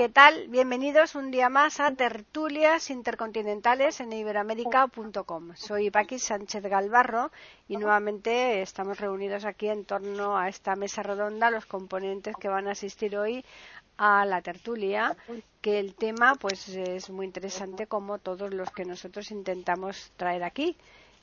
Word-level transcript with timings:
¿Qué 0.00 0.08
tal? 0.08 0.48
Bienvenidos 0.48 1.14
un 1.14 1.30
día 1.30 1.50
más 1.50 1.78
a 1.78 1.94
Tertulias 1.94 2.88
Intercontinentales 2.88 4.00
en 4.00 4.10
iberoamérica.com. 4.14 5.54
Soy 5.56 5.90
Paqui 5.90 6.18
Sánchez 6.18 6.62
Galvarro 6.62 7.30
y 7.68 7.76
nuevamente 7.76 8.62
estamos 8.62 8.98
reunidos 8.98 9.44
aquí 9.44 9.68
en 9.68 9.84
torno 9.84 10.38
a 10.38 10.48
esta 10.48 10.74
mesa 10.74 11.02
redonda, 11.02 11.50
los 11.50 11.66
componentes 11.66 12.34
que 12.40 12.48
van 12.48 12.66
a 12.66 12.70
asistir 12.70 13.14
hoy 13.18 13.44
a 13.98 14.24
la 14.24 14.40
tertulia, 14.40 15.14
que 15.60 15.78
el 15.78 15.94
tema 15.94 16.34
pues 16.34 16.66
es 16.68 17.10
muy 17.10 17.26
interesante 17.26 17.86
como 17.86 18.16
todos 18.16 18.54
los 18.54 18.70
que 18.70 18.86
nosotros 18.86 19.30
intentamos 19.30 20.12
traer 20.16 20.44
aquí. 20.44 20.78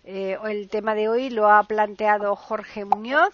Eh, 0.09 0.37
el 0.45 0.69
tema 0.69 0.95
de 0.95 1.09
hoy 1.09 1.29
lo 1.29 1.49
ha 1.49 1.61
planteado 1.63 2.33
Jorge 2.37 2.85
Muñoz, 2.85 3.33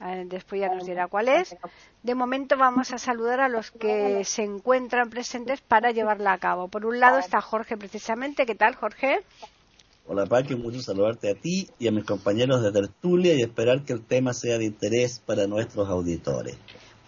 eh, 0.00 0.24
después 0.24 0.62
ya 0.62 0.74
nos 0.74 0.86
dirá 0.86 1.08
cuál 1.08 1.28
es. 1.28 1.54
De 2.02 2.14
momento 2.14 2.56
vamos 2.56 2.90
a 2.94 2.98
saludar 2.98 3.40
a 3.40 3.50
los 3.50 3.70
que 3.70 4.24
se 4.24 4.42
encuentran 4.42 5.10
presentes 5.10 5.60
para 5.60 5.90
llevarla 5.90 6.32
a 6.32 6.38
cabo. 6.38 6.68
Por 6.68 6.86
un 6.86 7.00
lado 7.00 7.18
está 7.18 7.42
Jorge 7.42 7.76
precisamente. 7.76 8.46
¿Qué 8.46 8.54
tal, 8.54 8.76
Jorge? 8.76 9.20
Hola, 10.06 10.24
Paqui, 10.24 10.54
un 10.54 10.62
gusto 10.62 10.80
saludarte 10.80 11.30
a 11.30 11.34
ti 11.34 11.68
y 11.78 11.86
a 11.86 11.92
mis 11.92 12.06
compañeros 12.06 12.62
de 12.62 12.72
tertulia 12.72 13.34
y 13.34 13.42
esperar 13.42 13.82
que 13.84 13.92
el 13.92 14.02
tema 14.02 14.32
sea 14.32 14.56
de 14.56 14.64
interés 14.64 15.18
para 15.18 15.46
nuestros 15.46 15.86
auditores. 15.86 16.56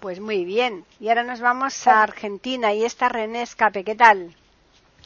Pues 0.00 0.20
muy 0.20 0.44
bien. 0.44 0.84
Y 1.00 1.08
ahora 1.08 1.24
nos 1.24 1.40
vamos 1.40 1.86
a 1.86 2.02
Argentina 2.02 2.74
y 2.74 2.84
está 2.84 3.08
René 3.08 3.40
Escape. 3.40 3.84
¿Qué 3.84 3.94
tal? 3.94 4.36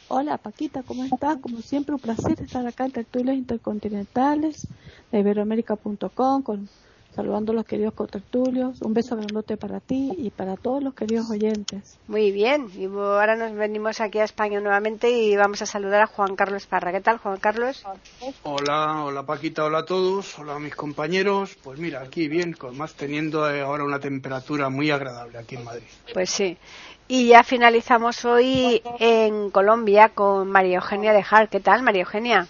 Hola 0.09 0.37
Paquita, 0.37 0.83
¿cómo 0.83 1.05
estás? 1.05 1.39
Como 1.39 1.63
siempre, 1.63 1.95
un 1.95 2.01
placer 2.01 2.41
estar 2.41 2.67
acá 2.67 2.85
en 2.85 2.93
Tertulias 2.93 3.37
Intercontinentales 3.37 4.69
de 5.11 5.21
Iberoamérica.com, 5.21 6.43
con, 6.43 6.69
saludando 7.15 7.53
a 7.53 7.55
los 7.55 7.65
queridos 7.65 7.95
contertulios. 7.95 8.83
Un 8.83 8.93
beso 8.93 9.17
grandote 9.17 9.57
para 9.57 9.81
ti 9.81 10.13
y 10.17 10.31
para 10.31 10.57
todos 10.57 10.83
los 10.83 10.95
queridos 10.95 11.31
oyentes. 11.31 11.99
Muy 12.09 12.31
bien, 12.31 12.69
y 12.77 12.85
ahora 12.85 13.37
nos 13.37 13.55
venimos 13.55 14.01
aquí 14.01 14.19
a 14.19 14.25
España 14.25 14.61
nuevamente 14.61 15.11
y 15.11 15.35
vamos 15.37 15.63
a 15.63 15.67
saludar 15.67 16.03
a 16.03 16.07
Juan 16.07 16.37
Carlos 16.37 16.67
Parra. 16.67 16.93
¿Qué 16.93 17.01
tal, 17.01 17.19
Juan 17.19 17.39
Carlos? 17.39 17.83
Hola, 18.43 19.05
hola 19.05 19.25
Paquita, 19.25 19.65
hola 19.65 19.79
a 19.79 19.87
todos, 19.87 20.39
hola 20.39 20.57
a 20.57 20.59
mis 20.59 20.75
compañeros. 20.75 21.57
Pues 21.63 21.79
mira, 21.79 22.03
aquí 22.03 22.29
bien, 22.29 22.53
con 22.53 22.77
más 22.77 22.95
teniendo 22.95 23.45
ahora 23.47 23.85
una 23.85 23.99
temperatura 23.99 24.69
muy 24.69 24.91
agradable 24.91 25.39
aquí 25.39 25.57
en 25.57 25.65
Madrid. 25.65 25.85
Pues 26.13 26.29
sí. 26.31 26.59
Y 27.15 27.27
ya 27.27 27.43
finalizamos 27.45 28.25
hoy 28.25 28.81
en 28.99 29.51
Colombia 29.51 30.09
con 30.09 30.49
María 30.49 30.77
Eugenia 30.77 31.13
de 31.13 31.23
Jar. 31.23 31.51
¿Qué 31.51 31.61
tal, 31.61 31.83
María 31.83 32.05
Eugenia? 32.05 32.49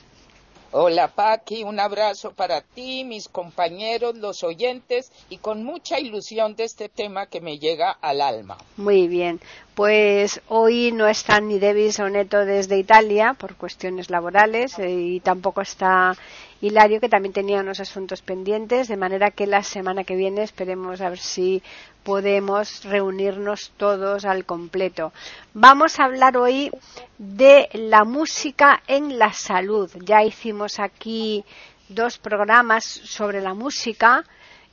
Hola 0.70 1.08
Paqui, 1.08 1.64
un 1.64 1.80
abrazo 1.80 2.30
para 2.30 2.60
ti, 2.60 3.02
mis 3.02 3.28
compañeros, 3.28 4.16
los 4.18 4.44
oyentes 4.44 5.10
y 5.28 5.38
con 5.38 5.64
mucha 5.64 5.98
ilusión 5.98 6.54
de 6.54 6.62
este 6.62 6.88
tema 6.88 7.26
que 7.26 7.40
me 7.40 7.58
llega 7.58 7.90
al 7.90 8.20
alma. 8.20 8.56
Muy 8.76 9.08
bien, 9.08 9.40
pues 9.74 10.40
hoy 10.46 10.92
no 10.92 11.08
está 11.08 11.40
ni 11.40 11.58
Devis 11.58 11.98
Oneto 11.98 12.46
desde 12.46 12.78
Italia 12.78 13.34
por 13.34 13.56
cuestiones 13.56 14.10
laborales 14.10 14.78
eh, 14.78 14.88
y 14.88 15.18
tampoco 15.18 15.60
está 15.60 16.16
Hilario 16.62 17.00
que 17.00 17.08
también 17.08 17.32
tenía 17.32 17.60
unos 17.60 17.80
asuntos 17.80 18.22
pendientes, 18.22 18.86
de 18.86 18.96
manera 18.96 19.32
que 19.32 19.48
la 19.48 19.64
semana 19.64 20.04
que 20.04 20.14
viene 20.14 20.44
esperemos 20.44 21.00
a 21.00 21.10
ver 21.10 21.18
si 21.18 21.60
podemos 22.04 22.84
reunirnos 22.84 23.72
todos 23.76 24.24
al 24.24 24.44
completo. 24.44 25.12
Vamos 25.54 25.98
a 25.98 26.04
hablar 26.04 26.36
hoy 26.36 26.70
de 27.18 27.68
la 27.72 28.04
música 28.04 28.80
en 28.86 29.18
la 29.18 29.32
salud. 29.32 29.90
Ya 30.04 30.22
hicimos 30.22 30.78
aquí 30.78 31.44
dos 31.88 32.18
programas 32.18 32.84
sobre 32.84 33.40
la 33.40 33.54
música 33.54 34.24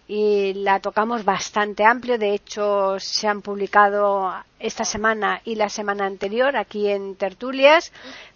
y 0.08 0.54
la 0.54 0.80
tocamos 0.80 1.26
bastante 1.26 1.86
amplio. 1.86 2.20
De 2.20 2.36
hecho, 2.36 3.00
se 3.00 3.28
han 3.28 3.42
publicado 3.42 4.32
esta 4.60 4.84
semana 4.84 5.42
y 5.44 5.56
la 5.56 5.70
semana 5.70 6.06
anterior 6.06 6.56
aquí 6.56 6.88
en 6.88 7.16
Tertulias 7.16 7.92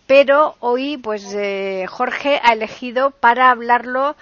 pero 0.08 0.56
hoy 0.60 0.98
pues 0.98 1.34
eh, 1.34 1.86
Jorge 1.88 2.40
ha 2.44 2.54
elegido 2.54 3.12
para 3.12 3.52
hablarlo, 3.52 4.16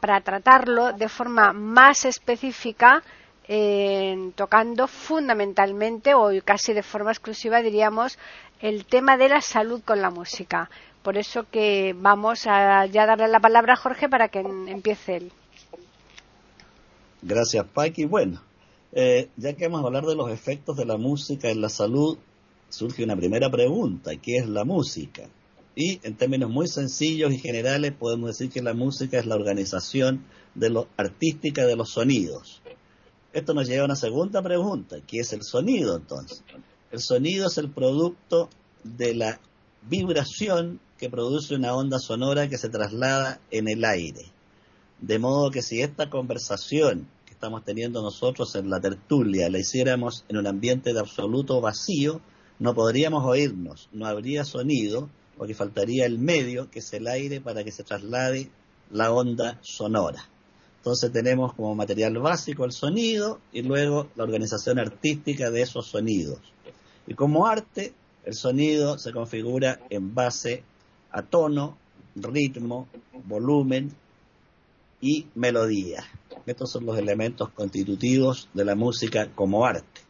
para 0.00 0.20
tratarlo 0.20 0.92
de 0.92 1.08
forma 1.08 1.52
más 1.52 2.04
específica, 2.04 3.02
tocando 4.34 4.88
fundamentalmente 4.88 6.14
o 6.14 6.30
casi 6.44 6.72
de 6.72 6.82
forma 6.82 7.12
exclusiva 7.12 7.62
diríamos 7.62 8.18
el 8.60 8.86
tema 8.86 9.16
de 9.16 9.28
la 9.28 9.40
salud 9.40 9.82
con 9.84 10.00
la 10.00 10.10
música. 10.10 10.70
Por 11.02 11.16
eso 11.16 11.46
que 11.50 11.94
vamos 11.96 12.46
a 12.46 12.86
ya 12.86 13.06
darle 13.06 13.28
la 13.28 13.40
palabra 13.40 13.74
a 13.74 13.76
Jorge 13.76 14.08
para 14.08 14.28
que 14.28 14.40
empiece 14.40 15.18
él. 15.18 15.32
Gracias, 17.22 17.64
Paqui. 17.66 18.06
Bueno, 18.06 18.42
eh, 18.92 19.28
ya 19.36 19.54
que 19.54 19.68
vamos 19.68 19.84
a 19.84 19.86
hablar 19.86 20.04
de 20.04 20.16
los 20.16 20.30
efectos 20.30 20.76
de 20.76 20.84
la 20.84 20.96
música 20.96 21.48
en 21.48 21.60
la 21.60 21.68
salud, 21.68 22.18
surge 22.68 23.04
una 23.04 23.16
primera 23.16 23.50
pregunta, 23.50 24.12
¿qué 24.16 24.38
es 24.38 24.48
la 24.48 24.64
música? 24.64 25.28
Y 25.74 26.00
en 26.02 26.16
términos 26.16 26.50
muy 26.50 26.68
sencillos 26.68 27.32
y 27.32 27.38
generales 27.38 27.92
podemos 27.92 28.30
decir 28.30 28.50
que 28.50 28.62
la 28.62 28.74
música 28.74 29.18
es 29.18 29.26
la 29.26 29.34
organización 29.34 30.24
de 30.54 30.70
lo, 30.70 30.88
artística 30.96 31.66
de 31.66 31.76
los 31.76 31.90
sonidos. 31.90 32.62
Esto 33.32 33.52
nos 33.52 33.68
lleva 33.68 33.82
a 33.82 33.84
una 33.86 33.96
segunda 33.96 34.42
pregunta, 34.42 34.96
¿qué 35.06 35.20
es 35.20 35.32
el 35.34 35.42
sonido 35.42 35.96
entonces? 35.96 36.42
El 36.90 37.00
sonido 37.00 37.48
es 37.48 37.58
el 37.58 37.70
producto 37.70 38.48
de 38.82 39.14
la 39.14 39.40
vibración 39.88 40.80
que 40.98 41.10
produce 41.10 41.54
una 41.54 41.74
onda 41.74 41.98
sonora 41.98 42.48
que 42.48 42.56
se 42.56 42.70
traslada 42.70 43.40
en 43.50 43.68
el 43.68 43.84
aire. 43.84 44.32
De 45.00 45.18
modo 45.18 45.50
que 45.50 45.60
si 45.60 45.82
esta 45.82 46.08
conversación 46.08 47.06
que 47.26 47.34
estamos 47.34 47.64
teniendo 47.64 48.02
nosotros 48.02 48.54
en 48.54 48.70
la 48.70 48.80
tertulia 48.80 49.50
la 49.50 49.58
hiciéramos 49.58 50.24
en 50.28 50.38
un 50.38 50.46
ambiente 50.46 50.94
de 50.94 51.00
absoluto 51.00 51.60
vacío, 51.60 52.22
no 52.58 52.74
podríamos 52.74 53.24
oírnos, 53.24 53.88
no 53.92 54.06
habría 54.06 54.44
sonido, 54.44 55.08
porque 55.36 55.54
faltaría 55.54 56.06
el 56.06 56.18
medio, 56.18 56.70
que 56.70 56.78
es 56.78 56.92
el 56.92 57.06
aire, 57.06 57.40
para 57.40 57.62
que 57.64 57.72
se 57.72 57.84
traslade 57.84 58.50
la 58.90 59.12
onda 59.12 59.58
sonora. 59.62 60.28
Entonces 60.78 61.12
tenemos 61.12 61.52
como 61.54 61.74
material 61.74 62.16
básico 62.18 62.64
el 62.64 62.72
sonido 62.72 63.40
y 63.52 63.62
luego 63.62 64.08
la 64.14 64.24
organización 64.24 64.78
artística 64.78 65.50
de 65.50 65.62
esos 65.62 65.88
sonidos. 65.88 66.38
Y 67.06 67.14
como 67.14 67.46
arte, 67.46 67.92
el 68.24 68.34
sonido 68.34 68.96
se 68.98 69.12
configura 69.12 69.80
en 69.90 70.14
base 70.14 70.62
a 71.10 71.22
tono, 71.22 71.76
ritmo, 72.14 72.88
volumen 73.24 73.92
y 75.00 75.26
melodía. 75.34 76.04
Estos 76.46 76.70
son 76.70 76.86
los 76.86 76.96
elementos 76.98 77.50
constitutivos 77.50 78.48
de 78.54 78.64
la 78.64 78.74
música 78.74 79.28
como 79.34 79.66
arte. 79.66 80.05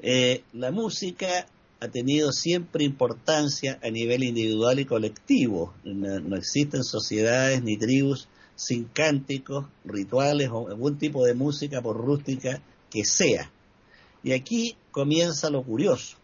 Eh, 0.00 0.42
la 0.52 0.70
música 0.70 1.46
ha 1.80 1.88
tenido 1.88 2.32
siempre 2.32 2.84
importancia 2.84 3.78
a 3.82 3.90
nivel 3.90 4.24
individual 4.24 4.78
y 4.78 4.84
colectivo. 4.84 5.74
No, 5.84 6.36
existen 6.36 6.84
sociedades 6.84 7.62
ni 7.62 7.76
tribus 7.76 8.28
sin 8.54 8.84
cánticos, 8.84 9.66
rituales 9.84 10.48
o 10.50 10.68
algún 10.68 10.98
tipo 10.98 11.24
de 11.24 11.34
música, 11.34 11.82
por 11.82 11.96
rústica 11.96 12.62
que 12.90 13.04
sea. 13.04 13.50
Y 14.22 14.32
aquí 14.32 14.76
comienza 14.90 15.50
lo 15.50 15.62
curioso. 15.62 16.16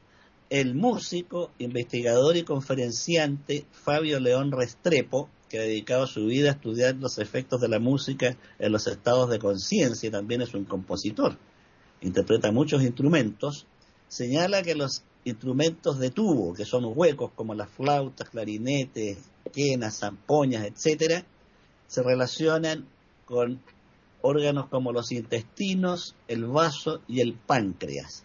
El 0.48 0.74
músico, 0.74 1.50
investigador 1.58 2.36
y 2.36 2.42
conferenciante 2.42 3.64
Fabio 3.72 4.20
León 4.20 4.52
Restrepo, 4.52 5.28
que 5.48 5.58
ha 5.58 5.62
dedicado 5.62 6.06
su 6.06 6.26
vida 6.26 6.50
a 6.50 6.52
estudiar 6.52 6.96
los 6.96 7.18
efectos 7.18 7.60
de 7.60 7.68
la 7.68 7.78
música 7.78 8.36
en 8.58 8.72
los 8.72 8.86
estados 8.86 9.28
de 9.30 9.38
conciencia 9.38 10.10
también 10.10 10.40
es 10.40 10.54
un 10.54 10.64
compositor 10.64 11.36
interpreta 12.02 12.52
muchos 12.52 12.82
instrumentos, 12.82 13.66
señala 14.08 14.62
que 14.62 14.74
los 14.74 15.02
instrumentos 15.24 15.98
de 15.98 16.10
tubo, 16.10 16.52
que 16.52 16.64
son 16.64 16.84
huecos 16.94 17.30
como 17.34 17.54
las 17.54 17.70
flautas, 17.70 18.28
clarinetes, 18.28 19.18
quenas, 19.52 19.98
zampoñas, 19.98 20.66
etcétera, 20.66 21.24
se 21.86 22.02
relacionan 22.02 22.86
con 23.24 23.60
órganos 24.20 24.68
como 24.68 24.92
los 24.92 25.12
intestinos, 25.12 26.14
el 26.28 26.44
vaso 26.44 27.00
y 27.08 27.20
el 27.20 27.34
páncreas. 27.34 28.24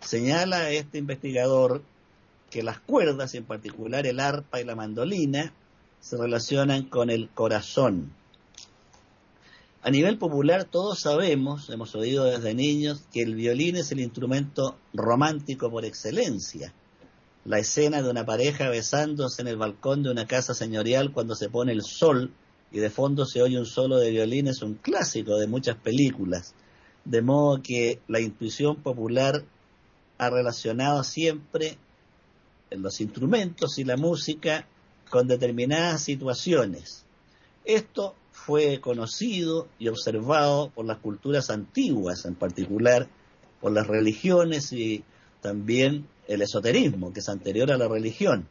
Señala 0.00 0.70
este 0.70 0.98
investigador 0.98 1.82
que 2.50 2.62
las 2.62 2.80
cuerdas, 2.80 3.34
en 3.34 3.44
particular 3.44 4.06
el 4.06 4.20
arpa 4.20 4.60
y 4.60 4.64
la 4.64 4.74
mandolina, 4.74 5.52
se 6.00 6.16
relacionan 6.16 6.84
con 6.84 7.08
el 7.08 7.28
corazón, 7.30 8.12
a 9.84 9.90
nivel 9.90 10.16
popular 10.16 10.64
todos 10.64 11.00
sabemos, 11.00 11.68
hemos 11.68 11.96
oído 11.96 12.24
desde 12.24 12.54
niños, 12.54 13.02
que 13.12 13.20
el 13.22 13.34
violín 13.34 13.76
es 13.76 13.90
el 13.90 13.98
instrumento 13.98 14.76
romántico 14.94 15.70
por 15.70 15.84
excelencia. 15.84 16.72
la 17.44 17.58
escena 17.58 18.00
de 18.00 18.08
una 18.08 18.24
pareja 18.24 18.68
besándose 18.68 19.42
en 19.42 19.48
el 19.48 19.56
balcón 19.56 20.04
de 20.04 20.10
una 20.12 20.28
casa 20.28 20.54
señorial 20.54 21.10
cuando 21.10 21.34
se 21.34 21.48
pone 21.48 21.72
el 21.72 21.82
sol 21.82 22.32
y 22.70 22.78
de 22.78 22.88
fondo 22.88 23.26
se 23.26 23.42
oye 23.42 23.58
un 23.58 23.66
solo 23.66 23.96
de 23.96 24.12
violín 24.12 24.46
es 24.46 24.62
un 24.62 24.74
clásico 24.74 25.36
de 25.36 25.48
muchas 25.48 25.76
películas. 25.76 26.54
De 27.04 27.20
modo 27.20 27.60
que 27.60 28.00
la 28.06 28.20
intuición 28.20 28.76
popular 28.76 29.42
ha 30.18 30.30
relacionado 30.30 31.02
siempre 31.02 31.76
los 32.70 33.00
instrumentos 33.00 33.76
y 33.78 33.84
la 33.84 33.96
música 33.96 34.68
con 35.10 35.26
determinadas 35.26 36.04
situaciones. 36.04 37.04
Esto 37.64 38.14
fue 38.32 38.80
conocido 38.80 39.68
y 39.78 39.88
observado 39.88 40.70
por 40.70 40.86
las 40.86 40.98
culturas 40.98 41.50
antiguas, 41.50 42.24
en 42.24 42.34
particular 42.34 43.08
por 43.60 43.72
las 43.72 43.86
religiones 43.86 44.72
y 44.72 45.04
también 45.40 46.08
el 46.26 46.42
esoterismo, 46.42 47.12
que 47.12 47.20
es 47.20 47.28
anterior 47.28 47.70
a 47.70 47.78
la 47.78 47.88
religión. 47.88 48.48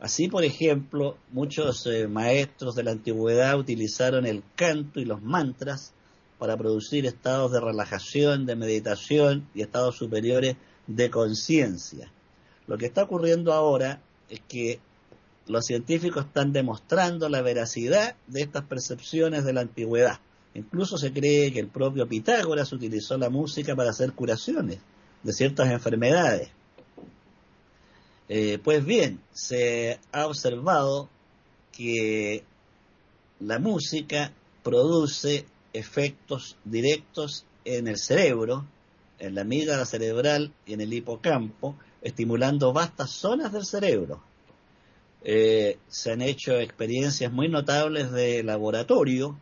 Así, 0.00 0.28
por 0.28 0.44
ejemplo, 0.44 1.16
muchos 1.32 1.86
eh, 1.86 2.06
maestros 2.06 2.74
de 2.74 2.84
la 2.84 2.92
antigüedad 2.92 3.58
utilizaron 3.58 4.26
el 4.26 4.42
canto 4.54 5.00
y 5.00 5.04
los 5.04 5.22
mantras 5.22 5.92
para 6.38 6.56
producir 6.56 7.04
estados 7.04 7.50
de 7.50 7.60
relajación, 7.60 8.46
de 8.46 8.54
meditación 8.54 9.48
y 9.54 9.62
estados 9.62 9.96
superiores 9.96 10.56
de 10.86 11.10
conciencia. 11.10 12.12
Lo 12.66 12.78
que 12.78 12.86
está 12.86 13.04
ocurriendo 13.04 13.52
ahora 13.52 14.00
es 14.30 14.40
que 14.48 14.78
los 15.48 15.64
científicos 15.64 16.26
están 16.26 16.52
demostrando 16.52 17.28
la 17.28 17.42
veracidad 17.42 18.16
de 18.26 18.42
estas 18.42 18.64
percepciones 18.64 19.44
de 19.44 19.52
la 19.52 19.62
antigüedad. 19.62 20.20
Incluso 20.54 20.98
se 20.98 21.12
cree 21.12 21.52
que 21.52 21.60
el 21.60 21.68
propio 21.68 22.08
Pitágoras 22.08 22.72
utilizó 22.72 23.16
la 23.16 23.30
música 23.30 23.74
para 23.74 23.90
hacer 23.90 24.12
curaciones 24.12 24.78
de 25.22 25.32
ciertas 25.32 25.70
enfermedades. 25.70 26.50
Eh, 28.28 28.58
pues 28.62 28.84
bien, 28.84 29.20
se 29.32 29.98
ha 30.12 30.26
observado 30.26 31.08
que 31.72 32.44
la 33.40 33.58
música 33.58 34.32
produce 34.62 35.46
efectos 35.72 36.56
directos 36.64 37.46
en 37.64 37.88
el 37.88 37.98
cerebro, 37.98 38.66
en 39.18 39.34
la 39.34 39.42
amígdala 39.42 39.84
cerebral 39.86 40.52
y 40.66 40.74
en 40.74 40.80
el 40.80 40.92
hipocampo, 40.92 41.76
estimulando 42.02 42.72
vastas 42.72 43.10
zonas 43.10 43.52
del 43.52 43.64
cerebro. 43.64 44.27
Eh, 45.24 45.78
se 45.88 46.12
han 46.12 46.22
hecho 46.22 46.58
experiencias 46.58 47.32
muy 47.32 47.48
notables 47.48 48.12
de 48.12 48.42
laboratorio, 48.42 49.38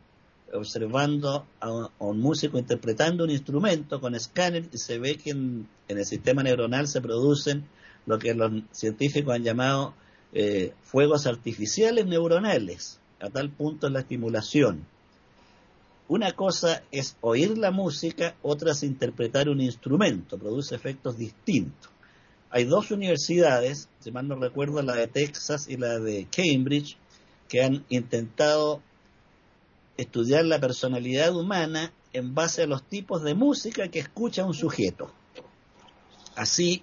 observando 0.53 1.47
a 1.61 1.91
un, 1.99 2.21
músico 2.21 2.59
interpretando 2.59 3.25
un 3.25 3.31
instrumento 3.31 4.01
con 4.01 4.15
escáner 4.15 4.69
y 4.73 4.79
se 4.79 4.99
ve 4.99 5.17
que 5.17 5.31
en 5.31 5.69
el 5.89 6.05
sistema 6.07 6.43
neuronal 6.43 6.89
se 6.89 7.01
producen 7.01 7.67
lo 8.07 8.19
que 8.19 8.35
los 8.35 8.53
científicos 8.71 9.35
han 9.35 9.43
llamado 9.43 9.95
eh, 10.33 10.73
fuegos 10.83 11.27
artificiales 11.27 12.07
neuronales, 12.07 13.01
a 13.21 13.31
tal 13.31 13.51
punto 13.51 13.89
la 13.91 14.01
estimulación. 14.01 14.87
Una 16.09 16.33
cosa 16.33 16.83
es 16.93 17.17
oír 17.21 17.59
la 17.59 17.73
música, 17.73 18.37
otra 18.43 18.73
es 18.73 18.83
interpretar 18.85 19.49
un 19.49 19.61
instrumento, 19.61 20.39
produce 20.39 20.75
efectos 20.75 21.19
distintos. 21.19 21.91
Hay 22.57 22.65
dos 22.65 22.91
universidades, 22.91 23.91
si 24.01 24.11
mal 24.11 24.29
no 24.29 24.37
recuerdo, 24.37 24.81
la 24.81 24.95
de 24.95 25.09
Texas 25.09 25.69
y 25.69 25.77
la 25.77 25.99
de 25.99 26.27
Cambridge, 26.35 26.97
que 27.51 27.63
han 27.63 27.85
intentado 27.91 28.81
estudiar 29.99 30.47
la 30.47 30.59
personalidad 30.59 31.37
humana 31.37 31.93
en 32.15 32.35
base 32.35 32.63
a 32.63 32.67
los 32.67 32.83
tipos 32.83 33.23
de 33.23 33.35
música 33.35 33.89
que 33.89 33.99
escucha 33.99 34.47
un 34.47 34.55
sujeto. 34.55 35.13
Así, 36.35 36.83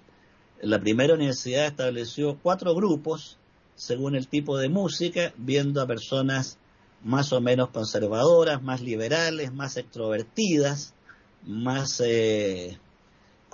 la 0.62 0.78
primera 0.78 1.14
universidad 1.14 1.66
estableció 1.66 2.38
cuatro 2.40 2.72
grupos 2.76 3.36
según 3.74 4.14
el 4.14 4.28
tipo 4.28 4.56
de 4.56 4.68
música, 4.68 5.34
viendo 5.36 5.82
a 5.82 5.88
personas 5.88 6.56
más 7.02 7.32
o 7.32 7.40
menos 7.40 7.70
conservadoras, 7.70 8.62
más 8.62 8.80
liberales, 8.80 9.52
más 9.52 9.76
extrovertidas, 9.76 10.94
más 11.42 12.00
eh, 12.00 12.78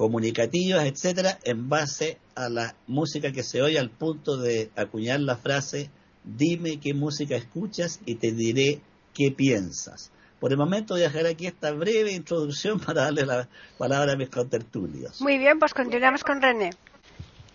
comunicativas, 0.00 0.87
etcétera, 0.87 1.38
en 1.44 1.69
base 1.69 2.17
a 2.35 2.49
la 2.49 2.75
música 2.87 3.32
que 3.32 3.43
se 3.43 3.61
oye 3.61 3.79
al 3.79 3.91
punto 3.91 4.38
de 4.38 4.70
acuñar 4.75 5.20
la 5.20 5.37
frase 5.37 5.91
dime 6.25 6.81
qué 6.81 6.94
música 6.94 7.37
escuchas 7.37 8.00
y 8.06 8.14
te 8.14 8.32
diré 8.32 8.81
qué 9.12 9.31
piensas. 9.31 10.11
Por 10.41 10.52
el 10.52 10.56
momento 10.56 10.94
voy 10.94 11.02
a 11.02 11.08
dejar 11.11 11.26
aquí 11.26 11.47
esta 11.47 11.73
breve 11.73 12.12
introducción 12.12 12.81
para 12.87 13.02
darle 13.02 13.26
la 13.26 13.47
palabra 13.76 14.14
a 14.14 14.17
mis 14.17 14.31
contertulios. 14.31 15.20
Muy 15.20 15.37
bien, 15.37 15.58
pues 15.58 15.75
continuamos 15.75 16.25
con 16.25 16.41
René. 16.41 16.70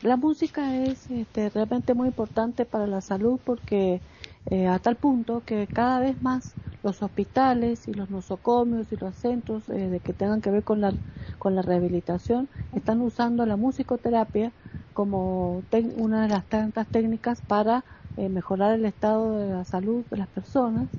La 0.03 0.15
música 0.15 0.83
es 0.83 1.09
este, 1.09 1.49
realmente 1.49 1.95
muy 1.95 2.09
importante 2.09 2.65
para 2.65 2.85
la 2.85 3.01
salud 3.01 3.39
porque 3.43 4.01
eh, 4.47 4.67
a 4.67 4.79
tal 4.79 4.97
punto 4.97 5.43
que 5.45 5.67
cada 5.67 5.99
vez 5.99 6.21
más 6.21 6.57
los 6.83 7.01
hospitales 7.01 7.87
y 7.87 7.93
los 7.93 8.09
nosocomios 8.09 8.91
y 8.91 8.97
los 8.97 9.15
centros 9.17 9.69
eh, 9.69 9.89
de 9.89 10.01
que 10.01 10.13
tengan 10.13 10.41
que 10.41 10.51
ver 10.51 10.63
con 10.63 10.81
la, 10.81 10.95
con 11.39 11.55
la 11.55 11.61
rehabilitación 11.63 12.49
están 12.71 13.01
usando 13.01 13.45
la 13.45 13.57
musicoterapia 13.57 14.53
como 14.93 15.65
una 15.97 16.23
de 16.23 16.29
las 16.29 16.47
tantas 16.47 16.89
técnicas 16.89 17.41
para 17.41 17.85
eh, 18.15 18.29
mejorar 18.29 18.75
el 18.75 18.85
estado 18.85 19.37
de 19.37 19.49
la 19.51 19.65
salud 19.65 20.05
de 20.09 20.17
las 20.17 20.27
personas 20.29 20.89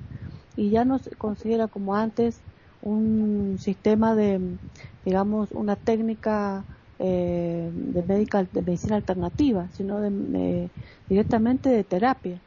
y 0.54 0.70
ya 0.70 0.84
no 0.84 0.98
se 0.98 1.10
considera 1.16 1.68
como 1.68 1.94
antes 1.96 2.44
un 2.80 3.56
sistema 3.58 4.14
de, 4.14 4.58
digamos, 5.04 5.52
una 5.52 5.76
técnica 5.76 6.66
eh, 6.98 7.70
de, 7.72 8.02
medical, 8.02 8.48
de 8.52 8.62
medicina 8.62 8.96
alternativa, 8.96 9.70
sino 9.70 10.00
de, 10.00 10.72
directamente 11.08 11.68
de 11.70 11.84
terapia. 11.84 12.45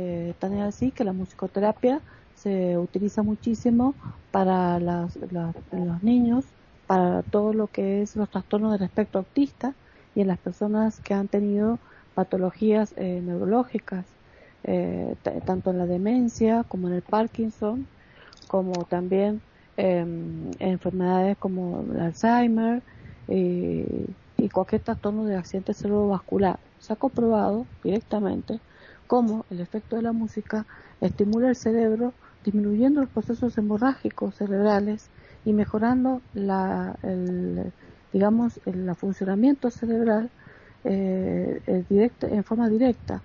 Eh, 0.00 0.32
tan 0.38 0.52
es 0.52 0.62
así 0.62 0.92
que 0.92 1.02
la 1.02 1.12
musicoterapia 1.12 2.00
se 2.36 2.78
utiliza 2.78 3.24
muchísimo 3.24 3.94
para 4.30 4.78
los 4.78 5.16
niños, 6.02 6.44
para 6.86 7.22
todo 7.22 7.52
lo 7.52 7.66
que 7.66 8.02
es 8.02 8.14
los 8.14 8.30
trastornos 8.30 8.72
del 8.72 8.84
espectro 8.84 9.20
autista 9.20 9.74
y 10.14 10.20
en 10.20 10.28
las 10.28 10.38
personas 10.38 11.00
que 11.00 11.14
han 11.14 11.26
tenido 11.26 11.80
patologías 12.14 12.94
eh, 12.96 13.20
neurológicas, 13.24 14.06
eh, 14.62 15.16
tanto 15.44 15.70
en 15.70 15.78
la 15.78 15.86
demencia 15.86 16.64
como 16.68 16.86
en 16.88 16.94
el 16.94 17.02
Parkinson, 17.02 17.88
como 18.46 18.84
también 18.84 19.40
em, 19.76 20.50
enfermedades 20.60 21.36
como 21.38 21.84
el 21.92 22.00
Alzheimer, 22.00 22.82
eh, 23.26 24.06
y 24.36 24.48
cualquier 24.48 24.82
trastorno 24.82 25.24
de 25.24 25.36
accidente 25.36 25.74
cerebrovascular. 25.74 26.60
Se 26.78 26.92
ha 26.92 26.96
comprobado 26.96 27.66
directamente 27.82 28.60
cómo 29.08 29.44
el 29.50 29.60
efecto 29.60 29.96
de 29.96 30.02
la 30.02 30.12
música 30.12 30.66
estimula 31.00 31.48
el 31.48 31.56
cerebro 31.56 32.12
disminuyendo 32.44 33.00
los 33.00 33.10
procesos 33.10 33.58
hemorrágicos 33.58 34.36
cerebrales 34.36 35.08
y 35.44 35.52
mejorando 35.52 36.20
la, 36.34 36.94
el, 37.02 37.72
digamos, 38.12 38.60
el 38.66 38.94
funcionamiento 38.94 39.70
cerebral 39.70 40.30
eh, 40.84 41.60
en 41.90 42.44
forma 42.44 42.68
directa. 42.68 43.22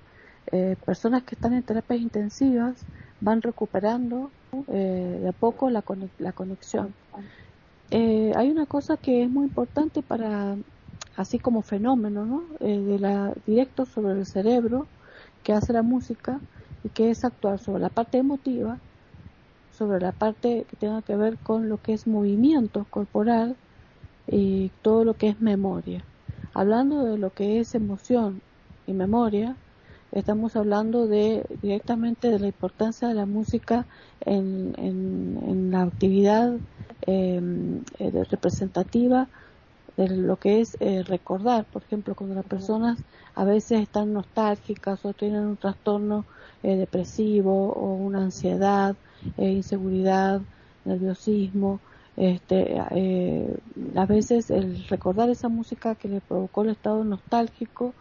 Eh, 0.52 0.76
personas 0.86 1.24
que 1.24 1.36
están 1.36 1.54
en 1.54 1.64
terapias 1.64 2.00
intensivas 2.02 2.76
van 3.22 3.42
recuperando 3.42 4.32
eh, 4.68 5.20
de 5.22 5.30
a 5.30 5.32
poco 5.32 5.70
la, 5.70 5.84
la 6.20 6.32
conexión. 6.32 6.94
Eh, 7.92 8.32
hay 8.36 8.50
una 8.50 8.66
cosa 8.66 8.98
que 8.98 9.24
es 9.24 9.30
muy 9.30 9.46
importante 9.46 10.02
para, 10.02 10.56
así 11.16 11.40
como 11.40 11.62
fenómeno, 11.62 12.26
¿no? 12.26 12.44
De 12.60 13.00
la, 13.00 13.34
directo 13.46 13.86
sobre 13.86 14.14
el 14.14 14.26
cerebro 14.26 14.88
que 15.44 15.54
hace 15.54 15.74
la 15.74 15.82
música 15.84 16.40
y 16.84 16.90
que 16.90 17.10
es 17.10 17.24
actuar 17.24 17.60
sobre 17.60 17.82
la 17.82 17.90
parte 17.90 18.18
emotiva, 18.18 18.80
sobre 19.72 20.00
la 20.00 20.12
parte 20.12 20.66
que 20.70 20.76
tenga 20.76 21.02
que 21.02 21.16
ver 21.16 21.38
con 21.38 21.70
lo 21.70 21.78
que 21.78 21.94
es 21.94 22.08
movimiento 22.08 22.86
corporal 22.90 23.56
y 24.28 24.70
todo 24.82 25.04
lo 25.04 25.16
que 25.16 25.30
es 25.30 25.42
memoria. 25.42 26.06
Hablando 26.54 27.04
de 27.04 27.18
lo 27.18 27.32
que 27.32 27.60
es 27.60 27.74
emoción 27.76 28.42
y 28.86 28.94
memoria, 28.94 29.58
estamos 30.12 30.56
hablando 30.56 31.08
de 31.08 31.44
directamente 31.62 32.30
de 32.30 32.40
la 32.40 32.48
importancia 32.48 33.08
de 33.08 33.16
la 33.16 33.26
música 33.26 33.88
en, 34.22 34.74
en, 34.78 35.72
la 35.72 35.82
actividad 35.82 36.54
em, 37.02 37.82
eh, 37.98 38.24
representativa 38.30 39.28
de 39.98 40.10
lo 40.10 40.38
que 40.38 40.62
es 40.62 40.78
eh, 40.80 41.04
recordar, 41.04 41.66
por 41.66 41.84
ejemplo, 41.84 42.16
cuando 42.16 42.36
las 42.36 42.46
personas 42.46 43.00
a 43.36 43.44
veces 43.44 43.82
están 43.82 44.14
nostálgicas 44.14 45.04
o 45.06 45.14
tienen 45.14 45.46
un 45.46 45.58
trastorno 45.58 46.26
eh, 46.64 46.76
depresivo 46.76 47.72
o 47.74 47.96
una 47.96 48.24
ansiedad, 48.24 48.96
inseguridad, 49.38 50.42
nerviosismo, 50.86 51.80
este, 52.18 52.78
a 52.78 54.06
veces 54.06 54.52
el 54.52 54.86
recordar 54.90 55.30
esa 55.30 55.48
música 55.48 55.96
que 55.96 56.10
le 56.10 56.20
provocó 56.22 56.64
el 56.64 56.70
estado 56.70 57.04
nostálgico 57.04 57.94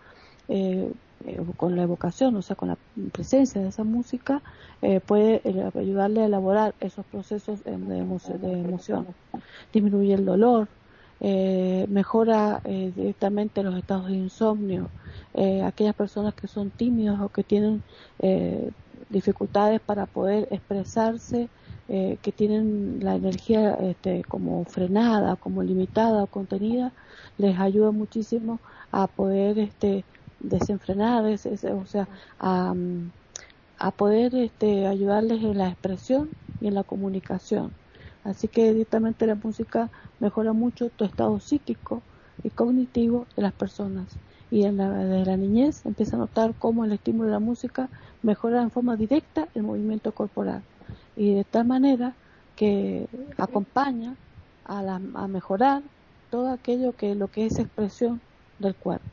eh, 1.24 1.40
con 1.56 1.76
la 1.76 1.82
evocación, 1.82 2.34
o 2.34 2.42
sea, 2.42 2.56
con 2.56 2.68
la 2.68 2.76
presencia 3.12 3.60
de 3.60 3.68
esa 3.68 3.84
música, 3.84 4.42
eh, 4.80 4.98
puede 4.98 5.40
eh, 5.44 5.70
ayudarle 5.78 6.22
a 6.22 6.26
elaborar 6.26 6.74
esos 6.80 7.06
procesos 7.06 7.62
de, 7.62 7.72
emoción. 7.74 9.06
Disminuye 9.72 10.14
el 10.14 10.24
dolor, 10.24 10.66
eh, 11.24 11.86
mejora 11.88 12.60
eh, 12.64 12.90
directamente 12.94 13.62
los 13.62 13.76
estados 13.76 14.08
de 14.08 14.14
insomnio, 14.16 14.92
eh, 15.34 15.62
aquellas 15.62 15.94
personas 15.94 16.34
que 16.34 16.48
son 16.48 16.72
tímidos 16.72 17.20
o 17.20 17.28
que 17.30 17.44
tienen 17.44 17.84
dificultades 19.08 19.80
para 19.80 20.06
poder 20.06 20.48
expresarse, 20.50 21.50
que 21.86 22.32
tienen 22.34 22.98
la 23.00 23.14
energía 23.16 23.74
este, 23.74 24.22
como 24.24 24.64
frenada, 24.64 25.36
como 25.36 25.62
limitada 25.62 26.24
o 26.24 26.28
contenida, 26.28 26.94
les 27.36 27.58
ayuda 27.58 27.90
muchísimo 27.92 28.62
a 28.90 29.08
poder 29.08 29.58
este, 29.58 30.06
desenfrenar, 30.38 31.24
o 31.24 31.86
sea, 31.86 32.08
a, 32.38 32.74
a 33.76 33.92
poder 33.96 34.34
este, 34.34 34.86
ayudarles 34.86 35.42
en 35.42 35.58
la 35.58 35.68
expresión 35.68 36.34
y 36.58 36.68
en 36.68 36.74
la 36.74 36.84
comunicación. 36.84 37.76
Así 38.24 38.48
que 38.48 38.72
directamente 38.72 39.26
la 39.26 39.34
música 39.34 39.90
mejora 40.20 40.52
mucho 40.52 40.90
tu 40.90 41.04
estado 41.04 41.40
psíquico 41.40 42.02
y 42.44 42.50
cognitivo 42.50 43.26
de 43.36 43.42
las 43.42 43.52
personas. 43.52 44.06
Y 44.50 44.64
en 44.64 44.76
la, 44.76 44.90
desde 44.90 45.30
la 45.30 45.36
niñez 45.36 45.84
empieza 45.86 46.16
a 46.16 46.20
notar 46.20 46.54
cómo 46.58 46.84
el 46.84 46.92
estímulo 46.92 47.26
de 47.26 47.32
la 47.32 47.40
música 47.40 47.88
mejora 48.22 48.62
en 48.62 48.70
forma 48.70 48.96
directa 48.96 49.48
el 49.54 49.62
movimiento 49.62 50.12
corporal. 50.12 50.62
Y 51.16 51.34
de 51.34 51.44
tal 51.44 51.66
manera 51.66 52.14
que 52.56 53.08
acompaña 53.38 54.14
a, 54.64 54.82
la, 54.82 55.00
a 55.14 55.26
mejorar 55.26 55.82
todo 56.30 56.50
aquello 56.50 56.92
que 56.92 57.14
lo 57.14 57.28
que 57.28 57.46
es 57.46 57.58
expresión 57.58 58.20
del 58.58 58.74
cuerpo. 58.74 59.04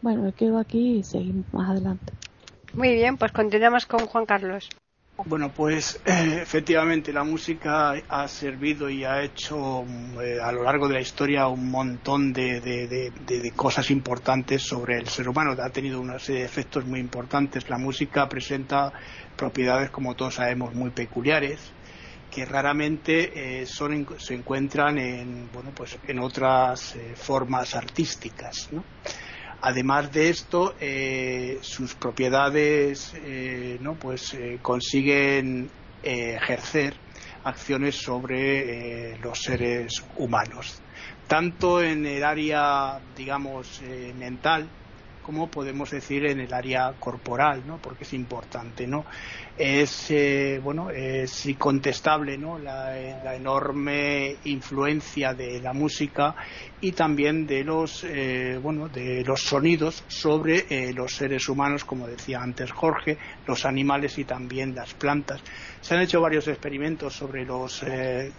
Bueno, 0.00 0.22
me 0.22 0.32
quedo 0.32 0.58
aquí 0.58 0.96
y 0.98 1.02
seguimos 1.02 1.46
más 1.52 1.70
adelante. 1.70 2.12
Muy 2.74 2.92
bien, 2.94 3.16
pues 3.16 3.32
continuamos 3.32 3.86
con 3.86 4.06
Juan 4.06 4.26
Carlos. 4.26 4.68
Bueno, 5.16 5.52
pues 5.54 6.00
eh, 6.06 6.38
efectivamente 6.42 7.12
la 7.12 7.22
música 7.22 7.94
ha 8.08 8.26
servido 8.26 8.90
y 8.90 9.04
ha 9.04 9.22
hecho 9.22 9.84
eh, 10.20 10.38
a 10.42 10.50
lo 10.50 10.64
largo 10.64 10.88
de 10.88 10.94
la 10.94 11.00
historia 11.00 11.46
un 11.46 11.70
montón 11.70 12.32
de, 12.32 13.12
cosas 13.54 13.92
importantes 13.92 14.62
sobre 14.62 14.98
el 14.98 15.08
ser 15.08 15.28
humano. 15.28 15.54
Ha 15.62 15.70
tenido 15.70 16.00
una 16.00 16.18
serie 16.18 16.40
de 16.40 16.46
efectos 16.46 16.84
muy 16.84 16.98
importantes. 16.98 17.70
La 17.70 17.78
música 17.78 18.28
presenta 18.28 18.92
propiedades, 19.36 19.90
como 19.90 20.16
todos 20.16 20.34
sabemos, 20.34 20.74
muy 20.74 20.90
peculiares 20.90 21.60
que 22.28 22.44
raramente 22.44 23.60
eh, 23.60 23.66
son, 23.66 24.08
se 24.18 24.34
encuentran 24.34 24.98
en, 24.98 25.48
bueno, 25.52 25.70
pues 25.72 25.96
en 26.08 26.18
otras 26.18 26.96
formas 27.14 27.76
artísticas. 27.76 28.68
¿no? 28.72 28.82
Además 29.66 30.12
de 30.12 30.28
esto, 30.28 30.74
eh, 30.78 31.58
sus 31.62 31.94
propiedades 31.94 33.14
eh, 33.14 33.78
¿no? 33.80 33.94
pues, 33.94 34.34
eh, 34.34 34.58
consiguen 34.60 35.70
ejercer 36.02 36.92
acciones 37.44 37.96
sobre 37.96 39.16
los 39.20 39.38
seres 39.40 40.04
humanos, 40.18 40.82
tanto 41.26 41.82
en 41.82 42.04
el 42.04 42.22
área, 42.22 43.00
digamos, 43.16 43.80
mental, 44.18 44.68
como 45.22 45.48
podemos 45.48 45.90
decir 45.90 46.26
en 46.26 46.40
el 46.40 46.52
área 46.52 46.92
corporal, 47.00 47.62
¿no? 47.66 47.78
Porque 47.78 48.04
es 48.04 48.12
importante, 48.12 48.86
¿no? 48.86 49.06
Es, 49.56 50.10
eh, 50.10 50.58
bueno, 50.60 50.90
es 50.90 51.46
incontestable, 51.46 52.36
¿no? 52.36 52.58
La, 52.58 53.36
enorme 53.36 54.36
influencia 54.44 55.32
de 55.32 55.60
la 55.60 55.72
música 55.72 56.34
y 56.80 56.90
también 56.90 57.46
de 57.46 57.62
los, 57.62 58.02
eh, 58.02 58.58
bueno, 58.60 58.88
de 58.88 59.22
los 59.24 59.42
sonidos 59.42 60.02
sobre 60.08 60.66
eh, 60.68 60.92
los 60.92 61.14
seres 61.14 61.48
humanos, 61.48 61.84
como 61.84 62.08
decía 62.08 62.40
antes 62.40 62.72
Jorge, 62.72 63.16
los 63.46 63.64
animales 63.64 64.18
y 64.18 64.24
también 64.24 64.74
las 64.74 64.92
plantas. 64.94 65.40
Se 65.80 65.94
han 65.94 66.00
hecho 66.00 66.20
varios 66.20 66.48
experimentos 66.48 67.14
sobre 67.14 67.44
los 67.44 67.84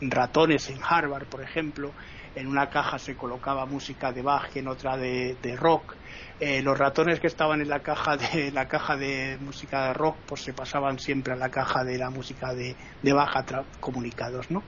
ratones 0.02 0.70
en 0.70 0.80
Harvard, 0.84 1.28
por 1.28 1.42
ejemplo. 1.42 1.94
En 2.36 2.48
una 2.48 2.70
caja 2.70 3.00
se 3.00 3.16
colocaba 3.16 3.66
música 3.66 4.12
de 4.12 4.22
Bach 4.22 4.50
y 4.54 4.60
en 4.60 4.68
otra 4.68 4.98
de 4.98 5.56
rock 5.58 5.96
eh, 6.38 6.62
los 6.62 6.78
ratones 6.78 7.22
que 7.22 7.28
estaban 7.28 7.62
en 7.62 7.70
la 7.70 7.80
caja 7.80 8.18
de 8.18 8.52
la 8.52 8.68
caja 8.68 8.98
de 8.98 9.38
música 9.40 9.88
de 9.88 9.94
rock 9.94 10.18
pues 10.26 10.42
se 10.42 10.52
pasaban 10.52 11.00
siempre 11.06 11.34
a 11.34 11.36
la 11.36 11.50
caja 11.50 11.84
de 11.84 11.98
la 11.98 12.10
música 12.10 12.54
de, 12.56 12.76
baja 13.14 13.46
comunicados 13.80 14.50
no 14.50 14.64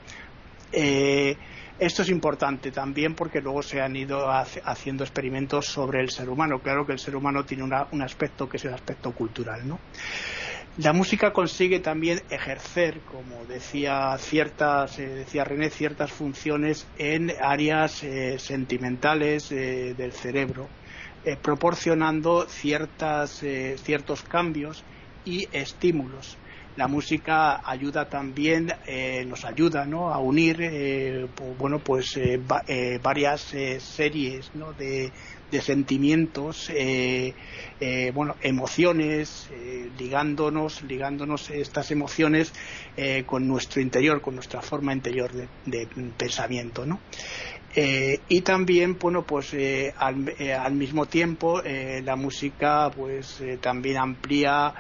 eh, 0.71 1.35
esto 1.79 2.03
es 2.03 2.09
importante 2.09 2.71
también 2.71 3.15
porque 3.15 3.41
luego 3.41 3.63
se 3.63 3.81
han 3.81 3.95
ido 3.95 4.29
haciendo 4.29 5.03
experimentos 5.03 5.67
sobre 5.67 6.01
el 6.01 6.09
ser 6.09 6.27
humano. 6.27 6.59
Claro 6.59 6.85
que 6.87 6.93
el 6.93 6.99
ser 6.99 7.15
humano 7.15 7.45
tiene 7.45 7.63
un 7.63 8.01
aspecto 8.01 8.49
que 8.49 8.57
es 8.57 8.65
el 8.65 8.73
aspecto 8.73 9.11
cultural 9.11 9.67
no 9.67 9.79
la 10.77 10.93
música 10.93 11.33
consigue 11.33 11.79
también 11.79 12.21
ejercer, 12.29 12.99
como 12.99 13.45
decía 13.45 14.15
ciertas, 14.19 14.99
eh, 14.99 15.07
decía 15.07 15.43
René, 15.43 15.71
ciertas 15.71 16.11
funciones 16.11 16.85
en 16.99 17.31
áreas 17.41 18.05
sentimentales 18.37 19.49
del 19.49 20.11
cerebro 20.11 20.67
eh, 21.27 21.35
proporcionando 21.35 22.45
ciertas, 22.47 23.43
eh, 23.43 23.75
ciertos 23.83 24.21
cambios 24.21 24.85
y 25.27 25.47
estímulos. 25.51 26.37
La 26.77 26.87
música 26.87 27.59
ayuda 27.67 28.07
también, 28.07 28.71
eh, 28.85 29.25
nos 29.27 29.45
ayuda 29.45 29.85
¿no? 29.85 30.13
a 30.13 30.19
unir 30.19 31.27
bueno, 31.57 31.79
pues, 31.79 32.19
varias 33.01 33.41
series 33.79 34.51
¿no? 34.53 34.73
de, 34.73 35.11
de 35.49 35.61
sentimientos, 35.61 36.71
bueno, 38.13 38.35
emociones, 38.41 39.49
ligándonos, 39.97 40.83
ligándonos 40.83 41.49
estas 41.49 41.89
emociones 41.89 42.53
con 43.25 43.47
nuestro 43.47 43.81
interior, 43.81 44.21
con 44.21 44.35
nuestra 44.35 44.61
forma 44.61 44.93
interior 44.93 45.31
de, 45.33 45.47
de 45.65 45.87
pensamiento, 46.15 46.85
¿no? 46.85 46.99
Eh, 47.79 48.21
y 48.27 48.41
también, 48.41 48.97
bueno, 48.99 49.21
pues 49.21 49.53
eh, 49.53 49.93
eh, 50.39 50.53
al, 50.53 50.73
mismo 50.73 51.05
tiempo 51.05 51.61
la 51.61 52.15
música 52.15 52.89
pues 52.89 53.43
también 53.61 53.97
amplía 53.97 54.73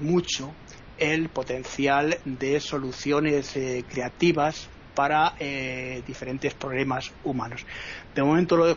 mucho 0.00 0.52
el 0.98 1.28
potencial 1.28 2.18
de 2.24 2.60
soluciones 2.60 3.52
creativas 3.88 4.68
para 4.94 5.34
diferentes 6.06 6.54
problemas 6.54 7.12
humanos. 7.24 7.64
De 8.14 8.22
momento 8.22 8.56
lo, 8.56 8.76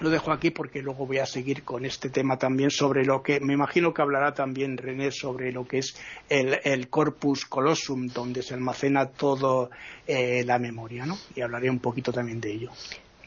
lo 0.00 0.10
dejo 0.10 0.32
aquí 0.32 0.50
porque 0.50 0.80
luego 0.80 1.06
voy 1.06 1.18
a 1.18 1.26
seguir 1.26 1.64
con 1.64 1.84
este 1.84 2.10
tema 2.10 2.36
también 2.36 2.70
sobre 2.70 3.04
lo 3.04 3.22
que 3.22 3.40
me 3.40 3.54
imagino 3.54 3.92
que 3.92 4.02
hablará 4.02 4.32
también 4.32 4.76
René 4.76 5.10
sobre 5.10 5.52
lo 5.52 5.66
que 5.66 5.78
es 5.78 5.96
el, 6.28 6.88
corpus 6.88 7.44
colossum 7.44 8.08
donde 8.08 8.42
se 8.42 8.54
almacena 8.54 9.06
toda 9.06 9.68
eh, 10.06 10.44
la 10.44 10.58
memoria, 10.58 11.04
¿no? 11.04 11.18
Y 11.34 11.40
hablaré 11.40 11.70
un 11.70 11.80
poquito 11.80 12.12
también 12.12 12.40
de 12.40 12.52
ello. 12.52 12.70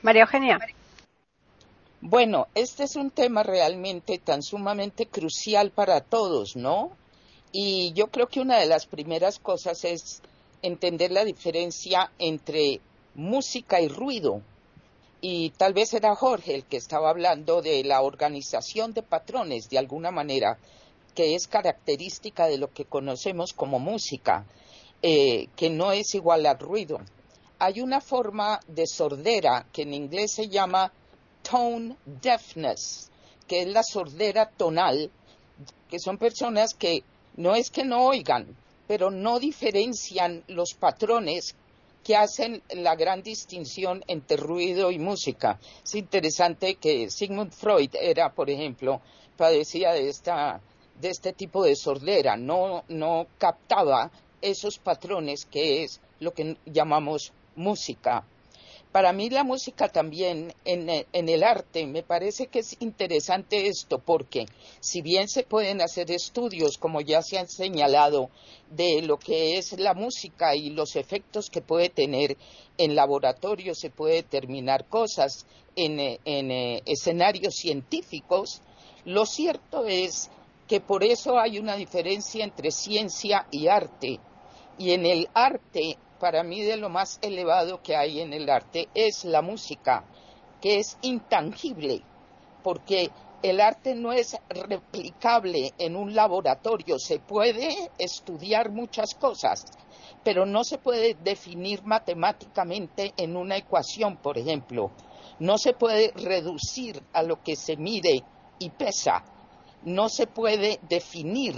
María 0.02 0.22
Eugenia. 0.22 0.60
Bueno, 2.04 2.48
este 2.56 2.86
es 2.86 2.96
un 2.96 3.12
tema 3.12 3.44
realmente 3.44 4.18
tan 4.18 4.42
sumamente 4.42 5.06
crucial 5.06 5.70
para 5.70 6.02
todos, 6.02 6.56
¿no? 6.56 6.98
Y 7.52 7.94
yo 7.94 8.08
creo 8.08 8.28
que 8.28 8.40
una 8.40 8.58
de 8.58 8.66
las 8.66 8.88
primeras 8.88 9.38
cosas 9.38 9.86
es 9.86 10.24
entender 10.64 11.12
la 11.12 11.24
diferencia 11.24 12.12
entre 12.18 12.82
música 13.14 13.82
y 13.82 13.88
ruido 13.88 14.42
y 15.22 15.52
tal 15.52 15.74
vez 15.74 15.94
era 15.94 16.16
Jorge 16.16 16.56
el 16.56 16.66
que 16.66 16.78
estaba 16.78 17.12
hablando 17.12 17.62
de 17.62 17.84
la 17.84 18.02
organización 18.02 18.94
de 18.94 19.04
patrones 19.04 19.70
de 19.70 19.78
alguna 19.78 20.10
manera 20.10 20.58
que 21.14 21.36
es 21.36 21.48
característica 21.48 22.48
de 22.48 22.58
lo 22.58 22.74
que 22.74 22.86
conocemos 22.86 23.54
como 23.54 23.78
música, 23.78 24.46
eh, 25.04 25.50
que 25.56 25.70
no 25.70 25.92
es 25.92 26.16
igual 26.16 26.48
al 26.48 26.58
ruido. 26.58 27.00
Hay 27.60 27.80
una 27.80 28.02
forma 28.02 28.60
de 28.68 28.88
sordera 28.88 29.68
que 29.72 29.84
en 29.84 29.94
inglés 29.94 30.32
se 30.32 30.50
llama 30.50 30.92
tone 31.52 31.98
deafness, 32.06 33.12
que 33.46 33.64
es 33.64 33.68
la 33.68 33.84
sordera 33.84 34.50
tonal, 34.50 35.12
que 35.90 36.00
son 36.00 36.18
personas 36.18 36.74
que 36.74 37.04
no 37.36 37.56
es 37.56 37.70
que 37.70 37.84
no 37.84 38.06
oigan, 38.06 38.56
pero 38.88 39.12
no 39.12 39.38
diferencian 39.38 40.44
los 40.48 40.74
patrones 40.74 41.56
que 42.06 42.16
hacen 42.16 42.64
la 42.74 42.96
gran 42.96 43.22
distinción 43.22 44.04
entre 44.08 44.38
ruido 44.38 44.92
y 44.92 44.98
música. 44.98 45.60
Es 45.84 45.96
interesante 45.96 46.76
que 46.76 47.10
Sigmund 47.10 47.52
Freud 47.52 47.92
era, 48.00 48.32
por 48.32 48.50
ejemplo, 48.50 49.02
padecía 49.36 49.92
de 49.92 50.10
esta 50.10 50.62
de 51.00 51.10
este 51.10 51.34
tipo 51.34 51.64
de 51.64 51.76
sordera, 51.76 52.38
no, 52.38 52.84
no 52.88 53.26
captaba 53.40 54.12
esos 54.40 54.78
patrones 54.78 55.46
que 55.46 55.84
es 55.84 56.00
lo 56.20 56.32
que 56.32 56.58
llamamos 56.66 57.34
música 57.56 58.24
para 58.92 59.14
mí 59.14 59.30
la 59.30 59.44
música 59.44 59.90
también 59.90 60.54
en, 60.66 60.90
el 61.12 61.44
arte 61.44 61.86
me 61.86 62.04
parece 62.04 62.48
que 62.48 62.60
es 62.60 62.76
interesante 62.82 63.68
esto 63.68 64.00
porque 64.00 64.46
si 64.80 65.02
bien 65.02 65.28
se 65.28 65.44
pueden 65.44 65.82
hacer 65.82 66.12
estudios 66.12 66.78
como 66.78 67.02
ya 67.02 67.22
se 67.22 67.38
han 67.38 67.48
señalado 67.48 68.30
de 68.70 69.02
lo 69.02 69.18
que 69.18 69.58
es 69.58 69.80
la 69.80 69.94
música 69.94 70.56
y 70.56 70.72
los 70.72 70.96
efectos 70.96 71.50
que 71.50 71.62
puede 71.62 71.90
tener 71.90 72.38
en 72.78 72.96
laboratorio 72.96 73.76
se 73.76 73.90
puede 73.90 74.16
determinar 74.16 74.88
cosas 74.88 75.46
en, 75.76 76.00
eh, 76.00 76.82
escenarios 76.86 77.56
científicos 77.56 78.62
lo 79.06 79.26
cierto 79.26 79.86
es 79.88 80.30
que 80.68 80.80
por 80.80 81.04
eso 81.04 81.40
hay 81.40 81.60
una 81.60 81.76
diferencia 81.76 82.44
entre 82.44 82.72
ciencia 82.72 83.48
y 83.52 83.68
arte. 83.68 84.20
Y 84.78 84.92
en 84.92 85.06
el 85.06 85.28
arte 85.34 85.98
para 86.22 86.44
mí 86.44 86.62
de 86.62 86.78
lo 86.78 86.88
más 86.88 87.18
elevado 87.24 87.82
que 87.82 87.96
hay 87.96 88.22
en 88.22 88.32
el 88.32 88.48
arte 88.48 88.88
es 88.94 89.26
la 89.26 89.42
música. 89.42 90.06
que 90.62 90.78
es 90.78 90.96
intangible, 91.02 92.04
porque 92.64 93.10
el 93.42 93.60
arte 93.60 93.96
no 93.96 94.12
es 94.12 94.38
replicable 94.48 95.74
en 95.80 95.96
un 95.96 96.14
laboratorio, 96.14 97.00
se 97.00 97.18
puede 97.18 97.90
estudiar 97.98 98.70
muchas 98.70 99.16
cosas, 99.16 99.66
pero 100.24 100.46
no 100.46 100.64
se 100.64 100.78
puede 100.78 101.16
definir 101.16 101.82
matemáticamente 101.84 103.12
en 103.18 103.36
una 103.36 103.58
ecuación, 103.58 104.18
por 104.18 104.38
ejemplo. 104.38 104.92
No 105.40 105.58
se 105.58 105.74
puede 105.74 106.12
reducir 106.12 107.02
a 107.14 107.24
lo 107.24 107.42
que 107.42 107.56
se 107.56 107.76
mide 107.76 108.24
y 108.60 108.70
pesa. 108.70 109.24
No 109.84 110.10
se 110.10 110.28
puede 110.28 110.80
definir 110.88 111.56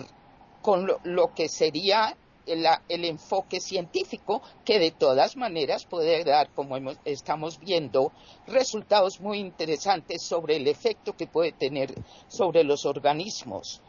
con 0.61 0.87
lo, 1.03 1.33
que 1.33 1.49
sería 1.49 2.15
el, 2.45 3.05
enfoque 3.05 3.59
científico, 3.59 4.41
que 4.65 4.79
de 4.79 4.91
todas 4.91 5.35
maneras 5.37 5.85
puede 5.85 6.23
dar, 6.23 6.49
como 6.49 6.77
estamos 7.05 7.59
viendo, 7.59 8.11
resultados 8.47 9.19
muy 9.19 9.39
interesantes 9.39 10.21
sobre 10.21 10.57
el 10.57 10.67
efecto 10.67 11.15
que 11.15 11.27
puede 11.27 11.51
tener 11.51 11.93
sobre 12.27 12.63
los 12.63 12.85
organismos. 12.85 13.81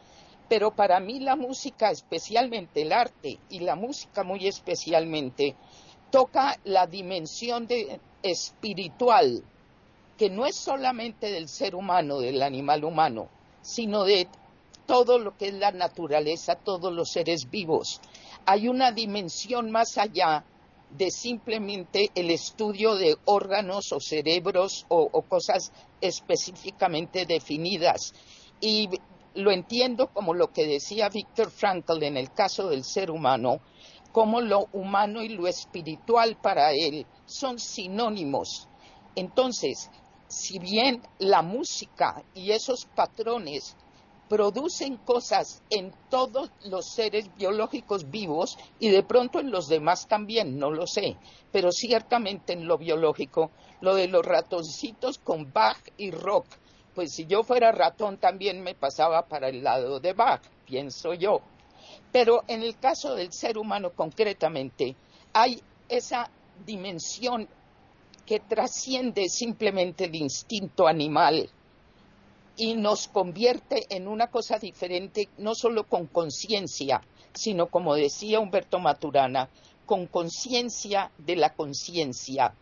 Pero 0.47 0.71
para 0.75 0.99
mí 0.99 1.19
la 1.19 1.35
música, 1.35 1.89
especialmente 1.89 2.83
el 2.83 2.93
arte 2.93 3.39
y 3.49 3.59
la 3.59 3.75
música 3.75 4.23
muy 4.23 4.47
especialmente, 4.47 5.55
toca 6.11 6.59
la 6.63 6.87
dimensión 6.87 7.67
espiritual, 8.21 9.43
que 10.17 10.29
no 10.29 10.45
es 10.45 10.55
solamente 10.55 11.31
del 11.31 11.49
ser 11.49 11.75
humano, 11.75 12.19
del 12.19 12.41
animal 12.41 12.85
humano, 12.85 13.27
sino 13.61 14.03
de 14.03 14.27
todo 14.85 15.19
lo 15.19 15.35
que 15.37 15.47
es 15.47 15.53
la 15.55 15.71
naturaleza, 15.71 16.55
todos 16.55 16.93
los 16.93 17.11
seres 17.11 17.49
vivos. 17.49 17.99
Hay 18.45 18.67
una 18.67 18.91
dimensión 18.91 19.71
más 19.71 19.97
allá 19.97 20.45
de 20.91 21.11
simplemente 21.11 22.11
el 22.15 22.31
estudio 22.31 22.95
de 22.95 23.17
órganos 23.25 23.91
o 23.91 23.99
cerebros 23.99 24.85
o, 24.87 25.09
cosas 25.23 25.71
específicamente 25.99 27.25
definidas. 27.25 28.13
Y 28.61 28.89
lo 29.33 29.51
entiendo 29.51 30.07
como 30.07 30.33
lo 30.33 30.51
que 30.53 30.65
decía 30.65 31.09
Víctor 31.09 31.51
Frankl 31.51 32.01
en 32.03 32.17
el 32.17 32.31
caso 32.31 32.69
del 32.69 32.83
ser 32.83 33.11
humano, 33.11 33.59
como 34.11 34.39
lo 34.39 34.69
humano 34.71 35.21
y 35.23 35.29
lo 35.29 35.47
espiritual 35.47 36.37
para 36.41 36.71
él 36.71 37.05
son 37.25 37.59
sinónimos. 37.59 38.69
Entonces, 39.15 39.89
si 40.27 40.59
bien 40.59 41.01
la 41.19 41.41
música 41.41 42.23
y 42.33 42.51
esos 42.51 42.85
patrones 42.85 43.75
producen 44.27 44.97
cosas 44.97 45.61
en 45.69 45.93
todos 46.09 46.51
los 46.63 46.93
seres 46.93 47.33
biológicos 47.35 48.09
vivos 48.09 48.57
y 48.79 48.89
de 48.89 49.03
pronto 49.03 49.39
en 49.39 49.51
los 49.51 49.67
demás 49.67 50.07
también, 50.07 50.57
no 50.57 50.71
lo 50.71 50.87
sé, 50.87 51.17
pero 51.51 51.71
ciertamente 51.71 52.53
en 52.53 52.67
lo 52.67 52.77
biológico, 52.77 53.51
lo 53.81 53.95
de 53.95 54.07
los 54.07 54.25
ratoncitos 54.25 55.19
con 55.19 55.51
Bach 55.53 55.79
y 55.97 56.11
rock, 56.11 56.45
pues 56.95 57.13
si 57.13 57.25
yo 57.25 57.43
fuera 57.43 57.71
ratón 57.71 58.17
también 58.17 58.63
me 58.63 58.73
pasaba 58.73 59.27
para 59.27 59.49
el 59.49 59.63
lado 59.63 59.99
de 59.99 60.13
Bach, 60.13 60.41
pienso 60.65 61.13
yo. 61.13 61.41
Pero 62.11 62.43
en 62.47 62.63
el 62.63 62.79
caso 62.79 63.13
del 63.15 63.31
ser 63.31 63.57
humano 63.57 63.91
concretamente, 63.91 64.95
hay 65.33 65.61
esa 65.89 66.29
dimensión 66.65 67.47
que 68.25 68.39
trasciende 68.39 69.29
simplemente 69.29 70.05
el 70.05 70.15
instinto 70.15 70.87
animal 70.87 71.49
y 72.57 72.75
nos 72.75 73.07
convierte 73.07 73.85
en 73.89 74.07
una 74.07 74.27
cosa 74.27 74.57
diferente, 74.59 75.29
no 75.37 75.55
solo 75.55 75.83
con 75.83 76.07
conciencia, 76.07 77.01
sino, 77.33 77.67
como 77.67 77.95
decía 77.95 78.39
Humberto 78.39 78.79
Maturana, 78.79 79.49
con 79.85 80.07
conciencia 80.07 81.11
de 81.17 81.35
la 81.35 81.53
conciencia. 81.53 82.53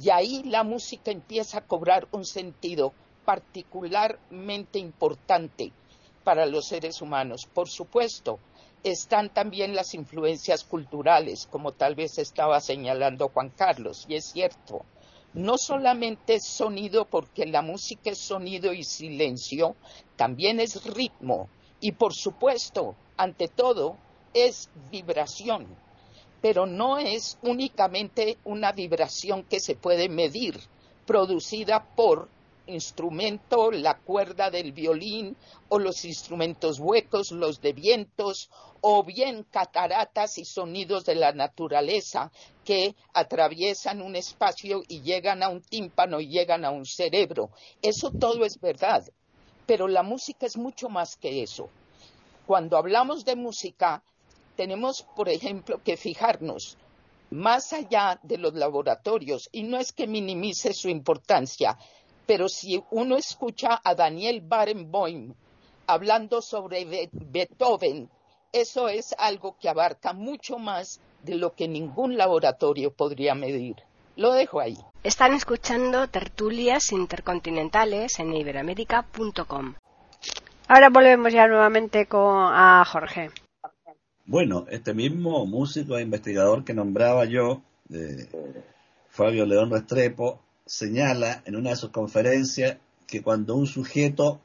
Y 0.00 0.10
ahí 0.10 0.42
la 0.44 0.64
música 0.64 1.10
empieza 1.10 1.58
a 1.58 1.66
cobrar 1.66 2.08
un 2.12 2.24
sentido 2.24 2.92
particularmente 3.24 4.78
importante 4.78 5.72
para 6.24 6.46
los 6.46 6.66
seres 6.66 7.00
humanos. 7.00 7.46
Por 7.52 7.68
supuesto, 7.68 8.38
están 8.82 9.32
también 9.32 9.74
las 9.74 9.94
influencias 9.94 10.64
culturales, 10.64 11.46
como 11.50 11.72
tal 11.72 11.94
vez 11.94 12.18
estaba 12.18 12.60
señalando 12.60 13.28
Juan 13.28 13.50
Carlos, 13.50 14.04
y 14.08 14.16
es 14.16 14.26
cierto 14.26 14.84
no 15.34 15.58
solamente 15.58 16.36
es 16.36 16.44
sonido 16.44 17.06
porque 17.06 17.44
la 17.44 17.60
música 17.60 18.10
es 18.10 18.18
sonido 18.18 18.72
y 18.72 18.84
silencio, 18.84 19.76
también 20.16 20.60
es 20.60 20.84
ritmo. 20.84 21.48
Y 21.80 21.92
por 21.92 22.14
supuesto, 22.14 22.94
ante 23.16 23.48
todo, 23.48 23.96
es 24.32 24.70
vibración, 24.90 25.66
pero 26.40 26.66
no 26.66 26.98
es 26.98 27.38
únicamente 27.42 28.38
una 28.44 28.72
vibración 28.72 29.42
que 29.44 29.60
se 29.60 29.74
puede 29.74 30.08
medir, 30.08 30.58
producida 31.06 31.84
por 31.94 32.28
instrumento, 32.66 33.70
la 33.70 33.98
cuerda 33.98 34.50
del 34.50 34.72
violín 34.72 35.36
o 35.68 35.78
los 35.78 36.04
instrumentos 36.04 36.78
huecos, 36.80 37.30
los 37.30 37.60
de 37.60 37.72
vientos 37.72 38.50
o 38.80 39.02
bien 39.02 39.44
cataratas 39.44 40.38
y 40.38 40.44
sonidos 40.44 41.04
de 41.04 41.14
la 41.14 41.32
naturaleza 41.32 42.30
que 42.64 42.94
atraviesan 43.12 44.02
un 44.02 44.16
espacio 44.16 44.82
y 44.88 45.02
llegan 45.02 45.42
a 45.42 45.48
un 45.48 45.62
tímpano 45.62 46.20
y 46.20 46.28
llegan 46.28 46.64
a 46.64 46.70
un 46.70 46.84
cerebro. 46.84 47.50
Eso 47.82 48.10
todo 48.10 48.44
es 48.44 48.60
verdad, 48.60 49.04
pero 49.66 49.88
la 49.88 50.02
música 50.02 50.46
es 50.46 50.56
mucho 50.56 50.88
más 50.88 51.16
que 51.16 51.42
eso. 51.42 51.68
Cuando 52.46 52.76
hablamos 52.76 53.24
de 53.24 53.36
música, 53.36 54.02
tenemos, 54.56 55.06
por 55.16 55.28
ejemplo, 55.28 55.80
que 55.82 55.96
fijarnos 55.96 56.76
más 57.30 57.72
allá 57.72 58.20
de 58.22 58.38
los 58.38 58.54
laboratorios, 58.54 59.48
y 59.50 59.64
no 59.64 59.78
es 59.78 59.92
que 59.92 60.06
minimice 60.06 60.72
su 60.72 60.88
importancia, 60.88 61.76
pero 62.26 62.48
si 62.48 62.82
uno 62.90 63.16
escucha 63.16 63.80
a 63.82 63.94
Daniel 63.94 64.40
Barenboim 64.40 65.34
hablando 65.86 66.40
sobre 66.40 67.08
Beethoven, 67.12 68.08
eso 68.52 68.88
es 68.88 69.14
algo 69.18 69.56
que 69.60 69.68
abarca 69.68 70.12
mucho 70.12 70.58
más 70.58 71.00
de 71.22 71.34
lo 71.34 71.54
que 71.54 71.68
ningún 71.68 72.16
laboratorio 72.16 72.92
podría 72.92 73.34
medir. 73.34 73.76
Lo 74.16 74.32
dejo 74.32 74.60
ahí. 74.60 74.78
Están 75.02 75.34
escuchando 75.34 76.08
tertulias 76.08 76.92
intercontinentales 76.92 78.18
en 78.20 78.32
iberamérica.com. 78.32 79.74
Ahora 80.68 80.88
volvemos 80.88 81.32
ya 81.32 81.46
nuevamente 81.48 82.06
con, 82.06 82.36
a 82.36 82.84
Jorge. 82.86 83.30
Bueno, 84.24 84.66
este 84.70 84.94
mismo 84.94 85.44
músico 85.46 85.98
e 85.98 86.02
investigador 86.02 86.64
que 86.64 86.72
nombraba 86.72 87.24
yo, 87.26 87.60
Fabio 89.10 89.44
León 89.44 89.70
Restrepo, 89.70 90.43
señala 90.66 91.42
en 91.44 91.56
una 91.56 91.70
de 91.70 91.76
sus 91.76 91.90
conferencias 91.90 92.78
que 93.06 93.22
cuando 93.22 93.54
un 93.54 93.66
sujeto 93.66 94.40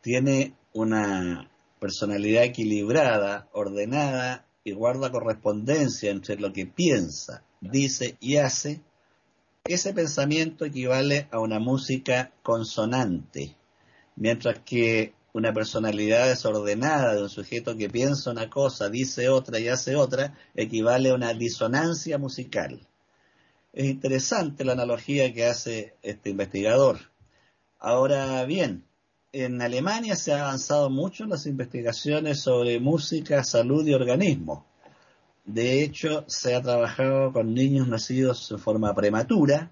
tiene 0.00 0.54
una 0.72 1.50
personalidad 1.80 2.44
equilibrada, 2.44 3.48
ordenada 3.52 4.46
y 4.64 4.72
guarda 4.72 5.10
correspondencia 5.10 6.10
entre 6.10 6.36
lo 6.36 6.52
que 6.52 6.66
piensa, 6.66 7.42
dice 7.60 8.16
y 8.20 8.36
hace, 8.36 8.80
ese 9.64 9.94
pensamiento 9.94 10.64
equivale 10.64 11.28
a 11.30 11.38
una 11.38 11.58
música 11.58 12.32
consonante, 12.42 13.56
mientras 14.16 14.60
que 14.60 15.14
una 15.32 15.52
personalidad 15.52 16.28
desordenada 16.28 17.14
de 17.14 17.22
un 17.22 17.30
sujeto 17.30 17.76
que 17.76 17.88
piensa 17.88 18.30
una 18.30 18.50
cosa, 18.50 18.90
dice 18.90 19.28
otra 19.28 19.58
y 19.58 19.68
hace 19.68 19.96
otra, 19.96 20.36
equivale 20.54 21.10
a 21.10 21.14
una 21.14 21.32
disonancia 21.32 22.18
musical. 22.18 22.86
Es 23.72 23.86
interesante 23.86 24.66
la 24.66 24.72
analogía 24.72 25.32
que 25.32 25.46
hace 25.46 25.94
este 26.02 26.28
investigador. 26.28 26.98
Ahora 27.78 28.44
bien, 28.44 28.84
en 29.32 29.62
Alemania 29.62 30.14
se 30.14 30.34
ha 30.34 30.42
avanzado 30.42 30.90
mucho 30.90 31.24
en 31.24 31.30
las 31.30 31.46
investigaciones 31.46 32.40
sobre 32.40 32.78
música, 32.80 33.42
salud 33.44 33.86
y 33.86 33.94
organismo. 33.94 34.66
De 35.46 35.82
hecho, 35.82 36.26
se 36.28 36.54
ha 36.54 36.60
trabajado 36.60 37.32
con 37.32 37.54
niños 37.54 37.88
nacidos 37.88 38.50
en 38.50 38.58
forma 38.58 38.94
prematura 38.94 39.70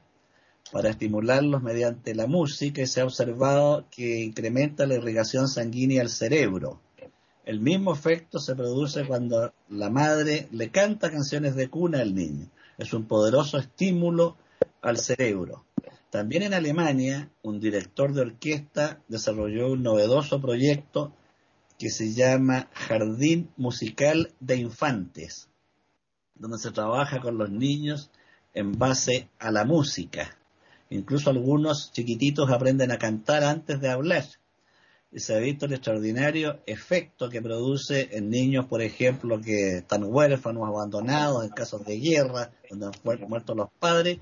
para 0.73 0.89
estimularlos 0.89 1.63
mediante 1.63 2.15
la 2.15 2.27
música 2.27 2.81
y 2.81 2.87
se 2.87 3.03
ha 3.03 3.05
observado 3.05 3.85
que 3.91 4.21
incrementa 4.21 4.87
la 4.87 4.95
irrigación 4.95 5.47
sanguínea 5.47 6.01
al 6.01 6.09
cerebro. 6.09 6.81
El 7.45 7.61
mismo 7.61 7.93
efecto 7.93 8.39
se 8.39 8.55
produce 8.55 9.05
cuando 9.07 9.53
la 9.69 9.91
madre 9.91 10.49
le 10.53 10.71
canta 10.71 11.11
canciones 11.11 11.55
de 11.55 11.69
cuna 11.69 12.01
al 12.01 12.15
niño 12.15 12.49
es 12.81 12.95
un 12.95 13.05
poderoso 13.05 13.59
estímulo 13.59 14.37
al 14.81 14.97
cerebro. 14.97 15.67
También 16.11 16.43
en 16.43 16.55
Alemania, 16.55 17.31
un 17.43 17.61
director 17.61 18.13
de 18.15 18.23
orquesta 18.23 19.01
desarrolló 19.07 19.71
un 19.71 19.83
novedoso 19.83 20.41
proyecto 20.41 21.13
que 21.79 21.91
se 21.91 22.13
llama 22.15 22.69
Jardín 22.73 23.51
Musical 23.57 24.33
de 24.41 24.57
Infantes, 24.57 25.49
donde 26.35 26.59
se 26.59 26.73
trabaja 26.73 27.21
con 27.21 27.39
los 27.39 27.51
niños 27.51 28.11
en 28.55 28.73
base 28.73 29.29
a 29.39 29.51
la 29.51 29.65
música. 29.65 30.37
Incluso 30.89 31.31
algunos 31.31 31.93
chiquititos 31.93 32.51
aprenden 32.51 32.91
a 32.91 32.99
cantar 32.99 33.45
antes 33.45 33.81
de 33.81 33.91
hablar 33.91 34.25
y 35.13 35.19
se 35.21 35.35
ha 35.35 35.39
visto 35.39 35.67
el 35.67 35.73
extraordinario 35.73 36.61
efecto 36.67 37.29
que 37.29 37.43
produce 37.43 38.11
en 38.13 38.31
niños, 38.31 38.67
por 38.67 38.81
ejemplo, 38.81 39.41
que 39.41 39.79
están 39.79 40.05
huérfanos, 40.05 40.69
abandonados, 40.69 41.45
en 41.45 41.51
casos 41.51 41.85
de 41.85 41.99
guerra, 41.99 42.53
donde 42.71 42.87
han 42.87 43.29
muerto 43.29 43.55
los 43.55 43.69
padres, 43.79 44.19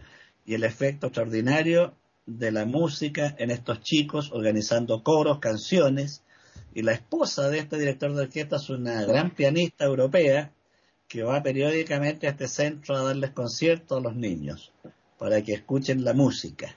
y 0.46 0.54
el 0.54 0.64
efecto 0.64 1.08
extraordinario 1.08 1.94
de 2.24 2.52
la 2.52 2.64
música 2.64 3.34
en 3.38 3.50
estos 3.50 3.80
chicos, 3.80 4.30
organizando 4.32 5.02
coros, 5.02 5.40
canciones, 5.40 6.22
y 6.74 6.82
la 6.82 6.92
esposa 6.92 7.50
de 7.50 7.58
este 7.58 7.78
director 7.78 8.14
de 8.14 8.22
orquesta 8.22 8.56
es 8.56 8.70
una 8.70 9.04
gran 9.04 9.30
pianista 9.34 9.84
europea 9.84 10.52
que 11.06 11.22
va 11.22 11.42
periódicamente 11.42 12.26
a 12.26 12.30
este 12.30 12.48
centro 12.48 12.96
a 12.96 13.02
darles 13.02 13.30
conciertos 13.30 13.98
a 13.98 14.00
los 14.00 14.14
niños 14.14 14.72
para 15.18 15.42
que 15.42 15.54
escuchen 15.54 16.04
la 16.04 16.12
música. 16.12 16.76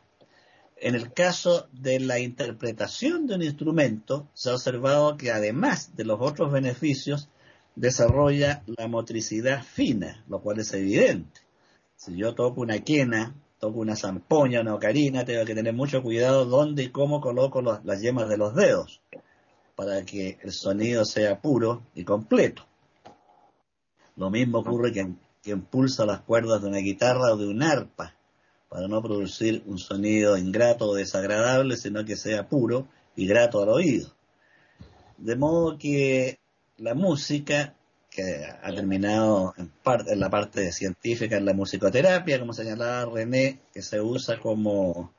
En 0.84 0.96
el 0.96 1.13
caso 1.13 1.67
de 1.72 2.00
la 2.00 2.17
interpretación 2.17 3.28
de 3.28 3.36
un 3.36 3.44
instrumento, 3.44 4.28
se 4.34 4.50
ha 4.50 4.56
observado 4.56 5.15
que 5.15 5.30
además 5.30 5.96
de 5.96 6.06
los 6.06 6.20
otros 6.20 6.52
beneficios, 6.52 7.30
desarrolla 7.76 8.63
la 8.65 8.88
motricidad 8.88 9.63
fina, 9.63 10.26
lo 10.28 10.41
cual 10.41 10.60
es 10.60 10.74
evidente. 10.74 11.41
Si 11.96 12.17
yo 12.17 12.34
toco 12.34 12.62
una 12.62 12.80
quena, 12.80 13.36
toco 13.60 13.80
una 13.80 13.96
zampoña, 13.96 14.62
una 14.62 14.74
ocarina, 14.74 15.24
tengo 15.24 15.46
que 15.46 15.54
tener 15.54 15.76
mucho 15.76 16.02
cuidado 16.02 16.46
dónde 16.46 16.86
y 16.86 16.89
cómo 16.89 17.22
coloco 17.22 17.62
las 17.62 18.02
yemas 18.02 18.28
de 18.28 18.38
los 18.38 18.56
dedos 18.56 19.04
para 19.76 20.04
que 20.04 20.39
el 20.41 20.52
sonido 20.52 21.06
sea 21.06 21.41
puro 21.41 21.84
y 21.94 22.04
completo. 22.04 22.65
Lo 24.15 24.32
mismo 24.32 24.58
ocurre 24.58 24.91
que 24.91 25.13
quien 25.44 25.62
pulsa 25.62 26.08
las 26.08 26.22
cuerdas 26.22 26.63
de 26.63 26.70
una 26.70 26.80
guitarra 26.80 27.34
o 27.34 27.38
de 27.38 27.48
un 27.48 27.62
arpa 27.62 28.15
para 28.72 28.88
no 28.88 29.02
producir 29.04 29.64
un 29.66 29.78
sonido 29.78 30.38
ingrato 30.38 30.88
o 30.88 30.96
desagradable, 30.96 31.76
sino 31.76 32.06
que 32.06 32.16
sea 32.16 32.48
puro 32.48 32.88
y 33.18 33.28
grato 33.28 33.62
al 33.62 33.68
oído. 33.68 34.16
De 35.18 35.36
modo 35.36 35.78
que 35.78 36.40
la 36.78 36.94
música, 36.94 37.76
que 38.10 38.46
ha 38.46 38.74
terminado 38.74 39.54
en, 39.58 39.68
parte, 39.68 40.14
en 40.14 40.22
la 40.22 40.30
parte 40.30 40.72
científica, 40.72 41.36
en 41.36 41.44
la 41.44 41.54
musicoterapia, 41.54 42.40
como 42.40 42.54
señalaba 42.54 43.12
René, 43.12 43.60
que 43.74 43.82
se 43.82 44.00
usa 44.00 44.40
como 44.40 45.12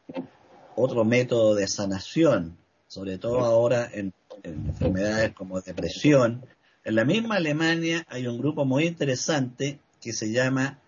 otro 0.75 1.05
método 1.05 1.55
de 1.55 1.69
sanación, 1.69 2.57
sobre 2.89 3.19
todo 3.19 3.41
ahora 3.41 3.87
en, 3.93 4.15
en 4.45 4.69
enfermedades 4.69 5.35
como 5.35 5.61
depresión. 5.61 6.47
En 6.85 6.95
la 6.95 7.05
misma 7.05 7.35
Alemania 7.35 8.07
hay 8.09 8.27
un 8.27 8.39
grupo 8.39 8.65
muy 8.65 8.87
interesante 8.87 9.79
que 10.01 10.15
se 10.15 10.33
llama 10.33 10.79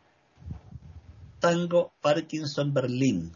Tango 1.45 1.93
Parkinson 2.01 2.73
Berlín 2.73 3.33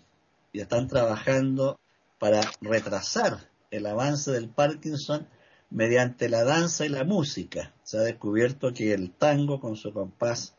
y 0.51 0.61
están 0.61 0.89
trabajando 0.89 1.79
para 2.19 2.41
retrasar 2.63 3.51
el 3.71 3.85
avance 3.85 4.31
del 4.31 4.49
Parkinson 4.49 5.29
mediante 5.69 6.31
la 6.31 6.43
danza 6.43 6.87
y 6.87 6.89
la 6.89 7.05
música. 7.05 7.75
Se 7.83 7.99
ha 7.99 8.01
descubierto 8.01 8.73
que 8.73 8.95
el 8.95 9.11
tango 9.11 9.61
con 9.61 9.77
su 9.77 9.93
compás 9.93 10.57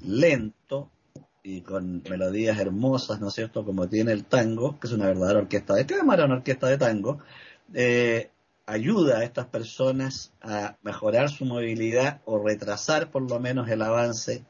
lento 0.00 0.90
y 1.44 1.60
con 1.60 2.02
melodías 2.10 2.58
hermosas, 2.58 3.20
¿no 3.20 3.28
es 3.28 3.34
cierto?, 3.34 3.64
como 3.64 3.88
tiene 3.88 4.10
el 4.10 4.24
tango, 4.24 4.80
que 4.80 4.88
es 4.88 4.92
una 4.92 5.06
verdadera 5.06 5.38
orquesta 5.38 5.74
de 5.74 5.86
cámara, 5.86 6.24
una 6.24 6.38
orquesta 6.38 6.66
de 6.66 6.78
tango, 6.78 7.20
eh, 7.74 8.28
ayuda 8.66 9.18
a 9.18 9.22
estas 9.22 9.46
personas 9.46 10.32
a 10.42 10.76
mejorar 10.82 11.30
su 11.30 11.44
movilidad 11.44 12.22
o 12.24 12.42
retrasar 12.42 13.12
por 13.12 13.30
lo 13.30 13.38
menos 13.38 13.68
el 13.70 13.82
avance 13.82 14.44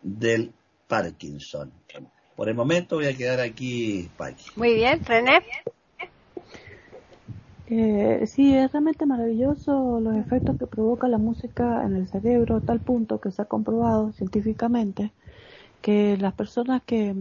del 0.00 0.54
Parkinson. 0.92 1.72
Por 2.36 2.50
el 2.50 2.54
momento 2.54 2.96
voy 2.96 3.06
a 3.06 3.16
quedar 3.16 3.40
aquí, 3.40 4.10
Paqui. 4.18 4.44
Muy 4.56 4.74
bien, 4.74 5.02
René. 5.02 5.40
Eh, 7.66 8.26
sí, 8.26 8.54
es 8.54 8.70
realmente 8.72 9.06
maravilloso 9.06 10.00
los 10.00 10.14
efectos 10.16 10.58
que 10.58 10.66
provoca 10.66 11.08
la 11.08 11.16
música 11.16 11.82
en 11.86 11.96
el 11.96 12.08
cerebro, 12.08 12.60
tal 12.60 12.80
punto 12.80 13.22
que 13.22 13.30
se 13.30 13.40
ha 13.40 13.46
comprobado 13.46 14.12
científicamente 14.12 15.12
que 15.80 16.18
las 16.18 16.34
personas 16.34 16.82
que, 16.84 17.16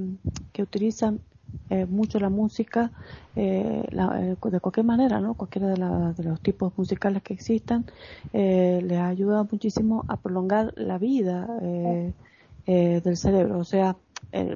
que 0.52 0.64
utilizan 0.64 1.22
eh, 1.70 1.86
mucho 1.86 2.20
la 2.20 2.30
música 2.30 2.92
eh, 3.38 3.86
eh, 3.90 4.36
de 4.52 4.60
cualquier 4.60 4.86
manera, 4.86 5.22
¿no? 5.22 5.36
Cualquiera 5.36 5.70
de, 5.70 6.14
de, 6.22 6.30
los 6.30 6.42
tipos 6.42 6.78
musicales 6.78 7.24
que 7.24 7.34
existan, 7.34 7.86
les 8.34 9.00
ayuda 9.00 9.48
muchísimo 9.50 10.04
a 10.10 10.18
prolongar 10.18 10.74
la 10.76 10.98
vida 10.98 11.48
eh, 11.62 12.12
del 12.66 13.18
cerebro, 13.18 13.60
o 13.60 13.64
sea, 13.64 13.96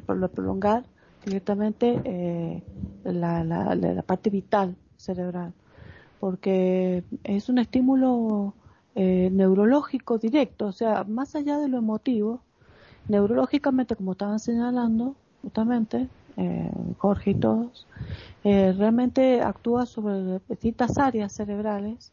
por 0.05 0.29
prolongar 0.29 0.85
directamente 1.25 1.99
eh, 2.03 2.63
la, 3.03 3.43
la, 3.43 3.75
la, 3.75 4.01
parte 4.03 4.29
vital 4.29 4.75
cerebral, 4.95 5.53
porque 6.19 7.03
es 7.23 7.49
un 7.49 7.57
estímulo 7.57 8.53
eh, 8.93 9.29
neurológico 9.31 10.17
directo, 10.19 10.67
o 10.67 10.71
sea, 10.71 11.03
más 11.03 11.35
allá 11.35 11.57
de 11.57 11.67
lo 11.67 11.79
emotivo, 11.79 12.41
neurológicamente, 13.07 13.95
como 13.95 14.13
estaban 14.13 14.39
señalando 14.39 15.15
justamente 15.41 16.07
eh, 16.37 16.71
Jorge 16.97 17.31
y 17.31 17.35
todos, 17.35 17.87
eh, 18.43 18.73
realmente 18.77 19.41
actúa 19.41 19.85
sobre 19.85 20.39
distintas 20.47 20.97
áreas 20.97 21.33
cerebrales, 21.33 22.11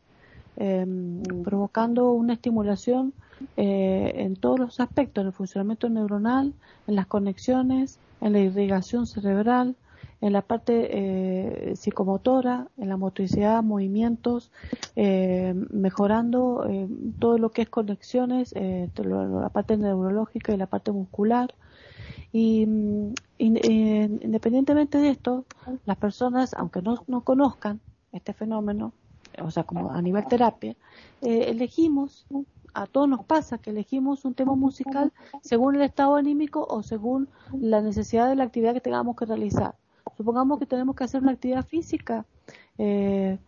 provocando 1.42 2.12
una 2.12 2.34
estimulación 2.34 3.14
eh, 3.56 4.12
en 4.16 4.36
todos 4.36 4.58
los 4.58 4.80
aspectos, 4.80 5.22
en 5.22 5.28
el 5.28 5.32
funcionamiento 5.32 5.88
neuronal, 5.88 6.52
en 6.86 6.96
las 6.96 7.06
conexiones, 7.06 7.98
en 8.20 8.32
la 8.32 8.40
irrigación 8.40 9.06
cerebral, 9.06 9.76
en 10.22 10.32
la 10.32 10.42
parte 10.42 10.88
eh, 10.92 11.76
psicomotora, 11.76 12.68
en 12.78 12.88
la 12.88 12.96
motricidad, 12.96 13.60
movimientos, 13.62 14.52
eh, 14.94 15.52
mejorando 15.70 16.64
eh, 16.68 16.86
todo 17.18 17.38
lo 17.38 17.50
que 17.50 17.62
es 17.62 17.68
conexiones, 17.68 18.52
eh, 18.54 18.88
la 18.96 19.48
parte 19.48 19.76
neurológica 19.76 20.54
y 20.54 20.56
la 20.56 20.66
parte 20.66 20.92
muscular. 20.92 21.52
Y 22.32 22.64
mm, 22.66 23.14
independientemente 23.38 24.98
de 24.98 25.10
esto, 25.10 25.44
las 25.84 25.96
personas, 25.96 26.54
aunque 26.54 26.82
no, 26.82 27.02
no 27.08 27.22
conozcan 27.22 27.80
este 28.12 28.32
fenómeno, 28.32 28.92
o 29.42 29.50
sea, 29.50 29.64
como 29.64 29.90
a 29.90 30.00
nivel 30.00 30.24
terapia, 30.28 30.76
elegimos 31.20 32.26
a 32.74 32.86
todos 32.86 33.08
nos 33.08 33.24
pasa 33.24 33.58
que 33.58 33.70
elegimos 33.70 34.24
un 34.24 34.34
tema 34.34 34.54
musical 34.54 35.12
según 35.42 35.76
el 35.76 35.82
estado 35.82 36.16
anímico 36.16 36.66
o 36.68 36.82
según 36.82 37.28
la 37.52 37.80
necesidad 37.80 38.28
de 38.28 38.36
la 38.36 38.44
actividad 38.44 38.74
que 38.74 38.80
tengamos 38.80 39.16
que 39.16 39.26
realizar. 39.26 39.76
Supongamos 40.16 40.58
que 40.58 40.66
tenemos 40.66 40.96
que 40.96 41.04
hacer 41.04 41.22
una 41.22 41.32
actividad 41.32 41.64
física 41.64 42.26
eh, 42.78 43.38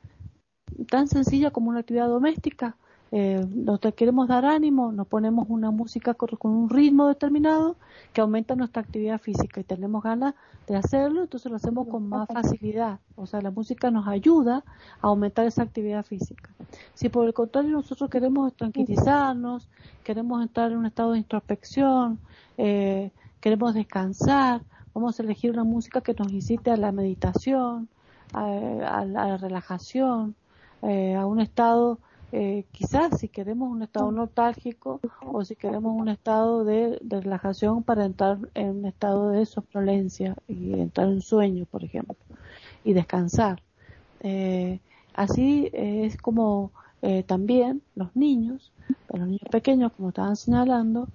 tan 0.89 1.09
sencilla 1.09 1.51
como 1.51 1.71
una 1.71 1.81
actividad 1.81 2.09
doméstica 2.09 2.77
eh, 3.17 3.47
nos 3.49 3.79
queremos 3.95 4.27
dar 4.27 4.45
ánimo, 4.45 4.91
nos 4.91 5.07
ponemos 5.07 5.47
una 5.49 5.71
música 5.71 6.15
con, 6.15 6.31
un 6.51 6.69
ritmo 6.69 7.07
determinado 7.07 7.77
que 8.13 8.21
aumenta 8.21 8.57
nuestra 8.57 8.83
actividad 8.83 9.21
física 9.21 9.61
y 9.61 9.63
tenemos 9.63 10.03
ganas 10.03 10.35
de 10.67 10.75
hacerlo, 10.75 11.23
entonces 11.23 11.49
lo 11.49 11.55
hacemos 11.55 11.87
con 11.87 12.09
más 12.09 12.27
facilidad. 12.27 12.99
O 13.15 13.27
sea, 13.27 13.41
la 13.41 13.53
música 13.53 13.93
nos 13.93 14.09
ayuda 14.09 14.65
a 15.01 15.07
aumentar 15.07 15.47
esa 15.47 15.63
actividad 15.63 16.05
física. 16.05 16.51
Si 16.95 17.09
por 17.09 17.25
el 17.29 17.35
contrario 17.35 17.71
nosotros 17.71 18.11
queremos 18.11 18.53
tranquilizarnos, 18.55 19.69
queremos 20.03 20.43
entrar 20.43 20.73
en 20.73 20.79
un 20.79 20.87
estado 20.87 21.13
de 21.13 21.19
introspección, 21.19 22.19
eh, 22.59 23.13
queremos 23.41 23.75
descansar, 23.75 24.63
vamos 24.93 25.21
a 25.21 25.23
elegir 25.23 25.53
una 25.53 25.63
música 25.63 26.01
que 26.01 26.15
nos 26.15 26.33
incite 26.33 26.73
a 26.73 26.77
la 26.77 26.91
meditación, 26.91 27.89
a, 28.33 29.05
la 29.05 29.37
relajación, 29.37 30.35
eh, 30.83 31.15
a 31.15 31.27
un 31.27 31.39
estado 31.39 32.01
eh, 32.37 32.65
quizás 32.73 33.21
si 33.21 33.29
queremos 33.29 33.71
un 33.71 33.85
estado 33.85 34.11
nostálgico 34.11 35.01
o 35.25 35.45
si 35.45 35.55
queremos 35.55 35.95
un 35.97 36.09
estado 36.09 36.65
de, 36.65 36.99
relajación 37.09 37.85
para 37.85 38.05
entrar 38.07 38.39
en 38.55 38.71
un 38.79 38.87
estado 38.87 39.29
de 39.29 39.47
somnolencia 39.47 40.35
y 40.49 40.73
entrar 40.73 41.07
en 41.11 41.21
sueño, 41.21 41.65
por 41.65 41.85
ejemplo, 41.85 42.17
y 42.83 42.93
descansar. 42.93 43.63
Eh, 44.19 44.81
así 45.15 45.71
es 45.73 46.17
como 46.17 46.73
eh, 47.03 47.23
también 47.23 47.83
los 47.95 48.17
niños, 48.17 48.73
los 49.13 49.29
niños 49.29 49.49
pequeños, 49.49 49.93
como 49.93 50.09
estaban 50.09 50.35
señalando, 50.35 51.07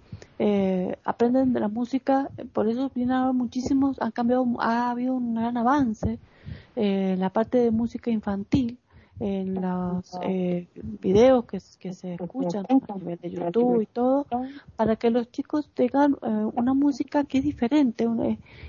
aprenden 1.03 1.51
de 1.51 1.59
la 1.59 1.67
música, 1.67 2.29
por 2.53 2.69
eso 2.69 2.91
vienen 2.95 3.35
muchísimos, 3.35 4.01
han 4.01 4.11
cambiado, 4.11 4.45
ha 4.59 4.91
habido 4.91 5.15
un 5.15 5.35
gran 5.35 5.57
avance 5.57 6.17
en 6.77 7.19
la 7.19 7.29
parte 7.29 7.57
de 7.57 7.71
música 7.71 8.09
infantil, 8.09 8.79
en 9.19 9.61
los 9.61 10.17
eh, 10.23 10.67
videos 11.01 11.45
que, 11.45 11.59
que 11.79 11.93
se 11.93 12.13
escuchan 12.13 12.65
a 12.69 12.95
nivel 12.95 13.19
de 13.21 13.31
YouTube 13.31 13.81
y 13.81 13.85
todo, 13.85 14.25
para 14.75 14.95
que 14.95 15.09
los 15.09 15.29
chicos 15.31 15.69
tengan 15.73 16.15
eh, 16.21 16.27
una 16.53 16.73
música 16.73 17.25
que 17.25 17.39
es 17.39 17.43
diferente. 17.43 18.05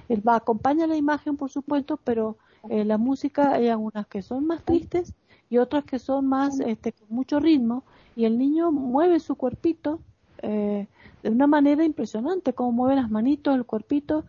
Eh, 0.09 0.21
va, 0.21 0.37
acompaña 0.37 0.87
la 0.87 0.97
imagen, 0.97 1.37
por 1.37 1.51
supuesto, 1.51 1.99
pero 2.03 2.37
eh, 2.69 2.85
la 2.85 2.99
música 2.99 3.53
hay 3.53 3.69
algunas 3.69 4.07
que 4.09 4.23
son 4.23 4.47
más 4.47 4.65
tristes 4.65 5.15
y 5.49 5.59
otras 5.59 5.85
que 5.85 5.99
son 5.99 6.27
más 6.27 6.59
este, 6.61 6.93
con 6.93 7.09
mucho 7.11 7.39
ritmo 7.39 7.85
y 8.17 8.25
el 8.25 8.37
niño 8.37 8.73
mueve 8.73 9.21
su 9.21 9.37
cuerpito 9.37 10.01
de 10.43 10.89
una 11.23 11.47
manera 11.47 11.85
impresionante, 11.85 12.55
como 12.55 12.73
mueve 12.73 12.97
las 12.97 13.11
manitos, 13.11 13.55
el 13.55 13.67
cuerpito, 13.67 14.25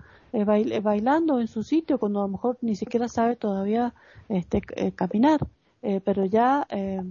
bailando 0.83 1.39
en 1.39 1.47
su 1.47 1.63
sitio 1.63 1.97
cuando 1.99 2.19
a 2.19 2.23
lo 2.23 2.33
mejor 2.33 2.57
ni 2.59 2.75
siquiera 2.75 3.07
sabe 3.07 3.37
todavía 3.37 3.93
este, 4.27 4.61
caminar. 4.91 5.39
Eh, 5.83 5.99
pero 6.03 6.25
ya 6.25 6.67
eh, 6.69 7.01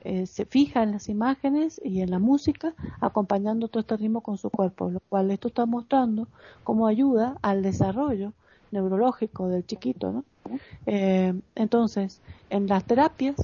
eh, 0.00 0.26
se 0.26 0.44
fija 0.44 0.82
en 0.82 0.92
las 0.92 1.08
imágenes 1.08 1.80
y 1.84 2.00
en 2.00 2.10
la 2.10 2.18
música, 2.18 2.74
acompañando 3.00 3.68
todo 3.68 3.80
este 3.80 3.96
ritmo 3.96 4.20
con 4.20 4.38
su 4.38 4.50
cuerpo, 4.50 4.90
lo 4.90 5.00
cual 5.08 5.30
esto 5.30 5.48
está 5.48 5.66
mostrando 5.66 6.28
como 6.62 6.86
ayuda 6.86 7.36
al 7.42 7.62
desarrollo 7.62 8.32
neurológico 8.70 9.48
del 9.48 9.66
chiquito, 9.66 10.12
¿no? 10.12 10.24
Eh, 10.86 11.34
entonces, 11.54 12.20
en 12.50 12.66
las 12.68 12.84
terapias, 12.84 13.36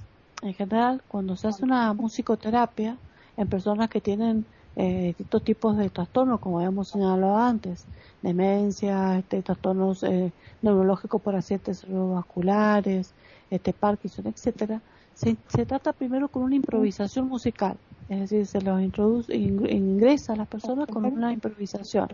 en 0.42 0.54
general, 0.54 1.02
cuando 1.08 1.36
se 1.36 1.48
hace 1.48 1.64
una 1.64 1.92
musicoterapia 1.94 2.96
en 3.36 3.48
personas 3.48 3.88
que 3.88 4.00
tienen 4.00 4.44
eh, 4.76 5.06
distintos 5.08 5.42
tipos 5.44 5.76
de 5.76 5.90
trastornos, 5.90 6.40
como 6.40 6.58
habíamos 6.58 6.88
señalado 6.88 7.36
antes, 7.36 7.86
demencia, 8.22 9.18
este, 9.18 9.42
trastornos 9.42 10.02
eh, 10.02 10.32
neurológicos 10.62 11.20
por 11.20 11.34
accidentes 11.34 11.80
cerebrovasculares, 11.80 13.14
este, 13.52 13.72
Parkinson, 13.72 14.26
etcétera, 14.26 14.80
se, 15.14 15.36
se, 15.48 15.66
trata 15.66 15.92
primero 15.92 16.28
con 16.28 16.42
una 16.42 16.54
improvisación 16.54 17.28
musical, 17.28 17.76
es 18.08 18.20
decir, 18.20 18.46
se 18.46 18.62
los 18.62 18.80
introduce, 18.80 19.34
ingresa 19.36 20.32
a 20.32 20.36
las 20.36 20.48
personas 20.48 20.88
con 20.88 21.04
una 21.04 21.32
improvisación 21.32 22.08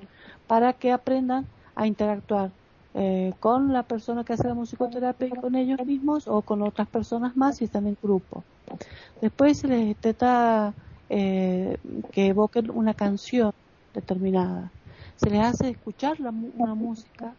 para 0.48 0.72
que 0.72 0.90
aprendan 0.90 1.46
a 1.76 1.86
interactuar 1.86 2.50
eh, 2.94 3.32
con 3.38 3.72
la 3.72 3.84
persona 3.84 4.24
que 4.24 4.32
hace 4.32 4.48
la 4.48 4.54
musicoterapia 4.54 5.28
y 5.28 5.30
con 5.30 5.54
ellos 5.54 5.78
mismos 5.86 6.26
o 6.26 6.42
con 6.42 6.62
otras 6.62 6.88
personas 6.88 7.36
más 7.36 7.58
si 7.58 7.66
están 7.66 7.86
en 7.86 7.96
grupo. 8.02 8.42
Después 9.20 9.58
se 9.58 9.68
les 9.68 9.86
intenta 9.88 10.74
eh, 11.08 11.76
que 12.10 12.26
evoquen 12.26 12.70
una 12.70 12.94
canción 12.94 13.52
determinada. 13.94 14.72
Se 15.14 15.30
les 15.30 15.40
hace 15.40 15.70
escuchar 15.70 16.18
la, 16.18 16.30
una 16.30 16.74
música 16.74 17.34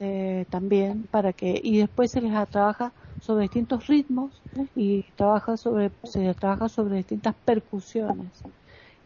eh, 0.00 0.44
también 0.50 1.06
para 1.10 1.32
que 1.32 1.60
y 1.62 1.78
después 1.78 2.10
se 2.10 2.20
les 2.20 2.48
trabaja 2.50 2.92
sobre 3.22 3.42
distintos 3.42 3.86
ritmos 3.86 4.42
y 4.74 5.04
trabaja 5.16 5.56
sobre 5.56 5.90
se 6.02 6.34
trabaja 6.34 6.68
sobre 6.68 6.96
distintas 6.96 7.34
percusiones. 7.44 8.42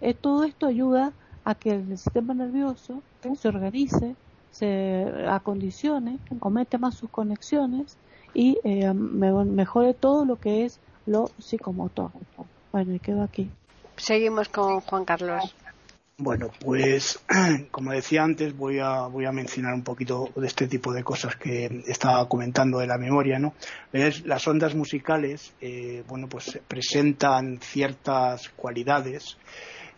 Eh, 0.01 0.15
todo 0.15 0.45
esto 0.45 0.67
ayuda 0.67 1.13
a 1.45 1.55
que 1.55 1.71
el 1.71 1.99
sistema 1.99 2.35
nervioso 2.35 3.03
se 3.37 3.49
organice, 3.49 4.17
se 4.51 5.07
acondicione, 5.29 6.19
aumente 6.41 6.79
más 6.79 6.95
sus 6.95 7.11
conexiones 7.11 7.97
y 8.35 8.59
eh, 8.65 8.93
mejore 8.93 9.95
todo 9.95 10.25
lo 10.25 10.37
que 10.37 10.65
es 10.65 10.81
lo 11.07 11.31
psicomotor. 11.39 12.11
Bueno, 12.73 12.95
y 12.95 12.99
quedo 12.99 13.23
aquí. 13.23 13.51
Seguimos 13.97 14.49
con 14.49 14.81
Juan 14.81 15.05
Carlos. 15.05 15.55
Bueno, 16.19 16.51
pues 16.61 17.21
como 17.71 17.93
decía 17.93 18.23
antes, 18.23 18.57
voy 18.57 18.79
a, 18.79 19.01
voy 19.01 19.27
a 19.27 19.33
mencionar 19.33 19.75
un 19.75 19.83
poquito 19.83 20.31
de 20.35 20.47
este 20.47 20.67
tipo 20.67 20.95
de 20.95 21.05
cosas 21.05 21.37
que 21.37 21.83
estaba 21.87 22.27
comentando 22.27 22.79
de 22.79 22.87
la 22.87 22.97
memoria, 22.97 23.39
¿no? 23.39 23.53
Las 24.25 24.49
ondas 24.49 24.75
musicales, 24.75 25.53
eh, 25.61 26.05
bueno, 26.09 26.27
pues 26.27 26.59
presentan 26.67 27.61
ciertas 27.61 28.49
cualidades, 28.49 29.37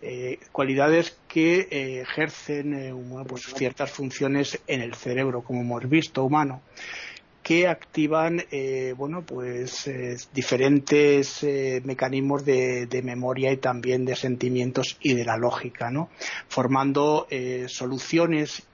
eh, 0.02 0.40
cualidades 0.50 1.16
que 1.28 1.68
eh, 1.70 2.00
ejercen 2.00 2.72
bueno, 3.08 3.24
pues 3.24 3.44
ciertas 3.54 3.92
funciones 3.92 4.60
en 4.66 4.82
el 4.82 4.94
cerebro, 4.94 5.42
como 5.42 5.60
hemos 5.60 5.88
visto, 5.88 6.24
humano 6.24 6.62
que 7.42 7.66
activan 7.66 8.44
eh, 8.50 8.94
bueno 8.96 9.22
pues 9.22 9.86
eh, 9.86 10.16
diferentes 10.34 11.42
eh, 11.42 11.80
mecanismos 11.84 12.44
de, 12.44 12.88
memoria 13.02 13.52
y 13.52 13.56
también 13.56 14.04
de 14.04 14.16
sentimientos 14.16 14.98
y 15.00 15.14
de 15.14 15.24
la 15.24 15.36
lógica 15.36 15.90
no 15.90 16.10
formando 16.48 17.26
soluciones 17.68 18.66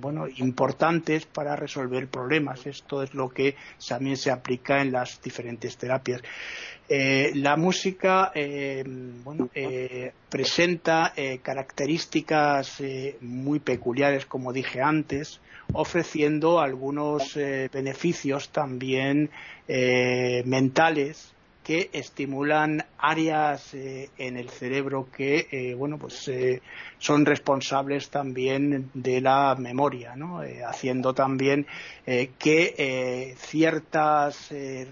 bueno 0.00 0.26
importantes 0.28 1.26
para 1.26 1.56
resolver 1.56 2.08
problemas. 2.08 2.66
Esto 2.66 3.02
es 3.02 3.14
lo 3.14 3.28
que 3.28 3.54
también 3.88 4.16
se 4.16 4.30
aplica 4.30 4.82
en 4.82 4.92
las 4.92 5.22
diferentes 5.22 5.76
terapias 5.76 6.22
la 6.88 7.56
música 7.56 8.32
bueno, 9.24 9.50
presenta 10.30 11.12
características 11.42 12.82
muy 13.20 13.58
peculiares 13.60 14.24
como 14.24 14.52
dije 14.52 14.80
antes 14.80 15.40
ofreciendo 15.72 16.60
algunos 16.60 17.36
eh, 17.36 17.68
beneficios 17.72 18.50
también 18.50 19.30
eh, 19.66 20.42
mentales 20.46 21.34
que 21.62 21.90
estimulan 21.92 22.86
áreas 22.96 23.74
eh, 23.74 24.08
en 24.16 24.38
el 24.38 24.48
cerebro 24.48 25.08
que 25.14 25.74
bueno 25.76 25.98
pues 25.98 26.30
son 26.98 27.26
responsables 27.26 28.08
también 28.08 28.90
de 28.94 29.20
la 29.20 29.54
memoria 29.58 30.14
haciendo 30.66 31.12
también 31.12 31.66
que 32.06 33.34
ciertas 33.38 34.50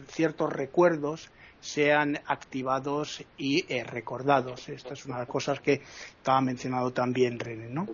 ciertos 0.08 0.52
recuerdos 0.52 1.30
sean 1.66 2.18
activados 2.26 3.24
y 3.36 3.62
recordados. 3.82 4.68
Esto 4.68 4.94
es 4.94 5.04
una 5.04 5.16
de 5.16 5.22
las 5.22 5.28
cosas 5.28 5.60
que 5.60 5.82
estaba 6.18 6.40
mencionado 6.40 6.92
también 6.92 7.38
René. 7.38 7.68
¿no? 7.68 7.86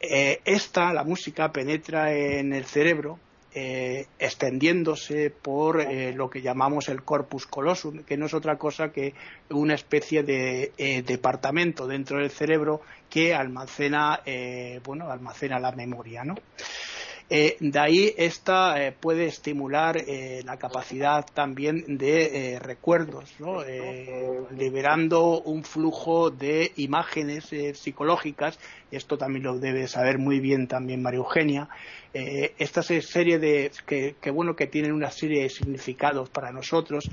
Eh, 0.00 0.40
esta, 0.44 0.92
la 0.92 1.02
música, 1.02 1.50
penetra 1.50 2.12
en 2.12 2.52
el 2.52 2.64
cerebro 2.64 3.18
eh, 3.52 4.06
extendiéndose 4.18 5.30
por 5.30 5.80
eh, 5.80 6.12
lo 6.12 6.30
que 6.30 6.40
llamamos 6.40 6.88
el 6.88 7.02
corpus 7.02 7.46
callosum, 7.46 8.04
que 8.04 8.16
no 8.16 8.26
es 8.26 8.34
otra 8.34 8.56
cosa 8.56 8.92
que 8.92 9.14
una 9.50 9.74
especie 9.74 10.22
de 10.22 11.02
departamento 11.04 11.88
dentro 11.88 12.18
del 12.18 12.30
cerebro 12.30 12.82
que 13.10 13.34
almacena, 13.34 14.20
bueno, 14.84 15.10
almacena 15.10 15.58
la 15.58 15.72
memoria, 15.72 16.22
¿no? 16.24 16.36
Eh, 17.30 17.58
de 17.60 17.78
ahí 17.78 18.14
esta 18.16 18.82
eh, 18.82 18.92
puede 18.92 19.26
estimular 19.26 19.98
eh, 19.98 20.40
la 20.46 20.56
capacidad 20.56 21.26
también 21.34 21.98
de 21.98 22.58
recuerdos, 22.58 23.34
liberando 24.56 25.42
un 25.42 25.62
flujo 25.62 26.30
de 26.30 26.72
imágenes 26.76 27.50
psicológicas. 27.74 28.58
Esto 28.90 29.18
también 29.18 29.44
lo 29.44 29.58
debe 29.58 29.88
saber 29.88 30.18
muy 30.18 30.40
bien 30.40 30.68
también 30.68 31.02
María 31.02 31.18
Eugenia. 31.18 31.68
Esta 32.12 32.82
serie 32.82 33.38
de 33.38 33.70
que, 33.86 34.30
bueno 34.30 34.56
que 34.56 34.66
tienen 34.66 34.92
una 34.92 35.10
serie 35.10 35.42
de 35.42 35.50
significados 35.50 36.30
para 36.30 36.52
nosotros 36.52 37.10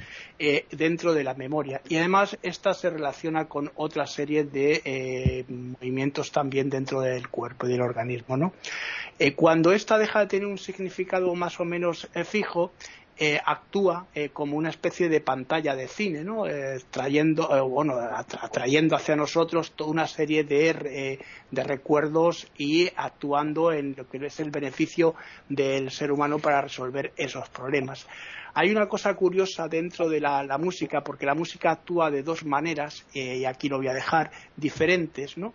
dentro 0.71 1.13
de 1.13 1.23
la 1.23 1.33
memoria 1.33 1.81
y 1.87 1.97
además 1.97 2.37
esta 2.41 2.73
se 2.73 2.89
relaciona 2.89 3.45
con 3.45 3.71
otra 3.75 4.07
serie 4.07 4.45
de 4.45 5.45
movimientos 5.49 6.31
también 6.31 6.69
dentro 6.69 7.01
del 7.01 7.27
cuerpo 7.29 7.67
y 7.67 7.71
del 7.71 7.81
organismo, 7.81 8.37
¿no? 8.37 8.53
cuando 9.35 9.71
esta 9.73 9.97
deja 9.97 10.21
de 10.21 10.27
tener 10.27 10.47
un 10.47 10.57
significado 10.57 11.33
más 11.35 11.59
o 11.59 11.65
menos 11.65 12.09
eh, 12.13 12.23
fijo, 12.23 12.71
eh, 13.17 13.39
actúa 13.43 14.07
eh, 14.13 14.29
como 14.29 14.57
una 14.57 14.69
especie 14.69 15.09
de 15.09 15.21
pantalla 15.21 15.75
de 15.75 15.87
cine, 15.87 16.23
¿no? 16.23 16.43
trayendo, 16.89 17.67
bueno, 17.67 17.95
atrayendo 17.97 18.95
hacia 18.95 19.15
nosotros 19.15 19.71
toda 19.71 19.91
una 19.91 20.07
serie 20.07 20.43
de, 20.43 21.19
de, 21.49 21.63
recuerdos 21.63 22.47
y 22.57 22.89
actuando 22.95 23.71
en 23.71 23.95
lo 23.97 24.09
que 24.09 24.25
es 24.25 24.39
el 24.39 24.51
beneficio 24.51 25.15
del 25.49 25.91
ser 25.91 26.11
humano 26.11 26.39
para 26.39 26.61
resolver 26.61 27.13
esos 27.15 27.47
problemas. 27.49 28.05
Hay 28.53 28.71
una 28.71 28.87
cosa 28.87 29.13
curiosa 29.15 29.67
dentro 29.67 30.07
de 30.07 30.19
la, 30.21 30.43
la 30.43 30.57
música, 30.57 31.03
porque 31.03 31.25
la 31.25 31.35
música 31.35 31.71
actúa 31.71 32.09
de 32.09 32.23
dos 32.23 32.45
maneras, 32.45 33.05
y 33.13 33.45
aquí 33.45 33.69
lo 33.69 33.77
voy 33.77 33.87
a 33.87 33.93
dejar, 33.93 34.31
diferentes, 34.55 35.37
¿no? 35.37 35.53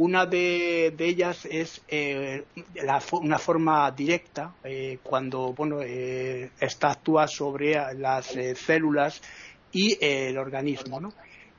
Una 0.00 0.24
de, 0.24 0.94
ellas 0.98 1.44
es 1.44 1.82
eh, 1.86 2.44
una 3.12 3.38
forma 3.38 3.90
directa, 3.90 4.54
eh, 4.64 4.96
cuando 5.02 5.52
bueno, 5.52 5.82
eh, 5.82 6.48
actúa 6.80 7.28
sobre 7.28 7.76
las 7.96 8.34
células 8.54 9.20
y 9.70 9.98
el 10.00 10.38
organismo. 10.38 11.02
¿no? 11.02 11.12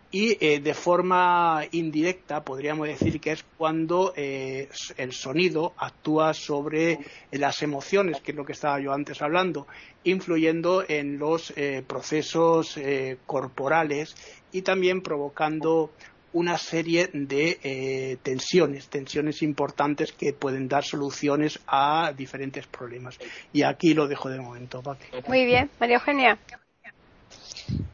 Y 0.10 0.58
de 0.58 0.74
forma 0.74 1.62
indirecta 1.72 2.44
podríamos 2.44 2.88
decir 2.88 3.22
que 3.22 3.34
es 3.34 3.46
cuando 3.58 4.12
el 4.16 5.14
sonido 5.14 5.74
actúa 5.78 6.34
sobre 6.34 6.98
las 7.32 7.62
emociones, 7.62 8.22
que 8.22 8.32
es 8.32 8.38
lo 8.38 8.44
que 8.44 8.54
estaba 8.54 8.82
yo 8.82 8.92
antes 8.92 9.22
hablando, 9.22 9.68
influyendo 10.04 10.84
en 10.88 11.20
los 11.20 11.54
procesos 11.88 12.76
corporales 13.28 14.16
y 14.52 14.64
también 14.64 15.02
provocando 15.02 15.92
una 16.34 16.58
serie 16.58 17.10
de 17.14 17.60
eh, 17.64 18.18
tensiones, 18.24 18.88
tensiones 18.88 19.42
importantes 19.42 20.12
que 20.12 20.34
pueden 20.34 20.68
dar 20.68 20.84
soluciones 20.84 21.60
a 21.68 22.14
diferentes 22.16 22.68
problemas. 22.68 23.18
Y 23.52 23.64
aquí 23.64 23.94
lo 23.94 24.08
dejo 24.08 24.30
de 24.30 24.40
momento, 24.40 24.82
Muy 25.28 25.46
bien, 25.46 25.70
María 25.80 25.98
Eugenia. 25.98 26.40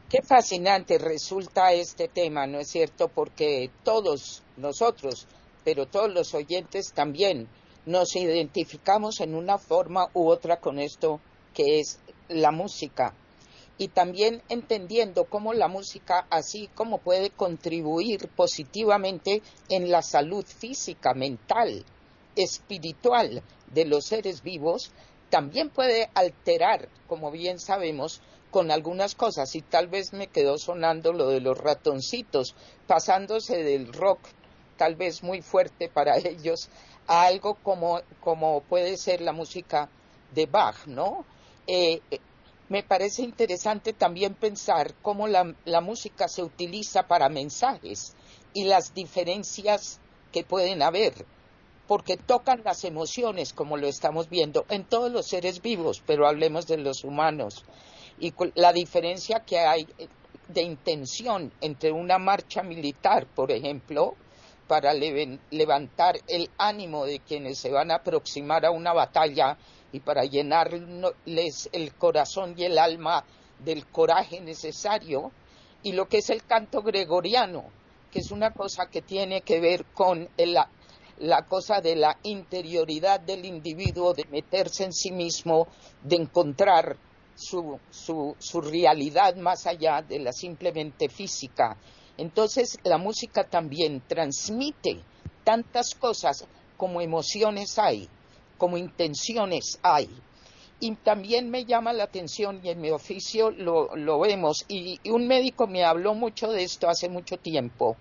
Qué 0.08 0.22
fascinante 0.22 0.98
resulta 0.98 1.72
este 1.72 2.08
tema, 2.08 2.46
¿no 2.46 2.58
es 2.58 2.68
cierto? 2.68 3.08
Porque 3.08 3.70
todos 3.84 4.42
nosotros, 4.56 5.26
pero 5.64 5.86
todos 5.86 6.12
los 6.12 6.32
oyentes 6.34 6.92
también, 6.92 7.46
nos 7.84 8.16
identificamos 8.16 9.20
en 9.20 9.34
una 9.34 9.58
forma 9.58 10.08
u 10.14 10.28
otra 10.28 10.60
con 10.60 10.78
esto 10.78 11.20
que 11.54 11.80
es 11.80 11.98
la 12.28 12.50
música, 12.50 13.14
y 13.78 13.88
también 13.88 14.42
entendiendo 14.48 15.24
cómo 15.24 15.54
la 15.54 15.68
música 15.68 16.26
así 16.30 16.68
como 16.74 16.98
puede 16.98 17.30
contribuir 17.30 18.28
positivamente 18.28 19.42
en 19.68 19.90
la 19.90 20.02
salud 20.02 20.44
física, 20.44 21.14
mental, 21.14 21.84
espiritual 22.36 23.42
de 23.72 23.84
los 23.84 24.06
seres 24.06 24.42
vivos, 24.42 24.90
también 25.30 25.70
puede 25.70 26.10
alterar, 26.14 26.88
como 27.06 27.30
bien 27.30 27.58
sabemos, 27.58 28.20
con 28.50 28.70
algunas 28.70 29.14
cosas 29.14 29.54
y 29.54 29.62
tal 29.62 29.88
vez 29.88 30.12
me 30.12 30.26
quedó 30.26 30.58
sonando 30.58 31.12
lo 31.12 31.28
de 31.28 31.40
los 31.40 31.58
ratoncitos, 31.58 32.54
pasándose 32.86 33.62
del 33.62 33.92
rock 33.92 34.20
tal 34.78 34.94
vez 34.94 35.22
muy 35.22 35.42
fuerte 35.42 35.90
para 35.90 36.16
ellos 36.24 36.70
a 37.06 37.24
algo 37.24 37.54
como, 37.62 38.00
como 38.20 38.62
puede 38.62 38.96
ser 38.96 39.20
la 39.20 39.32
música 39.32 39.88
de 40.34 40.46
Bach, 40.46 40.86
¿no? 40.86 41.24
Eh, 41.66 42.00
eh, 42.10 42.20
me 42.68 42.82
parece 42.82 43.22
interesante 43.22 43.92
también 43.92 44.34
pensar 44.34 44.94
cómo 45.00 45.26
la, 45.26 45.54
la, 45.64 45.80
música 45.80 46.28
se 46.28 46.42
utiliza 46.42 47.08
para 47.08 47.28
mensajes 47.28 48.14
y 48.52 48.64
las 48.64 48.94
diferencias 48.94 50.00
que 50.32 50.44
pueden 50.44 50.82
haber, 50.82 51.14
porque 51.86 52.16
tocan 52.16 52.62
las 52.64 52.84
emociones, 52.84 53.52
como 53.54 53.76
lo 53.76 53.86
estamos 53.86 54.28
viendo, 54.28 54.66
en 54.68 54.84
todos 54.84 55.10
los 55.10 55.26
seres 55.26 55.62
vivos, 55.62 56.02
pero 56.06 56.26
hablemos 56.28 56.66
de 56.66 56.76
los 56.76 57.04
humanos. 57.04 57.64
Y 58.20 58.34
la 58.54 58.72
diferencia 58.72 59.40
que 59.40 59.58
hay 59.60 59.86
eh, 59.96 60.08
de 60.48 60.62
intención 60.62 61.52
entre 61.60 61.92
una 61.92 62.18
marcha 62.18 62.62
militar, 62.62 63.26
por 63.34 63.50
ejemplo, 63.50 64.14
para 64.66 64.92
levantar 64.92 66.16
el 66.26 66.50
ánimo 66.58 67.06
de 67.06 67.20
quienes 67.20 67.58
se 67.58 67.70
van 67.70 67.90
a 67.90 67.96
aproximar 67.96 68.66
a 68.66 68.70
una 68.70 68.92
batalla 68.92 69.56
y 69.92 70.00
para 70.00 70.24
llenarles 70.24 71.68
el 71.72 71.94
corazón 71.94 72.54
y 72.56 72.64
el 72.64 72.78
alma 72.78 73.24
del 73.64 73.86
coraje 73.86 74.40
necesario, 74.40 75.32
y 75.82 75.92
lo 75.92 76.06
que 76.06 76.18
es 76.18 76.30
el 76.30 76.44
canto 76.44 76.82
gregoriano, 76.82 77.64
que 78.10 78.20
es 78.20 78.30
una 78.30 78.52
cosa 78.52 78.86
que 78.90 79.02
tiene 79.02 79.42
que 79.42 79.60
ver 79.60 79.84
con 79.94 80.28
la 81.18 81.46
cosa 81.46 81.80
de 81.80 81.96
la 81.96 82.16
interioridad 82.22 83.20
del 83.20 83.44
individuo, 83.44 84.12
de 84.12 84.24
meterse 84.30 84.84
en 84.84 84.92
sí 84.92 85.10
mismo, 85.10 85.68
de 86.02 86.16
encontrar 86.16 86.96
su, 87.34 87.78
su, 87.90 88.34
su 88.38 88.60
realidad 88.60 89.36
más 89.36 89.66
allá 89.66 90.02
de 90.02 90.18
la 90.18 90.32
simplemente 90.32 91.08
física. 91.08 91.76
Entonces 92.16 92.78
la 92.82 92.98
música 92.98 93.44
también 93.48 94.02
transmite 94.08 95.04
tantas 95.44 95.94
cosas 95.94 96.44
como 96.76 97.00
emociones 97.00 97.78
hay, 97.78 98.08
como 98.58 98.76
intenciones 98.76 99.78
hay. 99.82 100.08
Y 100.80 100.94
también 100.96 101.50
me 101.50 101.64
llama 101.64 101.92
la 101.92 102.04
atención, 102.04 102.60
y 102.62 102.68
en 102.68 102.80
mi 102.80 102.90
oficio 102.90 103.50
lo, 103.50 104.18
vemos, 104.20 104.64
y, 104.68 105.00
un 105.10 105.26
médico 105.26 105.66
me 105.66 105.84
habló 105.84 106.14
mucho 106.14 106.52
de 106.52 106.62
esto 106.62 106.88
hace 106.88 107.08
mucho 107.08 107.36
tiempo, 107.36 107.96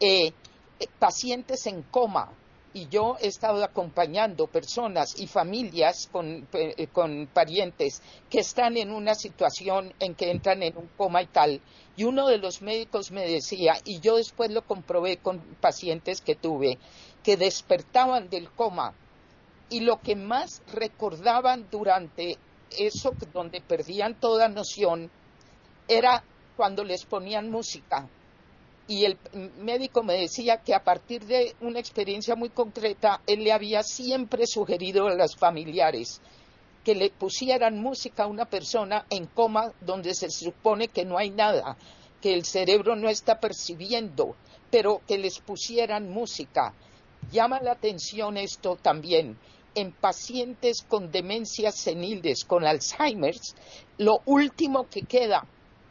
eh, 0.00 0.32
eh, 0.80 0.86
pacientes 0.98 1.66
en 1.66 1.82
coma, 1.82 2.32
y 2.76 2.88
yo 2.88 3.16
he 3.22 3.28
estado 3.28 3.64
acompañando 3.64 4.48
personas 4.48 5.18
y 5.18 5.26
familias 5.28 6.10
eh, 6.52 6.88
con, 6.88 7.26
parientes 7.32 8.02
que 8.28 8.40
están 8.40 8.76
en 8.76 8.90
una 8.90 9.14
situación 9.14 9.94
en 9.98 10.14
que 10.14 10.30
entran 10.30 10.62
en 10.62 10.76
un 10.76 10.86
coma 10.94 11.22
y 11.22 11.26
tal. 11.26 11.62
Y 11.96 12.04
uno 12.04 12.26
de 12.26 12.36
los 12.36 12.60
médicos 12.60 13.12
me 13.12 13.26
decía, 13.26 13.78
y 13.86 14.00
yo 14.00 14.16
después 14.16 14.50
lo 14.50 14.60
comprobé 14.60 15.16
con 15.16 15.40
pacientes 15.58 16.20
que 16.20 16.34
tuve, 16.34 16.78
que 17.22 17.38
despertaban 17.38 18.28
del 18.28 18.50
coma 18.50 18.92
y 19.70 19.80
lo 19.80 20.00
que 20.00 20.16
más 20.16 20.62
recordaban 20.72 21.68
durante 21.70 22.38
eso, 22.70 23.12
donde 23.32 23.60
perdían 23.60 24.18
toda 24.18 24.48
noción, 24.48 25.10
era 25.88 26.24
cuando 26.56 26.84
les 26.84 27.04
ponían 27.04 27.50
música 27.50 28.08
y 28.88 29.04
el 29.04 29.18
médico 29.58 30.02
me 30.02 30.14
decía 30.14 30.58
que 30.58 30.74
a 30.74 30.84
partir 30.84 31.24
de 31.24 31.56
una 31.60 31.80
experiencia 31.80 32.36
muy 32.36 32.50
concreta, 32.50 33.20
él 33.26 33.42
le 33.42 33.52
había 33.52 33.82
siempre 33.82 34.46
sugerido 34.46 35.08
a 35.08 35.14
los 35.14 35.34
familiares 35.36 36.20
que 36.84 36.94
le 36.94 37.10
pusieran 37.10 37.80
música 37.80 38.24
a 38.24 38.28
una 38.28 38.44
persona 38.44 39.06
en 39.10 39.26
coma 39.26 39.72
donde 39.80 40.14
se 40.14 40.30
supone 40.30 40.86
que 40.86 41.04
no 41.04 41.18
hay 41.18 41.30
nada, 41.30 41.76
que 42.20 42.32
el 42.32 42.44
cerebro 42.44 42.94
no 42.94 43.08
está 43.08 43.40
percibiendo, 43.40 44.36
pero 44.70 45.00
que 45.04 45.18
les 45.18 45.40
pusieran 45.40 46.08
música. 46.08 46.72
Llama 47.32 47.60
la 47.60 47.72
atención 47.72 48.36
esto 48.36 48.76
también. 48.76 49.36
En 49.76 49.92
pacientes 49.92 50.80
con 50.88 51.12
demencias 51.12 51.74
seniles, 51.74 52.46
con 52.46 52.64
Alzheimer's, 52.64 53.54
lo 53.98 54.22
último 54.24 54.88
que 54.88 55.02
queda 55.02 55.44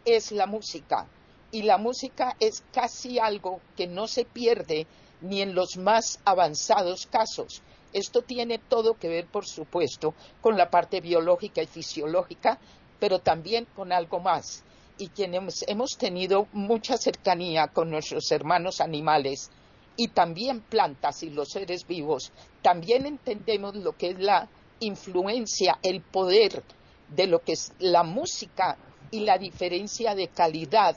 es 0.06 0.32
la 0.32 0.48
música 0.48 1.08
y 1.52 1.62
la 1.62 1.78
música 1.78 2.36
es 2.40 2.64
casi 2.74 3.20
algo 3.20 3.62
que 3.78 3.86
no 3.86 4.08
se 4.08 4.26
pierde 4.26 4.88
ni 5.22 5.44
en 5.44 5.54
los 5.54 5.78
más 5.78 6.20
avanzados 6.26 7.06
casos. 7.06 7.62
Esto 7.94 8.24
tiene 8.24 8.58
todo 8.58 8.96
que 8.96 9.08
ver, 9.08 9.28
por 9.28 9.46
supuesto, 9.46 10.16
con 10.42 10.58
la 10.58 10.72
parte 10.72 11.00
biológica 11.00 11.62
y 11.62 11.68
fisiológica, 11.68 12.58
pero 13.00 13.20
también 13.20 13.68
con 13.76 13.92
algo 13.92 14.20
más. 14.20 14.64
Y 14.98 15.10
quienes 15.10 15.64
hemos 15.68 15.96
tenido 15.96 16.48
mucha 16.54 16.98
cercanía 16.98 17.68
con 17.68 17.92
nuestros 17.92 18.32
hermanos 18.32 18.82
animales 18.82 19.52
y 19.98 20.10
también 20.10 20.62
plantas 20.62 21.24
y 21.24 21.30
los 21.30 21.50
seres 21.50 21.88
vivos, 21.88 22.32
también 22.62 23.06
entendemos 23.06 23.76
lo 23.76 23.96
que 23.96 24.12
es 24.12 24.20
la 24.20 24.50
influencia, 24.80 25.80
el 25.84 26.02
poder 26.02 26.64
de 27.10 27.28
lo 27.28 27.40
que 27.40 27.54
es 27.54 27.72
la 27.80 28.04
música 28.04 28.78
y 29.12 29.22
la 29.22 29.38
diferencia 29.38 30.16
de 30.16 30.28
calidad 30.28 30.96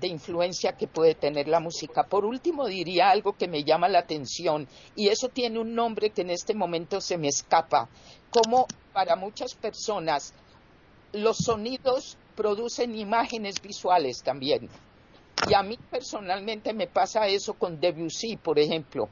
de 0.00 0.08
influencia 0.08 0.76
que 0.76 0.88
puede 0.88 1.14
tener 1.14 1.48
la 1.48 1.60
música. 1.60 2.04
Por 2.04 2.24
último, 2.24 2.66
diría 2.66 3.10
algo 3.10 3.36
que 3.36 3.48
me 3.48 3.62
llama 3.62 3.88
la 3.88 4.00
atención, 4.00 4.66
y 4.96 5.08
eso 5.08 5.28
tiene 5.28 5.60
un 5.60 5.74
nombre 5.74 6.10
que 6.10 6.22
en 6.22 6.30
este 6.30 6.54
momento 6.54 7.00
se 7.00 7.16
me 7.16 7.28
escapa, 7.28 7.88
como 8.30 8.66
para 8.92 9.16
muchas 9.16 9.54
personas 9.54 10.34
los 11.12 11.36
sonidos 11.38 12.18
producen 12.34 12.98
imágenes 12.98 13.62
visuales 13.62 14.22
también. 14.22 14.68
Y 15.48 15.54
a 15.54 15.62
mí 15.62 15.78
personalmente 15.90 16.72
me 16.72 16.86
pasa 16.86 17.26
eso 17.26 17.54
con 17.54 17.80
Debussy, 17.80 18.36
por 18.36 18.58
ejemplo. 18.58 19.08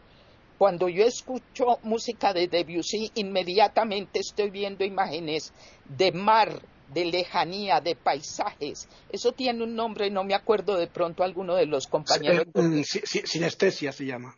Cuando 0.59 0.89
yo 0.89 1.05
escucho 1.05 1.79
música 1.83 2.33
de 2.33 2.47
Debussy, 2.47 3.11
inmediatamente 3.17 4.21
estoy 4.21 4.51
viendo 4.51 4.85
imágenes 4.85 5.53
de 5.85 6.13
mar, 6.13 6.63
de 6.93 7.05
lejanía, 7.07 7.81
de 7.81 7.97
paisajes. 7.97 8.89
Eso 9.11 9.33
tiene 9.33 9.65
un 9.65 9.75
nombre, 9.75 10.11
no 10.11 10.25
me 10.25 10.35
acuerdo 10.35 10.77
de 10.77 10.87
pronto 10.87 11.25
alguno 11.25 11.57
de 11.57 11.67
los 11.67 11.87
compañeros. 11.87 12.47
Mm, 12.55 12.83
sinestesia 12.83 13.93
se 13.93 14.07
llama. 14.07 14.37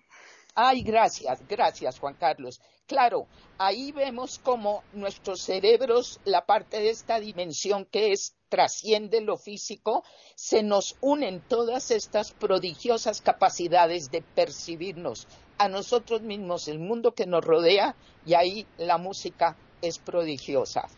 Ay, 0.54 0.82
gracias, 0.82 1.40
gracias 1.48 1.98
Juan 1.98 2.14
Carlos. 2.14 2.60
Claro, 2.86 3.26
ahí 3.58 3.92
vemos 3.92 4.38
cómo 4.38 4.84
nuestros 4.92 5.40
cerebros, 5.40 6.20
la 6.24 6.44
parte 6.44 6.80
de 6.80 6.90
esta 6.90 7.18
dimensión 7.18 7.86
que 7.86 8.12
es 8.12 8.34
trasciende 8.50 9.20
lo 9.20 9.36
físico, 9.36 10.04
se 10.36 10.62
nos 10.62 10.96
unen 11.00 11.40
todas 11.40 11.90
estas 11.90 12.32
prodigiosas 12.32 13.20
capacidades 13.20 14.10
de 14.10 14.22
percibirnos 14.22 15.26
a 15.58 15.68
nosotros 15.68 16.22
mismos, 16.22 16.68
el 16.68 16.78
mundo 16.78 17.14
que 17.14 17.26
nos 17.26 17.44
rodea, 17.44 17.96
y 18.26 18.34
ahí 18.34 18.66
la 18.76 18.98
música 18.98 19.56
es 19.82 19.98
prodigiosa. 19.98 20.88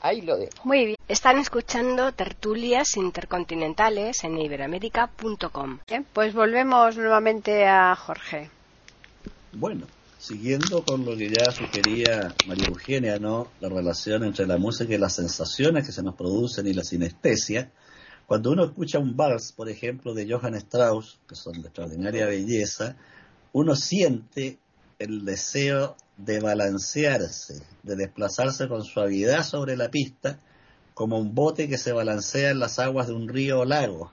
Ahí 0.00 0.20
lo 0.20 0.36
dejo. 0.36 0.52
Muy 0.64 0.84
bien. 0.86 0.96
Están 1.08 1.38
escuchando 1.38 2.12
tertulias 2.12 2.96
intercontinentales 2.96 4.22
en 4.24 4.38
iberamérica.com. 4.38 5.80
pues 6.12 6.34
volvemos 6.34 6.96
nuevamente 6.96 7.66
a 7.66 7.96
Jorge. 7.96 8.50
Bueno, 9.56 9.86
siguiendo 10.18 10.84
con 10.84 11.04
lo 11.04 11.16
que 11.16 11.28
ya 11.28 11.52
sugería 11.52 12.34
María 12.48 12.66
Eugenia, 12.66 13.18
¿no? 13.20 13.48
La 13.60 13.68
relación 13.68 14.24
entre 14.24 14.46
la 14.46 14.58
música 14.58 14.92
y 14.92 14.98
las 14.98 15.14
sensaciones 15.14 15.86
que 15.86 15.92
se 15.92 16.02
nos 16.02 16.16
producen 16.16 16.66
y 16.66 16.72
la 16.72 16.82
sinestesia. 16.82 17.70
Cuando 18.26 18.50
uno 18.50 18.64
escucha 18.64 18.98
un 18.98 19.16
vals, 19.16 19.52
por 19.52 19.68
ejemplo, 19.68 20.12
de 20.12 20.28
Johann 20.28 20.56
Strauss, 20.56 21.20
que 21.28 21.36
son 21.36 21.62
de 21.62 21.68
extraordinaria 21.68 22.26
belleza, 22.26 22.96
uno 23.52 23.76
siente 23.76 24.58
el 24.98 25.24
deseo 25.24 25.96
de 26.16 26.40
balancearse, 26.40 27.62
de 27.84 27.94
desplazarse 27.94 28.66
con 28.66 28.82
suavidad 28.82 29.44
sobre 29.44 29.76
la 29.76 29.88
pista, 29.88 30.40
como 30.94 31.18
un 31.18 31.34
bote 31.34 31.68
que 31.68 31.78
se 31.78 31.92
balancea 31.92 32.50
en 32.50 32.58
las 32.58 32.80
aguas 32.80 33.06
de 33.06 33.14
un 33.14 33.28
río 33.28 33.60
o 33.60 33.64
lago. 33.64 34.10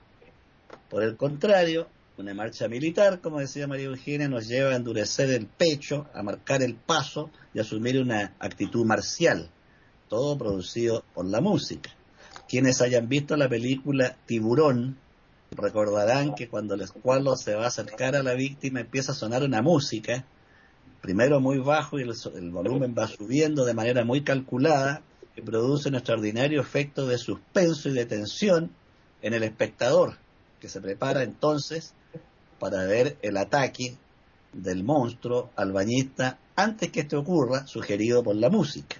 Por 0.88 1.02
el 1.02 1.16
contrario, 1.16 1.88
una 2.22 2.34
marcha 2.34 2.68
militar, 2.68 3.20
como 3.20 3.40
decía 3.40 3.66
María 3.66 3.86
Eugenia, 3.86 4.28
nos 4.28 4.46
lleva 4.46 4.70
a 4.70 4.76
endurecer 4.76 5.28
el 5.30 5.46
pecho, 5.46 6.06
a 6.14 6.22
marcar 6.22 6.62
el 6.62 6.76
paso 6.76 7.30
y 7.52 7.58
a 7.58 7.62
asumir 7.62 8.00
una 8.00 8.34
actitud 8.38 8.86
marcial, 8.86 9.50
todo 10.08 10.38
producido 10.38 11.04
por 11.14 11.26
la 11.26 11.40
música. 11.40 11.90
Quienes 12.48 12.80
hayan 12.80 13.08
visto 13.08 13.36
la 13.36 13.48
película 13.48 14.16
Tiburón 14.26 14.96
recordarán 15.50 16.34
que 16.34 16.48
cuando 16.48 16.74
el 16.74 16.82
escuadro 16.82 17.36
se 17.36 17.54
va 17.54 17.64
a 17.64 17.68
acercar 17.68 18.14
a 18.14 18.22
la 18.22 18.34
víctima 18.34 18.80
empieza 18.80 19.12
a 19.12 19.16
sonar 19.16 19.42
una 19.42 19.60
música 19.60 20.24
primero 21.00 21.40
muy 21.40 21.58
bajo 21.58 21.98
y 21.98 22.02
el, 22.02 22.50
volumen 22.50 22.94
va 22.96 23.08
subiendo 23.08 23.64
de 23.64 23.74
manera 23.74 24.04
muy 24.04 24.22
calculada, 24.22 25.02
que 25.34 25.42
produce 25.42 25.88
un 25.88 25.96
extraordinario 25.96 26.60
efecto 26.60 27.06
de 27.08 27.18
suspenso 27.18 27.88
y 27.88 27.92
de 27.92 28.06
tensión 28.06 28.70
en 29.22 29.34
el 29.34 29.42
espectador, 29.42 30.18
que 30.60 30.68
se 30.68 30.80
prepara 30.80 31.24
entonces 31.24 31.94
para 32.62 32.84
ver 32.84 33.16
el 33.22 33.38
ataque 33.38 33.96
del 34.52 34.84
monstruo 34.84 35.50
al 35.56 35.72
bañista 35.72 36.38
antes 36.54 36.92
que 36.92 37.00
esto 37.00 37.18
ocurra, 37.18 37.66
sugerido 37.66 38.22
por 38.22 38.36
la 38.36 38.50
música. 38.50 38.98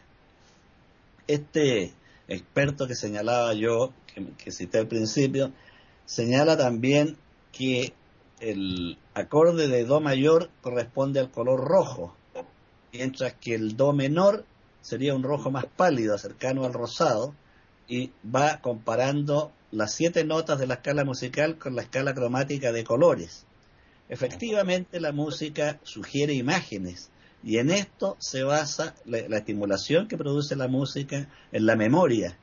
Este 1.29 1.93
experto 2.27 2.89
que 2.89 2.97
señalaba 2.97 3.55
yo, 3.55 3.93
que, 4.13 4.33
que 4.33 4.51
cité 4.51 4.79
al 4.79 4.89
principio, 4.89 5.53
señala 6.07 6.57
también 6.57 7.17
que 7.53 7.93
el 8.41 8.99
acorde 9.15 9.69
de 9.69 9.85
Do 9.85 10.01
mayor 10.01 10.51
corresponde 10.61 11.21
al 11.21 11.31
color 11.31 11.61
rojo 11.61 12.17
mientras 12.93 13.35
que 13.35 13.55
el 13.55 13.77
do 13.77 13.93
menor 13.93 14.45
sería 14.81 15.15
un 15.15 15.23
rojo 15.23 15.53
más 15.53 15.67
pálido, 15.67 16.19
cercano 16.19 16.65
al 16.65 16.73
rosado, 16.73 17.33
y 17.87 18.11
va 18.25 18.61
comparando 18.61 19.53
las 19.71 19.95
siete 19.95 20.25
notas 20.25 20.59
de 20.59 20.67
la 20.67 20.75
escala 20.75 21.05
musical 21.05 21.59
con 21.59 21.77
la 21.77 21.83
escala 21.83 22.13
cromática 22.13 22.73
de 22.73 22.83
colores. 22.83 23.47
Efectivamente, 24.09 25.01
la 25.01 25.13
música 25.13 25.79
sugiere 25.83 26.35
imágenes 26.35 27.11
y 27.43 27.59
en 27.59 27.71
esto 27.71 28.17
se 28.21 28.43
basa 28.43 28.95
la, 29.05 29.29
la, 29.29 29.39
estimulación 29.39 30.07
que 30.07 30.19
produce 30.19 30.55
la 30.55 30.69
música 30.69 31.29
en 31.51 31.67
la 31.67 31.77
memoria, 31.77 32.37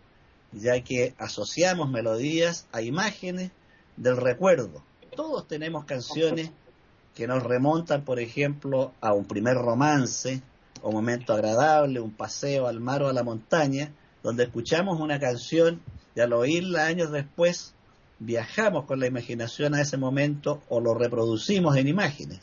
ya 0.51 0.81
que 0.83 1.13
asociamos 1.17 1.89
melodías 1.89 2.67
a 2.71 2.81
imágenes 2.81 3.51
del 3.97 4.17
recuerdo. 4.17 4.83
Todos 5.15 5.47
tenemos 5.47 5.85
canciones 5.85 6.51
que 7.15 7.27
nos 7.27 7.43
remontan, 7.43 8.03
por 8.03 8.19
ejemplo, 8.19 8.93
a 9.01 9.13
un 9.13 9.25
primer 9.25 9.55
romance, 9.55 10.41
un 10.81 10.93
momento 10.93 11.33
agradable, 11.33 11.99
un 11.99 12.11
paseo 12.11 12.67
al 12.67 12.79
mar 12.79 13.03
o 13.03 13.09
a 13.09 13.13
la 13.13 13.23
montaña, 13.23 13.91
donde 14.23 14.43
escuchamos 14.43 14.99
una 14.99 15.19
canción 15.19 15.81
y 16.15 16.21
al 16.21 16.33
oírla 16.33 16.85
años 16.85 17.11
después 17.11 17.73
viajamos 18.19 18.85
con 18.85 18.99
la 18.99 19.07
imaginación 19.07 19.73
a 19.73 19.81
ese 19.81 19.97
momento 19.97 20.61
o 20.69 20.81
lo 20.81 20.93
reproducimos 20.93 21.77
en 21.77 21.87
imágenes. 21.87 22.41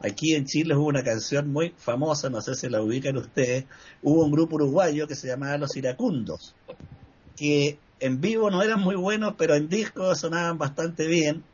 Aquí 0.00 0.34
en 0.34 0.44
Chile 0.44 0.74
hubo 0.76 0.86
una 0.86 1.02
canción 1.02 1.52
muy 1.52 1.74
famosa, 1.76 2.28
no 2.28 2.40
sé 2.42 2.54
si 2.54 2.68
la 2.68 2.82
ubican 2.82 3.16
ustedes, 3.16 3.64
hubo 4.02 4.24
un 4.24 4.30
grupo 4.30 4.56
uruguayo 4.56 5.06
que 5.06 5.14
se 5.14 5.28
llamaba 5.28 5.56
Los 5.56 5.76
Iracundos, 5.76 6.54
que 7.34 7.78
en 8.00 8.20
vivo 8.20 8.50
no 8.50 8.62
eran 8.62 8.80
muy 8.80 8.94
buenos, 8.94 9.34
pero 9.38 9.54
en 9.54 9.68
disco 9.68 10.14
sonaban 10.14 10.58
bastante 10.58 11.06
bien 11.06 11.44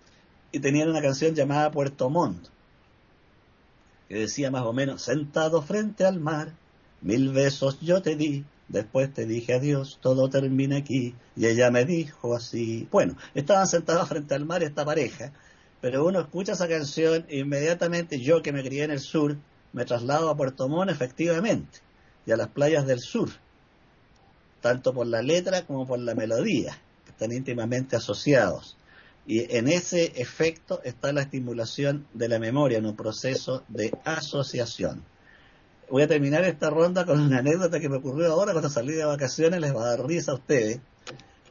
y 0.50 0.58
tenían 0.58 0.88
una 0.90 1.00
canción 1.00 1.34
llamada 1.34 1.70
Puerto 1.70 2.10
Montt, 2.10 2.48
que 4.08 4.16
decía 4.16 4.50
más 4.50 4.62
o 4.62 4.72
menos, 4.72 5.02
sentado 5.02 5.62
frente 5.62 6.04
al 6.04 6.18
mar, 6.18 6.52
mil 7.00 7.32
besos 7.32 7.78
yo 7.80 8.02
te 8.02 8.16
di, 8.16 8.44
después 8.72 9.12
te 9.12 9.26
dije 9.26 9.54
adiós, 9.54 9.98
todo 10.00 10.28
termina 10.28 10.78
aquí, 10.78 11.14
y 11.36 11.46
ella 11.46 11.70
me 11.70 11.84
dijo 11.84 12.34
así. 12.34 12.88
Bueno, 12.90 13.16
estaban 13.34 13.68
sentados 13.68 14.08
frente 14.08 14.34
al 14.34 14.46
mar 14.46 14.62
esta 14.62 14.84
pareja, 14.84 15.32
pero 15.80 16.04
uno 16.06 16.20
escucha 16.20 16.52
esa 16.52 16.66
canción 16.66 17.26
e 17.28 17.38
inmediatamente 17.38 18.18
yo 18.18 18.42
que 18.42 18.52
me 18.52 18.64
crié 18.64 18.84
en 18.84 18.90
el 18.90 19.00
sur, 19.00 19.36
me 19.72 19.84
traslado 19.84 20.30
a 20.30 20.36
Puerto 20.36 20.68
Montt 20.68 20.90
efectivamente, 20.90 21.80
y 22.26 22.32
a 22.32 22.36
las 22.36 22.48
playas 22.48 22.86
del 22.86 23.00
sur, 23.00 23.28
tanto 24.62 24.94
por 24.94 25.06
la 25.06 25.22
letra 25.22 25.66
como 25.66 25.86
por 25.86 25.98
la 25.98 26.14
melodía, 26.14 26.78
que 27.04 27.10
están 27.10 27.32
íntimamente 27.32 27.96
asociados. 27.96 28.76
Y 29.26 29.54
en 29.56 29.68
ese 29.68 30.20
efecto 30.20 30.80
está 30.82 31.12
la 31.12 31.22
estimulación 31.22 32.06
de 32.12 32.28
la 32.28 32.38
memoria 32.38 32.78
en 32.78 32.86
un 32.86 32.96
proceso 32.96 33.62
de 33.68 33.92
asociación. 34.04 35.04
Voy 35.92 36.04
a 36.04 36.08
terminar 36.08 36.42
esta 36.44 36.70
ronda 36.70 37.04
con 37.04 37.20
una 37.20 37.40
anécdota 37.40 37.78
que 37.78 37.90
me 37.90 37.98
ocurrió 37.98 38.32
ahora 38.32 38.52
cuando 38.52 38.70
salí 38.70 38.94
de 38.94 39.04
vacaciones, 39.04 39.60
les 39.60 39.76
va 39.76 39.82
a 39.82 39.88
dar 39.90 40.06
risa 40.06 40.32
a 40.32 40.36
ustedes. 40.36 40.80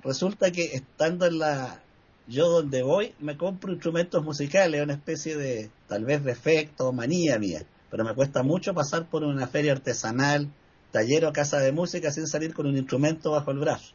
Resulta 0.04 0.50
que 0.50 0.64
estando 0.74 1.28
en 1.28 1.38
la... 1.38 1.84
Yo 2.26 2.50
donde 2.50 2.82
voy 2.82 3.14
me 3.20 3.38
compro 3.38 3.72
instrumentos 3.72 4.24
musicales, 4.24 4.82
una 4.82 4.94
especie 4.94 5.38
de 5.38 5.70
tal 5.88 6.06
vez 6.06 6.24
defecto 6.24 6.88
o 6.88 6.92
manía 6.92 7.38
mía, 7.38 7.68
pero 7.92 8.04
me 8.04 8.16
cuesta 8.16 8.42
mucho 8.42 8.74
pasar 8.74 9.08
por 9.12 9.24
una 9.24 9.46
feria 9.46 9.74
artesanal, 9.74 10.50
taller 10.92 11.24
o 11.26 11.34
casa 11.34 11.60
de 11.60 11.72
música 11.72 12.10
sin 12.10 12.26
salir 12.26 12.56
con 12.56 12.66
un 12.66 12.78
instrumento 12.78 13.30
bajo 13.30 13.52
el 13.52 13.60
brazo. 13.60 13.94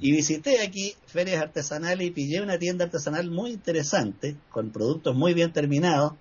Y 0.00 0.10
visité 0.10 0.62
aquí 0.62 0.94
ferias 1.04 1.42
artesanales 1.42 2.06
y 2.06 2.12
pillé 2.12 2.40
una 2.40 2.58
tienda 2.58 2.86
artesanal 2.86 3.30
muy 3.30 3.50
interesante, 3.50 4.36
con 4.48 4.70
productos 4.70 5.14
muy 5.14 5.34
bien 5.34 5.52
terminados, 5.52 6.14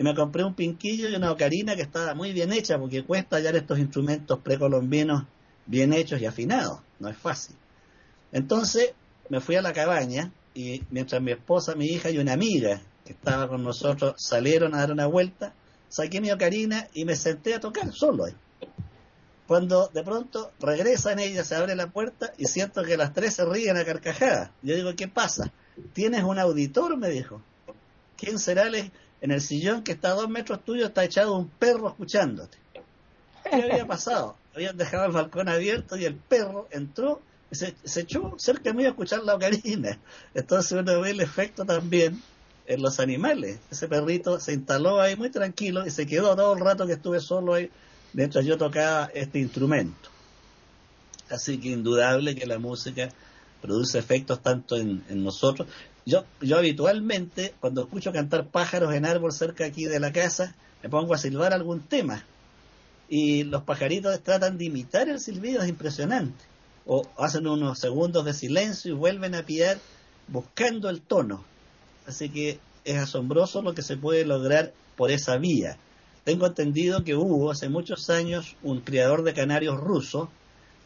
y 0.00 0.02
me 0.02 0.14
compré 0.14 0.42
un 0.44 0.54
pinquillo 0.54 1.10
y 1.10 1.14
una 1.14 1.30
ocarina 1.30 1.76
que 1.76 1.82
estaba 1.82 2.14
muy 2.14 2.32
bien 2.32 2.54
hecha, 2.54 2.78
porque 2.78 3.04
cuesta 3.04 3.36
hallar 3.36 3.54
estos 3.56 3.78
instrumentos 3.78 4.38
precolombinos 4.38 5.24
bien 5.66 5.92
hechos 5.92 6.22
y 6.22 6.24
afinados, 6.24 6.80
no 7.00 7.10
es 7.10 7.18
fácil. 7.18 7.54
Entonces 8.32 8.94
me 9.28 9.40
fui 9.40 9.56
a 9.56 9.60
la 9.60 9.74
cabaña 9.74 10.32
y 10.54 10.80
mientras 10.88 11.20
mi 11.20 11.32
esposa, 11.32 11.74
mi 11.74 11.84
hija 11.84 12.08
y 12.08 12.16
una 12.16 12.32
amiga 12.32 12.80
que 13.04 13.12
estaba 13.12 13.46
con 13.46 13.62
nosotros 13.62 14.14
salieron 14.16 14.74
a 14.74 14.78
dar 14.78 14.92
una 14.92 15.04
vuelta, 15.04 15.52
saqué 15.90 16.22
mi 16.22 16.30
ocarina 16.30 16.88
y 16.94 17.04
me 17.04 17.14
senté 17.14 17.52
a 17.52 17.60
tocar 17.60 17.92
solo 17.92 18.24
ahí 18.24 18.34
cuando 19.46 19.90
de 19.92 20.02
pronto 20.02 20.52
regresan 20.60 21.18
ella, 21.18 21.42
se 21.42 21.56
abre 21.56 21.74
la 21.74 21.88
puerta 21.88 22.32
y 22.38 22.46
siento 22.46 22.84
que 22.84 22.96
las 22.96 23.12
tres 23.12 23.34
se 23.34 23.44
ríen 23.44 23.76
a 23.76 23.84
carcajadas. 23.84 24.52
Yo 24.62 24.76
digo, 24.76 24.94
¿qué 24.94 25.08
pasa? 25.08 25.52
¿Tienes 25.92 26.22
un 26.22 26.38
auditor? 26.38 26.96
me 26.96 27.08
dijo. 27.08 27.42
¿Quién 28.16 28.38
será? 28.38 28.70
En 29.20 29.30
el 29.30 29.40
sillón 29.40 29.82
que 29.82 29.92
está 29.92 30.10
a 30.10 30.14
dos 30.14 30.28
metros 30.28 30.64
tuyo 30.64 30.86
está 30.86 31.04
echado 31.04 31.36
un 31.36 31.48
perro 31.48 31.88
escuchándote. 31.88 32.58
¿Qué 33.44 33.54
había 33.70 33.86
pasado? 33.86 34.36
Habían 34.54 34.76
dejado 34.76 35.06
el 35.06 35.12
balcón 35.12 35.48
abierto 35.48 35.96
y 35.96 36.04
el 36.04 36.14
perro 36.14 36.68
entró 36.70 37.20
y 37.50 37.56
se, 37.56 37.74
se 37.84 38.00
echó 38.00 38.34
cerca 38.38 38.72
mío 38.72 38.88
a 38.88 38.90
escuchar 38.90 39.22
la 39.22 39.34
ocarina. 39.34 39.98
Entonces 40.34 40.72
uno 40.72 41.00
ve 41.00 41.10
el 41.10 41.20
efecto 41.20 41.64
también 41.64 42.22
en 42.66 42.82
los 42.82 43.00
animales. 43.00 43.58
Ese 43.70 43.88
perrito 43.88 44.38
se 44.38 44.52
instaló 44.54 45.00
ahí 45.00 45.16
muy 45.16 45.30
tranquilo 45.30 45.84
y 45.86 45.90
se 45.90 46.06
quedó 46.06 46.36
todo 46.36 46.54
el 46.54 46.60
rato 46.60 46.86
que 46.86 46.92
estuve 46.94 47.20
solo 47.20 47.54
ahí 47.54 47.70
mientras 48.12 48.44
yo 48.44 48.56
tocaba 48.56 49.10
este 49.12 49.38
instrumento. 49.38 50.08
Así 51.28 51.58
que 51.58 51.70
indudable 51.70 52.34
que 52.34 52.46
la 52.46 52.58
música 52.58 53.08
produce 53.60 53.98
efectos 53.98 54.40
tanto 54.42 54.76
en, 54.76 55.02
nosotros. 55.08 55.68
Yo, 56.10 56.24
yo 56.40 56.58
habitualmente, 56.58 57.54
cuando 57.60 57.82
escucho 57.82 58.12
cantar 58.12 58.48
pájaros 58.48 58.92
en 58.94 59.06
árbol 59.06 59.30
cerca 59.32 59.64
aquí 59.64 59.84
de 59.84 60.00
la 60.00 60.12
casa, 60.12 60.56
me 60.82 60.88
pongo 60.88 61.14
a 61.14 61.18
silbar 61.18 61.52
algún 61.52 61.82
tema. 61.82 62.24
Y 63.08 63.44
los 63.44 63.62
pajaritos 63.62 64.20
tratan 64.20 64.58
de 64.58 64.64
imitar 64.64 65.08
el 65.08 65.20
silbido, 65.20 65.62
es 65.62 65.68
impresionante. 65.68 66.44
O 66.84 67.06
hacen 67.16 67.46
unos 67.46 67.78
segundos 67.78 68.24
de 68.24 68.34
silencio 68.34 68.90
y 68.90 68.96
vuelven 68.96 69.36
a 69.36 69.44
pillar 69.44 69.78
buscando 70.26 70.90
el 70.90 71.00
tono. 71.00 71.44
Así 72.08 72.28
que 72.28 72.58
es 72.84 72.98
asombroso 72.98 73.62
lo 73.62 73.72
que 73.72 73.82
se 73.82 73.96
puede 73.96 74.24
lograr 74.24 74.72
por 74.96 75.12
esa 75.12 75.36
vía. 75.36 75.76
Tengo 76.24 76.44
entendido 76.44 77.04
que 77.04 77.14
hubo 77.14 77.52
hace 77.52 77.68
muchos 77.68 78.10
años 78.10 78.56
un 78.64 78.80
criador 78.80 79.22
de 79.22 79.32
canarios 79.32 79.78
ruso 79.78 80.28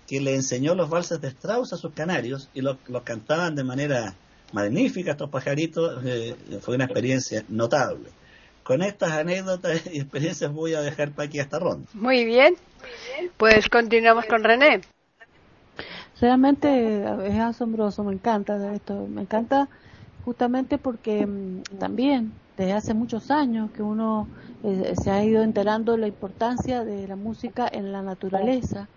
que 0.06 0.20
le 0.20 0.34
enseñó 0.34 0.74
los 0.74 0.90
valses 0.90 1.22
de 1.22 1.28
Strauss 1.28 1.72
a 1.72 1.78
sus 1.78 1.94
canarios 1.94 2.50
y 2.52 2.60
los 2.60 2.76
cantaban 3.04 3.54
de 3.54 3.64
manera 3.64 4.14
magnífica 4.54 5.10
estos 5.10 5.28
pajaritos. 5.28 6.02
Eh, 6.04 6.34
fue 6.60 6.76
una 6.76 6.84
experiencia 6.84 7.44
notable. 7.48 8.10
Con 8.62 8.82
estas 8.82 9.12
anécdotas 9.12 9.82
y 9.92 10.00
experiencias 10.00 10.50
voy 10.52 10.74
a 10.74 10.80
dejar 10.80 11.10
para 11.10 11.26
aquí 11.26 11.38
esta 11.38 11.58
ronda. 11.58 11.86
Muy 11.92 12.24
bien. 12.24 12.54
Pues 13.36 13.68
continuamos 13.68 14.24
con 14.26 14.42
René. 14.42 14.80
Realmente 16.20 17.04
es 17.26 17.38
asombroso, 17.38 18.04
me 18.04 18.14
encanta 18.14 18.72
esto, 18.72 19.06
me 19.08 19.22
encanta 19.22 19.68
justamente 20.24 20.78
porque 20.78 21.26
mm, 21.26 21.62
también 21.78 22.32
desde 22.56 22.72
hace 22.72 22.94
muchos 22.94 23.30
años 23.30 23.70
que 23.72 23.82
uno 23.82 24.28
eh, 24.62 24.94
se 25.02 25.10
ha 25.10 25.24
ido 25.24 25.42
enterando 25.42 25.92
de 25.92 25.98
la 25.98 26.06
importancia 26.06 26.84
de 26.84 27.08
la 27.08 27.16
música 27.16 27.68
en 27.70 27.92
la 27.92 28.00
naturaleza, 28.00 28.88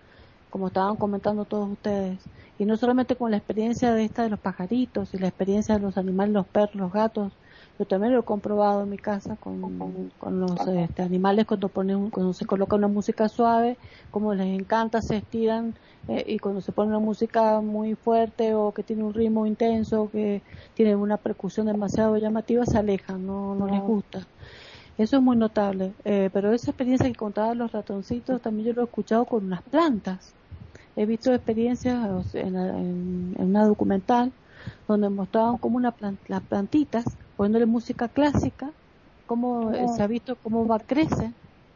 como 0.51 0.67
estaban 0.67 0.95
comentando 0.95 1.43
todos 1.45 1.69
ustedes. 1.69 2.19
Y 2.57 2.65
no 2.65 2.75
solamente 2.77 3.15
con 3.15 3.31
la 3.31 3.37
experiencia 3.37 3.93
de 3.93 4.03
esta 4.05 4.23
de 4.23 4.29
los 4.29 4.39
pajaritos 4.39 5.13
y 5.13 5.19
la 5.19 5.27
experiencia 5.27 5.75
de 5.75 5.81
los 5.81 5.97
animales, 5.97 6.33
los 6.33 6.47
perros, 6.47 6.75
los 6.75 6.91
gatos, 6.91 7.33
yo 7.77 7.85
también 7.85 8.13
lo 8.13 8.21
he 8.21 8.23
comprobado 8.23 8.83
en 8.83 8.89
mi 8.89 8.97
casa 8.97 9.35
con, 9.37 10.09
con 10.17 10.39
los 10.39 10.67
este, 10.67 11.03
animales 11.03 11.45
cuando, 11.45 11.69
ponen, 11.69 12.09
cuando 12.09 12.33
se 12.33 12.45
coloca 12.45 12.75
una 12.75 12.87
música 12.87 13.29
suave, 13.29 13.77
como 14.09 14.33
les 14.33 14.47
encanta, 14.59 15.01
se 15.01 15.17
estiran 15.17 15.75
eh, 16.07 16.23
y 16.27 16.39
cuando 16.39 16.61
se 16.61 16.71
pone 16.71 16.89
una 16.89 16.99
música 16.99 17.61
muy 17.61 17.95
fuerte 17.95 18.55
o 18.55 18.73
que 18.73 18.83
tiene 18.83 19.03
un 19.03 19.13
ritmo 19.13 19.45
intenso, 19.45 20.09
que 20.09 20.43
tiene 20.73 20.95
una 20.95 21.17
percusión 21.17 21.67
demasiado 21.67 22.17
llamativa, 22.17 22.65
se 22.65 22.77
alejan, 22.79 23.25
no, 23.25 23.55
no 23.55 23.67
les 23.67 23.81
gusta. 23.81 24.27
Eso 24.97 25.17
es 25.17 25.23
muy 25.23 25.37
notable. 25.37 25.95
Eh, 26.05 26.29
pero 26.33 26.53
esa 26.53 26.71
experiencia 26.71 27.07
que 27.07 27.15
contaban 27.15 27.57
los 27.59 27.71
ratoncitos 27.71 28.41
también 28.41 28.69
yo 28.69 28.73
lo 28.73 28.81
he 28.83 28.85
escuchado 28.85 29.27
con 29.27 29.45
unas 29.45 29.63
plantas. 29.63 30.36
He 30.97 31.05
visto 31.05 31.33
experiencias 31.33 32.35
en, 32.35 32.55
en, 32.55 33.35
en 33.37 33.45
una 33.45 33.65
documental 33.65 34.31
donde 34.87 35.09
mostraban 35.09 35.57
como 35.57 35.77
una 35.77 35.95
las 36.27 36.43
plantitas 36.43 37.05
poniéndole 37.35 37.67
música 37.67 38.07
clásica, 38.07 38.71
cómo 39.27 39.71
eh, 39.71 39.85
se 39.95 40.01
ha 40.03 40.07
visto 40.07 40.35
cómo 40.41 40.67
va 40.67 40.79
crece 40.79 41.33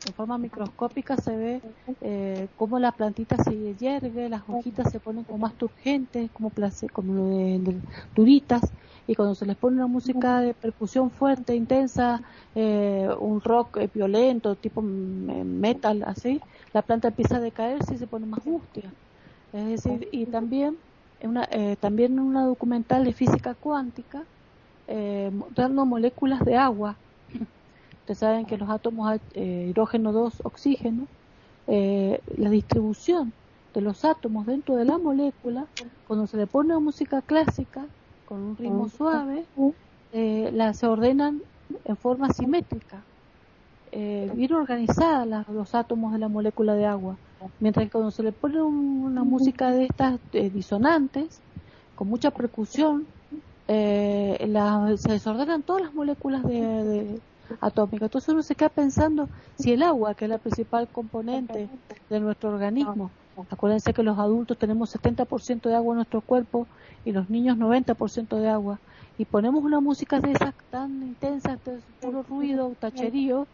en 0.08 0.14
forma 0.14 0.38
microscópica 0.38 1.16
se 1.18 1.36
ve 1.36 1.62
eh, 2.02 2.48
cómo 2.56 2.80
la 2.80 2.92
plantita 2.92 3.38
se 3.44 3.76
hierve, 3.76 4.30
las 4.30 4.42
hojitas 4.48 4.92
se 4.92 5.00
ponen 5.00 5.24
como 5.24 5.38
más 5.40 5.56
turgentes, 5.56 6.32
como, 6.32 6.52
como 6.92 7.30
de, 7.30 7.82
duritas, 8.16 8.62
y 9.06 9.14
cuando 9.16 9.36
se 9.36 9.46
les 9.46 9.58
pone 9.58 9.78
una 9.78 9.88
música 9.88 10.42
de 10.42 10.54
percusión 10.56 11.12
fuerte, 11.12 11.56
intensa, 11.56 12.22
eh, 12.56 13.10
un 13.20 13.42
rock 13.42 13.78
violento, 13.94 14.56
tipo 14.56 14.82
metal, 14.82 16.04
así, 16.08 16.42
la 16.74 16.82
planta 16.82 17.10
empieza 17.10 17.38
a 17.38 17.42
decaerse 17.42 17.94
y 17.96 17.98
se 17.98 18.08
pone 18.08 18.26
más 18.26 18.44
mustia. 18.46 18.96
Es 19.54 19.84
decir, 19.84 20.08
y 20.12 20.26
también, 20.26 20.78
una, 21.22 21.48
también 21.80 22.14
en 22.14 22.20
una 22.20 22.46
documental 22.46 23.04
de 23.04 23.14
física 23.14 23.54
cuántica, 23.54 24.24
eh, 24.88 25.32
dando 25.56 25.86
moléculas 25.86 26.44
de 26.44 26.58
agua. 26.58 26.96
Ustedes 28.02 28.18
saben 28.18 28.46
que 28.46 28.58
los 28.58 28.70
átomos 28.70 29.20
eh, 29.34 29.68
hidrógeno 29.70 30.12
2, 30.12 30.42
oxígeno, 30.44 31.08
eh, 31.68 32.20
la 32.38 32.50
distribución 32.50 33.32
de 33.74 33.82
los 33.82 34.04
átomos 34.04 34.46
dentro 34.46 34.76
de 34.76 34.86
la 34.86 34.98
molécula, 34.98 35.66
cuando 36.08 36.28
se 36.28 36.36
le 36.36 36.48
pone 36.48 36.78
música 36.80 37.22
clásica 37.22 37.86
con 38.26 38.42
un 38.42 38.58
ritmo 38.58 38.90
suave, 38.90 39.46
eh, 40.12 40.50
la, 40.54 40.74
se 40.74 40.88
ordenan 40.88 41.42
en 41.86 41.96
forma 41.96 42.34
simétrica, 42.34 43.02
eh, 43.92 44.32
bien 44.34 44.54
organizadas 44.54 45.48
los 45.50 45.76
átomos 45.76 46.14
de 46.14 46.20
la 46.20 46.30
molécula 46.30 46.76
de 46.76 46.86
agua. 46.86 47.18
Mientras 47.60 47.86
que 47.86 47.92
cuando 47.92 48.12
se 48.12 48.24
le 48.24 48.32
pone 48.32 48.62
una 48.62 49.24
música 49.24 49.72
de 49.72 49.86
estas 49.86 50.20
eh, 50.34 50.50
disonantes, 50.50 51.42
con 51.96 52.08
mucha 52.08 52.32
percusión, 52.32 53.06
eh, 53.68 54.38
se 54.98 55.12
desordenan 55.12 55.64
todas 55.64 55.84
las 55.84 55.94
moléculas 55.94 56.44
de, 56.44 57.20
atómicas. 57.60 58.04
Entonces 58.04 58.30
uno 58.30 58.44
se 58.44 58.56
queda 58.56 58.70
pensando 58.70 59.28
si 59.58 59.74
el 59.74 59.84
agua, 59.84 60.14
que 60.14 60.26
es 60.26 60.30
la 60.30 60.38
principal 60.38 60.88
componente 60.88 61.68
de 62.10 62.20
nuestro 62.20 62.50
organismo, 62.50 63.12
acuérdense 63.50 63.94
que 63.94 64.04
los 64.04 64.18
adultos 64.18 64.58
tenemos 64.58 64.96
70% 64.96 65.64
de 65.64 65.76
agua 65.76 65.94
en 65.94 65.98
nuestro 65.98 66.22
cuerpo 66.22 66.68
y 67.04 67.12
los 67.12 67.30
niños 67.30 67.58
90% 67.58 68.38
de 68.38 68.50
agua, 68.50 68.80
y 69.18 69.26
ponemos 69.26 69.64
una 69.64 69.80
música 69.80 70.20
de 70.20 70.32
esas 70.32 70.54
tan 70.70 71.04
intensa, 71.04 71.58
puro 72.00 72.24
ruido, 72.24 72.74
tacherío, 72.80 73.48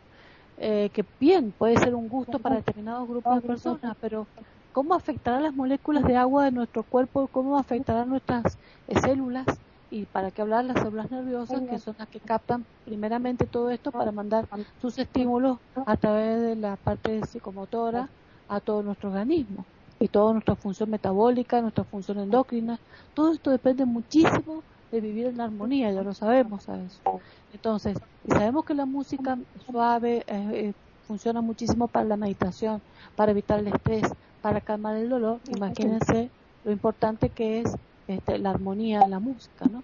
eh, 0.57 0.89
que 0.93 1.05
bien 1.19 1.51
puede 1.57 1.77
ser 1.77 1.93
un 1.93 2.09
gusto 2.09 2.39
para 2.39 2.55
determinados 2.55 3.07
grupos 3.07 3.41
de 3.41 3.47
personas, 3.47 3.95
pero 4.01 4.25
¿cómo 4.73 4.95
afectará 4.95 5.39
las 5.39 5.53
moléculas 5.53 6.03
de 6.03 6.15
agua 6.15 6.45
de 6.45 6.51
nuestro 6.51 6.83
cuerpo? 6.83 7.27
¿Cómo 7.27 7.57
afectará 7.57 8.05
nuestras 8.05 8.57
eh, 8.87 8.99
células? 8.99 9.45
Y 9.89 10.05
para 10.05 10.31
qué 10.31 10.41
hablar 10.41 10.65
las 10.65 10.79
células 10.81 11.11
nerviosas, 11.11 11.61
que 11.61 11.79
son 11.79 11.95
las 11.97 12.09
que 12.09 12.19
captan 12.19 12.65
primeramente 12.85 13.45
todo 13.45 13.69
esto 13.69 13.91
para 13.91 14.11
mandar 14.11 14.47
sus 14.81 14.97
estímulos 14.97 15.59
a 15.85 15.95
través 15.95 16.41
de 16.41 16.55
la 16.55 16.75
parte 16.75 17.23
psicomotora 17.25 18.09
a 18.49 18.59
todo 18.59 18.83
nuestro 18.83 19.09
organismo 19.09 19.65
y 19.99 20.09
toda 20.09 20.33
nuestra 20.33 20.55
función 20.55 20.89
metabólica, 20.89 21.61
nuestra 21.61 21.83
función 21.83 22.19
endocrina. 22.19 22.79
Todo 23.13 23.31
esto 23.31 23.51
depende 23.51 23.85
muchísimo 23.85 24.63
de 24.91 25.01
vivir 25.01 25.27
en 25.27 25.41
armonía, 25.41 25.91
ya 25.91 26.01
lo 26.01 26.13
sabemos 26.13 26.69
a 26.69 26.81
eso. 26.81 27.21
Entonces, 27.53 27.97
sabemos 28.27 28.65
que 28.65 28.73
la 28.73 28.85
música 28.85 29.37
suave 29.65 30.17
eh, 30.17 30.23
eh, 30.27 30.73
funciona 31.07 31.41
muchísimo 31.41 31.87
para 31.87 32.05
la 32.05 32.17
meditación, 32.17 32.81
para 33.15 33.31
evitar 33.31 33.59
el 33.59 33.67
estrés, 33.67 34.03
para 34.41 34.61
calmar 34.61 34.95
el 34.95 35.09
dolor. 35.09 35.39
Imagínense 35.49 36.29
lo 36.63 36.71
importante 36.71 37.29
que 37.29 37.61
es 37.61 37.75
este, 38.07 38.37
la 38.37 38.51
armonía 38.51 39.01
de 39.01 39.09
la 39.09 39.19
música, 39.19 39.65
¿no? 39.65 39.83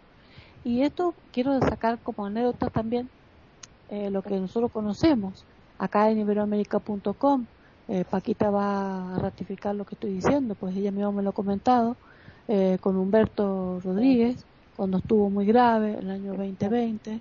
Y 0.63 0.81
esto 0.81 1.13
quiero 1.33 1.59
sacar 1.59 1.99
como 1.99 2.25
anécdota 2.25 2.69
también 2.69 3.09
eh, 3.89 4.09
lo 4.09 4.21
que 4.21 4.39
nosotros 4.39 4.71
conocemos 4.71 5.43
acá 5.77 6.09
en 6.09 6.19
iberoamérica.com. 6.19 7.45
Paquita 8.09 8.49
va 8.49 9.13
a 9.13 9.19
ratificar 9.19 9.75
lo 9.75 9.85
que 9.85 9.95
estoy 9.95 10.13
diciendo, 10.13 10.55
pues 10.55 10.73
ella 10.75 10.89
misma 10.89 11.11
me 11.11 11.21
lo 11.21 11.31
ha 11.31 11.33
comentado 11.33 11.97
con 12.81 12.95
Humberto 12.95 13.81
Rodríguez 13.83 14.45
cuando 14.75 14.97
estuvo 14.97 15.29
muy 15.29 15.45
grave, 15.45 15.97
el 15.99 16.09
año 16.09 16.33
2020, 16.33 17.19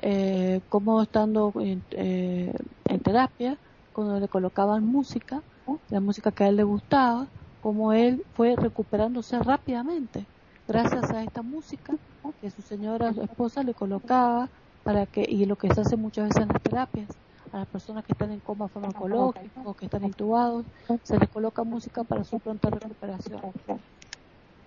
eh, 0.00 0.60
como 0.68 1.02
estando 1.02 1.52
eh, 1.60 2.52
en, 2.84 3.00
terapia, 3.00 3.56
cuando 3.92 4.18
le 4.20 4.28
colocaban 4.28 4.84
música, 4.84 5.42
la 5.90 6.00
música 6.00 6.30
que 6.30 6.44
a 6.44 6.48
él 6.48 6.56
le 6.56 6.64
gustaba, 6.64 7.26
como 7.62 7.92
él 7.92 8.24
fue 8.34 8.56
recuperándose 8.56 9.38
rápidamente. 9.40 10.26
Gracias 10.66 11.10
a 11.10 11.22
esta 11.22 11.42
música 11.42 11.94
que 12.40 12.50
su 12.50 12.62
señora, 12.62 13.12
su 13.12 13.22
esposa 13.22 13.62
le 13.62 13.74
colocaba 13.74 14.48
para 14.82 15.06
que, 15.06 15.24
y 15.28 15.46
lo 15.46 15.56
que 15.56 15.72
se 15.72 15.80
hace 15.80 15.96
muchas 15.96 16.28
veces 16.28 16.42
en 16.42 16.48
las 16.48 16.62
terapias, 16.62 17.08
a 17.52 17.58
las 17.58 17.68
personas 17.68 18.04
que 18.04 18.12
están 18.12 18.30
en 18.32 18.40
coma 18.40 18.68
farmacológico, 18.68 19.74
que 19.74 19.86
están 19.86 20.04
intubados, 20.04 20.66
se 21.02 21.18
les 21.18 21.28
coloca 21.28 21.64
música 21.64 22.04
para 22.04 22.24
su 22.24 22.38
pronta 22.38 22.70
recuperación 22.70 23.40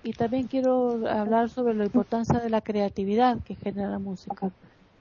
y 0.03 0.13
también 0.13 0.47
quiero 0.47 1.07
hablar 1.07 1.49
sobre 1.49 1.73
la 1.73 1.85
importancia 1.85 2.39
de 2.39 2.49
la 2.49 2.61
creatividad 2.61 3.39
que 3.39 3.55
genera 3.55 3.89
la 3.89 3.99
música. 3.99 4.51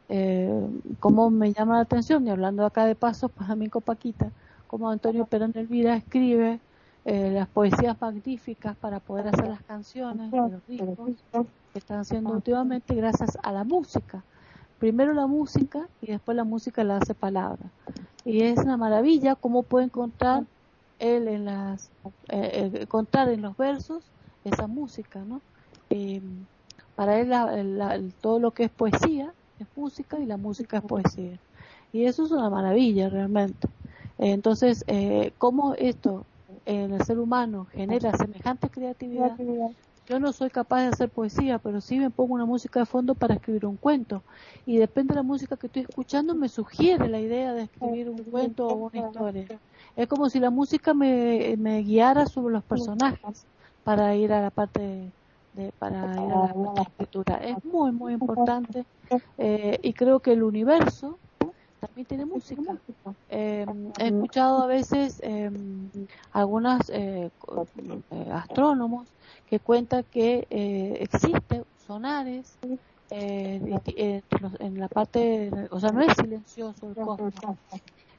Eh, 0.08 0.66
como 0.98 1.30
me 1.30 1.52
llama 1.52 1.76
la 1.76 1.82
atención, 1.82 2.26
y 2.26 2.30
hablando 2.30 2.66
acá 2.66 2.84
de 2.84 2.94
paso, 2.94 3.28
pues 3.28 3.48
a 3.48 3.54
mí 3.54 3.68
con 3.68 3.82
Paquita, 3.82 4.30
como 4.66 4.90
Antonio 4.90 5.24
Perón 5.24 5.52
Elvira 5.54 5.96
escribe 5.96 6.60
eh, 7.04 7.30
las 7.30 7.48
poesías 7.48 7.98
magníficas 8.00 8.76
para 8.76 9.00
poder 9.00 9.28
hacer 9.28 9.48
las 9.48 9.62
canciones 9.62 10.30
los 10.32 10.66
discos 10.66 11.10
que 11.72 11.78
están 11.78 12.00
haciendo 12.00 12.30
últimamente 12.32 12.94
gracias 12.94 13.38
a 13.42 13.52
la 13.52 13.64
música. 13.64 14.22
Primero 14.78 15.14
la 15.14 15.26
música 15.26 15.88
y 16.02 16.08
después 16.08 16.36
la 16.36 16.44
música 16.44 16.84
la 16.84 16.98
hace 16.98 17.14
palabra. 17.14 17.70
Y 18.24 18.42
es 18.42 18.58
una 18.58 18.76
maravilla 18.76 19.34
cómo 19.34 19.62
puede 19.62 19.86
encontrar 19.86 20.44
él 20.98 21.28
en 21.28 21.46
las, 21.46 21.90
eh, 22.28 22.70
eh 22.74 22.86
contar 22.86 23.28
en 23.30 23.42
los 23.42 23.56
versos 23.56 24.04
esa 24.44 24.66
música, 24.66 25.20
¿no? 25.20 25.40
Eh, 25.90 26.20
para 26.94 27.18
él 27.18 28.14
todo 28.20 28.38
lo 28.38 28.50
que 28.52 28.64
es 28.64 28.70
poesía 28.70 29.32
es 29.58 29.66
música 29.76 30.18
y 30.18 30.26
la 30.26 30.36
música 30.36 30.78
es 30.78 30.82
poesía. 30.84 31.38
Y 31.92 32.04
eso 32.04 32.24
es 32.24 32.30
una 32.30 32.50
maravilla 32.50 33.08
realmente. 33.08 33.68
entonces, 34.18 34.84
eh, 34.86 35.32
¿cómo 35.38 35.74
esto 35.74 36.24
en 36.66 36.92
el 36.92 37.02
ser 37.04 37.18
humano 37.18 37.66
genera 37.72 38.16
semejante 38.16 38.68
creatividad? 38.68 39.36
Yo 40.06 40.18
no 40.18 40.32
soy 40.32 40.50
capaz 40.50 40.82
de 40.82 40.88
hacer 40.88 41.08
poesía, 41.08 41.58
pero 41.58 41.80
sí 41.80 41.98
me 41.98 42.10
pongo 42.10 42.34
una 42.34 42.44
música 42.44 42.80
de 42.80 42.86
fondo 42.86 43.14
para 43.14 43.34
escribir 43.34 43.64
un 43.64 43.76
cuento. 43.76 44.22
Y 44.66 44.78
depende 44.78 45.14
de 45.14 45.16
la 45.16 45.22
música 45.22 45.56
que 45.56 45.68
estoy 45.68 45.82
escuchando, 45.82 46.34
me 46.34 46.48
sugiere 46.48 47.08
la 47.08 47.20
idea 47.20 47.54
de 47.54 47.62
escribir 47.62 48.10
un 48.10 48.24
cuento 48.24 48.66
o 48.66 48.88
una 48.88 49.06
historia. 49.06 49.60
Es 49.96 50.08
como 50.08 50.28
si 50.28 50.40
la 50.40 50.50
música 50.50 50.94
me 50.94 51.82
guiara 51.82 52.26
sobre 52.26 52.54
los 52.54 52.64
personajes 52.64 53.46
para 53.84 54.14
ir 54.14 54.32
a 54.32 54.42
la 54.42 54.50
parte 54.50 55.12
de, 55.54 55.72
para 55.78 56.12
ir 56.12 56.32
a 56.32 56.54
la 56.54 56.82
escritura. 56.82 57.36
Es 57.36 57.64
muy, 57.64 57.92
muy 57.92 58.12
importante 58.12 58.84
eh, 59.38 59.78
y 59.82 59.92
creo 59.92 60.20
que 60.20 60.32
el 60.32 60.42
universo 60.42 61.18
también 61.80 62.06
tiene 62.06 62.26
música. 62.26 62.76
Eh, 63.30 63.66
he 63.98 64.06
escuchado 64.08 64.62
a 64.62 64.66
veces 64.66 65.20
eh, 65.22 65.50
algunos 66.32 66.90
eh, 66.90 67.30
eh, 68.10 68.30
astrónomos 68.32 69.08
que 69.48 69.58
cuentan 69.58 70.04
que 70.12 70.46
existen 71.00 71.64
sonares 71.86 72.58
en 73.10 74.78
la 74.78 74.88
parte, 74.88 75.50
o 75.70 75.80
sea, 75.80 75.90
no 75.90 76.02
es 76.02 76.14
silencioso 76.16 76.88
el 76.90 76.94
cosmos 76.94 77.34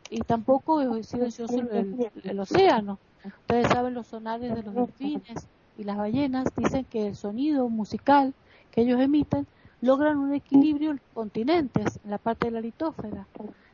y 0.10 0.20
tampoco 0.22 0.82
es 0.98 1.08
silencioso 1.08 1.56
el, 1.72 2.12
el 2.24 2.40
océano. 2.40 2.98
Ustedes 3.26 3.68
saben 3.68 3.94
los 3.94 4.08
sonares 4.08 4.56
de 4.56 4.64
los 4.64 4.74
delfines 4.74 5.48
y 5.78 5.84
las 5.84 5.98
ballenas 5.98 6.48
dicen 6.56 6.86
que 6.86 7.08
el 7.08 7.16
sonido 7.16 7.70
musical 7.70 8.34
que 8.72 8.82
ellos 8.82 9.00
emiten 9.00 9.46
logran 9.82 10.18
un 10.18 10.34
equilibrio 10.34 10.92
en 10.92 11.02
continentes, 11.14 12.00
en 12.04 12.12
la 12.12 12.18
parte 12.18 12.48
de 12.48 12.52
la 12.52 12.62
litósfera. 12.62 13.28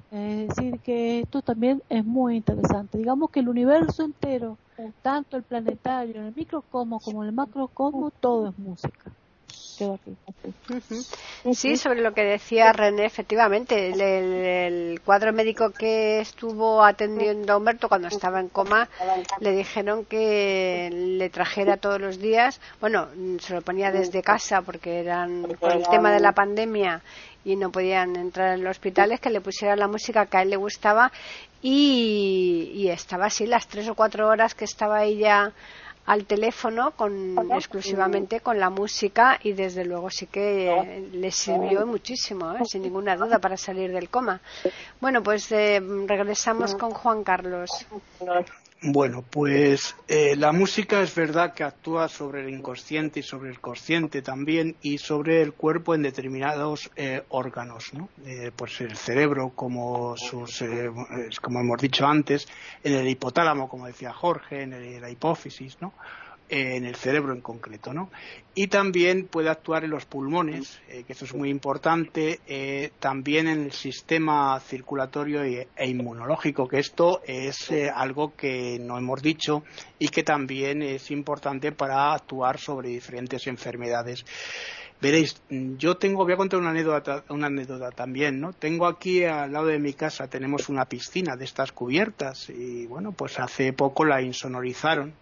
Es 0.09 0.47
decir, 0.47 0.79
que 0.79 1.19
esto 1.19 1.41
también 1.41 1.83
es 1.89 2.05
muy 2.05 2.37
interesante. 2.37 2.97
Digamos 2.97 3.29
que 3.29 3.41
el 3.41 3.49
universo 3.49 4.03
entero, 4.03 4.57
tanto 5.01 5.35
el 5.35 5.43
planetario, 5.43 6.25
el 6.25 6.33
microcosmo 6.33 6.99
como 6.99 7.23
el 7.23 7.33
macrocosmo, 7.33 8.11
todo 8.11 8.47
es 8.47 8.57
música. 8.57 9.11
Sí, 11.53 11.77
sobre 11.77 12.01
lo 12.01 12.13
que 12.13 12.23
decía 12.23 12.73
René, 12.73 13.05
efectivamente, 13.05 13.89
el, 13.89 14.99
cuadro 15.01 15.31
médico 15.33 15.69
que 15.71 16.19
estuvo 16.19 16.83
atendiendo 16.83 17.53
a 17.53 17.57
Humberto 17.57 17.87
cuando 17.87 18.07
estaba 18.07 18.39
en 18.39 18.49
coma, 18.49 18.89
le 19.39 19.51
dijeron 19.51 20.05
que 20.05 20.89
le 20.91 21.29
trajera 21.29 21.77
todos 21.77 22.01
los 22.01 22.19
días, 22.19 22.59
bueno, 22.81 23.07
se 23.39 23.53
lo 23.53 23.61
ponía 23.61 23.91
desde 23.91 24.23
casa 24.23 24.61
porque 24.61 24.99
eran 24.99 25.43
por 25.59 25.71
el 25.71 25.87
tema 25.87 26.11
de 26.11 26.19
la 26.19 26.31
pandemia 26.31 27.01
y 27.45 27.55
no 27.55 27.71
podían 27.71 28.15
entrar 28.15 28.55
en 28.55 28.63
los 28.63 28.71
hospitales, 28.71 29.19
que 29.21 29.29
le 29.29 29.41
pusiera 29.41 29.75
la 29.75 29.87
música 29.87 30.25
que 30.25 30.37
a 30.37 30.41
él 30.41 30.49
le 30.49 30.57
gustaba. 30.57 31.11
Y, 31.61 32.71
y 32.75 32.89
estaba 32.89 33.27
así 33.27 33.47
las 33.47 33.67
tres 33.67 33.87
o 33.87 33.95
cuatro 33.95 34.27
horas 34.27 34.53
que 34.53 34.65
estaba 34.65 35.03
ella 35.03 35.53
al 36.07 36.25
teléfono 36.25 36.91
con 36.91 37.51
exclusivamente 37.51 38.39
con 38.39 38.57
la 38.59 38.69
música 38.69 39.39
y 39.43 39.51
desde 39.51 39.83
luego 39.83 40.09
sí 40.09 40.27
que 40.27 41.05
le 41.11 41.31
sirvió 41.31 41.85
muchísimo, 41.85 42.53
¿eh? 42.53 42.65
sin 42.65 42.81
ninguna 42.81 43.17
duda, 43.17 43.39
para 43.39 43.57
salir 43.57 43.91
del 43.91 44.09
coma. 44.09 44.39
Bueno, 45.01 45.21
pues 45.21 45.51
eh, 45.51 45.81
regresamos 46.07 46.75
con 46.75 46.91
Juan 46.91 47.23
Carlos. 47.23 47.69
Bueno, 48.79 49.23
pues 49.27 49.95
eh, 50.07 50.35
la 50.35 50.51
música 50.51 51.01
es 51.01 51.15
verdad 51.15 51.55
que 51.55 51.63
actúa 51.63 52.07
sobre 52.07 52.41
el 52.41 52.49
inconsciente 52.49 53.21
y 53.21 53.23
sobre 53.23 53.49
el 53.49 53.59
consciente 53.59 54.21
también 54.21 54.75
y 54.83 54.99
sobre 54.99 55.41
el 55.41 55.53
cuerpo 55.53 55.95
en 55.95 56.03
determinados 56.03 56.91
eh, 56.95 57.23
órganos, 57.29 57.91
¿no? 57.93 58.07
Eh, 58.23 58.51
pues 58.55 58.79
el 58.81 58.95
cerebro, 58.95 59.49
como 59.55 60.15
sus, 60.15 60.63
como 61.41 61.59
hemos 61.59 61.81
dicho 61.81 62.05
antes, 62.05 62.47
en 62.83 62.93
el 62.93 63.07
hipotálamo, 63.07 63.67
como 63.67 63.87
decía 63.87 64.13
Jorge, 64.13 64.61
en 64.61 65.01
la 65.01 65.09
hipófisis, 65.09 65.81
¿no? 65.81 65.93
En 66.49 66.85
el 66.85 66.95
cerebro 66.95 67.33
en 67.33 67.41
concreto, 67.41 67.93
¿no? 67.93 68.09
Y 68.55 68.67
también 68.67 69.27
puede 69.27 69.49
actuar 69.49 69.83
en 69.83 69.91
los 69.91 70.05
pulmones, 70.05 70.79
eh, 70.87 71.03
que 71.05 71.13
eso 71.13 71.25
es 71.25 71.33
muy 71.33 71.49
importante, 71.49 72.39
eh, 72.47 72.91
también 72.99 73.47
en 73.47 73.65
el 73.65 73.71
sistema 73.71 74.59
circulatorio 74.59 75.43
e, 75.43 75.67
inmunológico, 75.85 76.67
que 76.67 76.79
esto 76.79 77.21
es 77.25 77.69
eh, 77.71 77.91
algo 77.93 78.35
que 78.35 78.79
no 78.79 78.97
hemos 78.97 79.21
dicho 79.21 79.63
y 79.99 80.07
que 80.09 80.23
también 80.23 80.81
es 80.81 81.11
importante 81.11 81.71
para 81.71 82.13
actuar 82.13 82.59
sobre 82.59 82.89
diferentes 82.89 83.45
enfermedades. 83.47 84.25
Veréis, 84.99 85.39
yo 85.49 85.97
tengo, 85.97 86.23
voy 86.23 86.33
a 86.33 86.37
contar 86.37 86.59
una 86.59 86.71
anécdota, 86.71 87.23
una 87.29 87.47
anécdota 87.47 87.91
también, 87.91 88.41
¿no? 88.41 88.53
Tengo 88.53 88.87
aquí 88.87 89.23
al 89.23 89.53
lado 89.53 89.67
de 89.67 89.77
mi 89.77 89.93
casa, 89.93 90.27
tenemos 90.27 90.69
una 90.69 90.85
piscina 90.85 91.35
de 91.35 91.45
estas 91.45 91.71
cubiertas 91.71 92.49
y 92.49 92.87
bueno, 92.87 93.11
pues 93.11 93.39
hace 93.39 93.73
poco 93.73 94.05
la 94.05 94.23
insonorizaron 94.23 95.13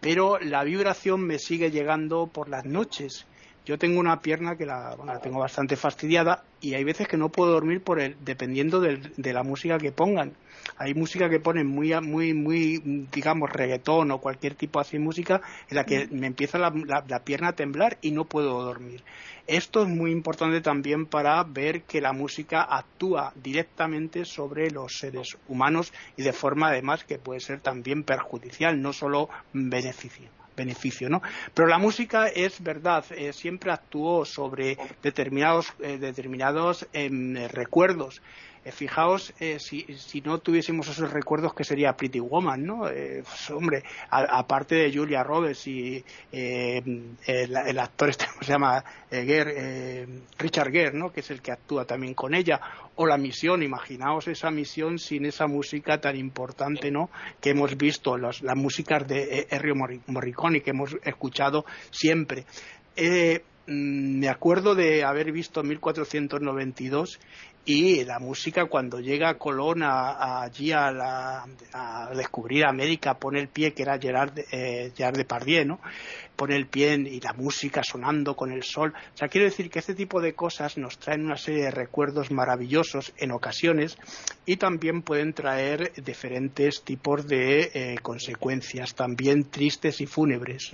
pero 0.00 0.38
la 0.38 0.64
vibración 0.64 1.20
me 1.22 1.38
sigue 1.38 1.70
llegando 1.70 2.26
por 2.26 2.48
las 2.48 2.64
noches. 2.64 3.26
Yo 3.70 3.78
tengo 3.78 4.00
una 4.00 4.20
pierna 4.20 4.56
que 4.56 4.66
la, 4.66 4.96
tengo 5.22 5.38
bastante 5.38 5.76
fastidiada 5.76 6.42
y 6.60 6.74
hay 6.74 6.82
veces 6.82 7.06
que 7.06 7.16
no 7.16 7.28
puedo 7.28 7.52
dormir 7.52 7.80
por 7.80 8.00
el, 8.00 8.16
dependiendo 8.20 8.80
de 8.80 9.32
la 9.32 9.44
música 9.44 9.78
que 9.78 9.92
pongan. 9.92 10.32
Hay 10.76 10.92
música 10.94 11.30
que 11.30 11.38
ponen 11.38 11.68
muy, 11.68 11.94
muy, 12.00 12.34
muy, 12.34 13.06
digamos, 13.12 13.48
reggaetón 13.48 14.10
o 14.10 14.18
cualquier 14.18 14.56
tipo 14.56 14.80
así 14.80 14.96
de 14.96 15.04
música 15.04 15.40
en 15.68 15.76
la 15.76 15.86
que 15.86 16.08
me 16.10 16.26
empieza 16.26 16.58
la, 16.58 16.72
la 17.06 17.20
pierna 17.20 17.50
a 17.50 17.52
temblar 17.52 17.96
y 18.02 18.10
no 18.10 18.24
puedo 18.24 18.60
dormir. 18.60 19.04
Esto 19.46 19.84
es 19.84 19.88
muy 19.88 20.10
importante 20.10 20.60
también 20.60 21.06
para 21.06 21.40
ver 21.44 21.82
que 21.82 22.00
la 22.00 22.12
música 22.12 22.62
actúa 22.62 23.32
directamente 23.36 24.24
sobre 24.24 24.72
los 24.72 24.98
seres 24.98 25.38
humanos 25.46 25.92
y 26.16 26.22
de 26.22 26.32
forma 26.32 26.70
además 26.70 27.04
que 27.04 27.18
puede 27.18 27.38
ser 27.38 27.60
también 27.60 28.02
perjudicial, 28.02 28.82
no 28.82 28.92
solo 28.92 29.28
beneficio 29.52 30.39
beneficio, 30.56 31.08
¿no? 31.08 31.22
Pero 31.54 31.68
la 31.68 31.78
música 31.78 32.28
es 32.28 32.62
verdad, 32.62 33.04
eh, 33.10 33.32
siempre 33.32 33.72
actuó 33.72 34.24
sobre 34.24 34.76
determinados, 35.02 35.72
eh, 35.80 35.98
determinados 35.98 36.86
em, 36.92 37.34
recuerdos. 37.48 38.22
Eh, 38.62 38.72
fijaos, 38.72 39.32
eh, 39.40 39.58
si, 39.58 39.86
si, 39.96 40.20
no 40.20 40.38
tuviésemos 40.38 40.86
esos 40.86 41.10
recuerdos, 41.10 41.54
que 41.54 41.64
sería 41.64 41.96
Pretty 41.96 42.20
Woman, 42.20 42.66
¿no? 42.66 42.90
Eh, 42.90 43.22
pues, 43.24 43.50
hombre, 43.50 43.82
aparte 44.10 44.74
de 44.74 44.92
Julia 44.92 45.22
Roberts 45.22 45.66
y 45.66 46.04
el, 46.30 47.78
actor 47.78 48.10
este, 48.10 48.26
¿cómo 48.26 48.42
se 48.42 48.52
llama? 48.52 48.84
Richard 49.10 50.70
Gere, 50.70 50.92
¿no? 50.92 51.10
Que 51.10 51.20
es 51.20 51.30
el 51.30 51.40
que 51.40 51.52
actúa 51.52 51.86
también 51.86 52.12
con 52.12 52.34
ella. 52.34 52.60
O 52.96 53.06
la 53.06 53.16
misión, 53.16 53.62
imaginaos 53.62 54.28
esa 54.28 54.50
misión 54.50 54.98
sin 54.98 55.24
esa 55.24 55.46
música 55.46 55.98
tan 55.98 56.16
importante, 56.16 56.90
¿no? 56.90 57.08
Que 57.40 57.50
hemos 57.50 57.78
visto, 57.78 58.18
las 58.18 58.42
músicas 58.56 59.08
de 59.08 59.46
Ennio 59.50 59.74
Morricone, 60.06 60.60
que 60.60 60.70
hemos 60.70 60.94
escuchado 61.02 61.64
siempre. 61.90 62.44
Mm, 63.70 64.18
me 64.18 64.28
acuerdo 64.28 64.74
de 64.74 65.04
haber 65.04 65.30
visto 65.30 65.62
1492 65.62 67.20
y 67.64 68.04
la 68.04 68.18
música 68.18 68.64
cuando 68.66 69.00
llega 69.00 69.34
Colón 69.34 69.82
allí 69.82 70.72
a, 70.72 71.44
descubrir 72.14 72.64
América 72.64 73.14
pone 73.14 73.40
el 73.40 73.48
pie 73.48 73.72
que 73.74 73.82
era 73.82 73.98
Gerard, 73.98 74.32
eh, 74.50 74.92
Gerard 74.96 75.16
Depardieu 75.16 75.66
¿no? 75.66 75.80
pone 76.36 76.56
el 76.56 76.66
pie 76.66 76.94
y 76.94 77.20
la 77.20 77.34
música 77.34 77.82
sonando 77.84 78.34
con 78.34 78.50
el 78.50 78.62
sol 78.62 78.94
o 79.14 79.16
sea 79.16 79.28
quiero 79.28 79.44
decir 79.44 79.68
que 79.68 79.78
este 79.78 79.94
tipo 79.94 80.20
de 80.20 80.34
cosas 80.34 80.78
nos 80.78 80.98
traen 80.98 81.26
una 81.26 81.36
serie 81.36 81.64
de 81.64 81.70
recuerdos 81.70 82.30
maravillosos 82.30 83.12
en 83.18 83.30
ocasiones 83.30 83.98
y 84.46 84.56
también 84.56 85.02
pueden 85.02 85.34
traer 85.34 85.92
diferentes 86.02 86.82
tipos 86.82 87.26
de 87.26 87.70
eh, 87.74 87.98
consecuencias 88.00 88.94
también 88.94 89.50
tristes 89.50 90.00
y 90.00 90.06
fúnebres 90.06 90.72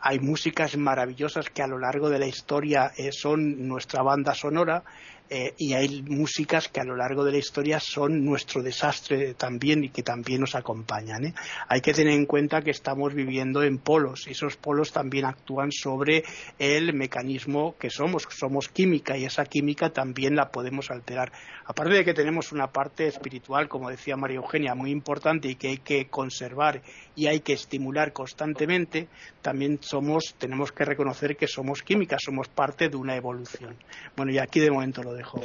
hay 0.00 0.18
músicas 0.18 0.76
maravillosas 0.76 1.50
que 1.50 1.62
a 1.62 1.66
lo 1.66 1.78
largo 1.78 2.08
de 2.08 2.18
la 2.18 2.26
historia 2.26 2.92
eh, 2.96 3.12
son 3.12 3.68
nuestra 3.68 4.02
banda 4.02 4.34
sonora 4.34 4.82
eh, 5.28 5.54
y 5.58 5.72
hay 5.72 6.02
músicas 6.02 6.68
que 6.68 6.80
a 6.80 6.84
lo 6.84 6.96
largo 6.96 7.24
de 7.24 7.32
la 7.32 7.38
historia 7.38 7.80
son 7.80 8.24
nuestro 8.24 8.62
desastre 8.62 9.34
también 9.34 9.82
y 9.84 9.88
que 9.88 10.02
también 10.02 10.40
nos 10.40 10.54
acompañan. 10.54 11.24
¿eh? 11.24 11.34
Hay 11.68 11.80
que 11.80 11.92
tener 11.92 12.14
en 12.14 12.26
cuenta 12.26 12.62
que 12.62 12.70
estamos 12.70 13.14
viviendo 13.14 13.62
en 13.62 13.78
polos 13.78 14.26
y 14.28 14.30
esos 14.30 14.56
polos 14.56 14.92
también 14.92 15.24
actúan 15.24 15.72
sobre 15.72 16.24
el 16.58 16.94
mecanismo 16.94 17.76
que 17.78 17.90
somos, 17.90 18.28
somos 18.30 18.68
química 18.68 19.16
y 19.16 19.24
esa 19.24 19.44
química 19.44 19.90
también 19.90 20.36
la 20.36 20.50
podemos 20.50 20.90
alterar. 20.90 21.32
Aparte 21.64 21.94
de 21.94 22.04
que 22.04 22.14
tenemos 22.14 22.52
una 22.52 22.68
parte 22.68 23.08
espiritual, 23.08 23.68
como 23.68 23.90
decía 23.90 24.16
María 24.16 24.36
Eugenia, 24.36 24.74
muy 24.76 24.92
importante 24.92 25.48
y 25.48 25.56
que 25.56 25.68
hay 25.68 25.78
que 25.78 26.06
conservar 26.08 26.82
y 27.16 27.26
hay 27.26 27.40
que 27.40 27.54
estimular 27.54 28.12
constantemente, 28.12 29.08
también 29.42 29.78
somos, 29.82 30.36
tenemos 30.38 30.70
que 30.70 30.84
reconocer 30.84 31.36
que 31.36 31.48
somos 31.48 31.82
química, 31.82 32.16
somos 32.20 32.48
parte 32.48 32.88
de 32.88 32.96
una 32.96 33.16
evolución. 33.16 33.76
Bueno, 34.16 34.32
y 34.32 34.38
aquí 34.38 34.60
de 34.60 34.70
momento 34.70 35.02
lo 35.02 35.15
dejo, 35.16 35.40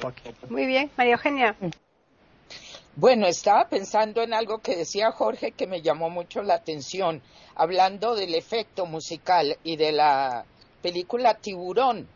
Muy 0.50 0.66
bien, 0.66 0.92
María 0.98 1.14
Eugenia. 1.14 1.56
Bueno, 2.96 3.26
estaba 3.26 3.70
pensando 3.70 4.22
en 4.22 4.34
algo 4.34 4.60
que 4.60 4.76
decía 4.76 5.12
Jorge 5.12 5.54
que 5.54 5.66
me 5.66 5.82
llamó 5.82 6.10
mucho 6.10 6.42
la 6.44 6.56
atención, 6.56 7.22
hablando 7.56 8.16
del 8.16 8.36
efecto 8.36 8.86
musical 8.86 9.58
y 9.64 9.78
de 9.78 9.94
la 9.94 10.46
película 10.82 11.36
Tiburón. 11.36 12.08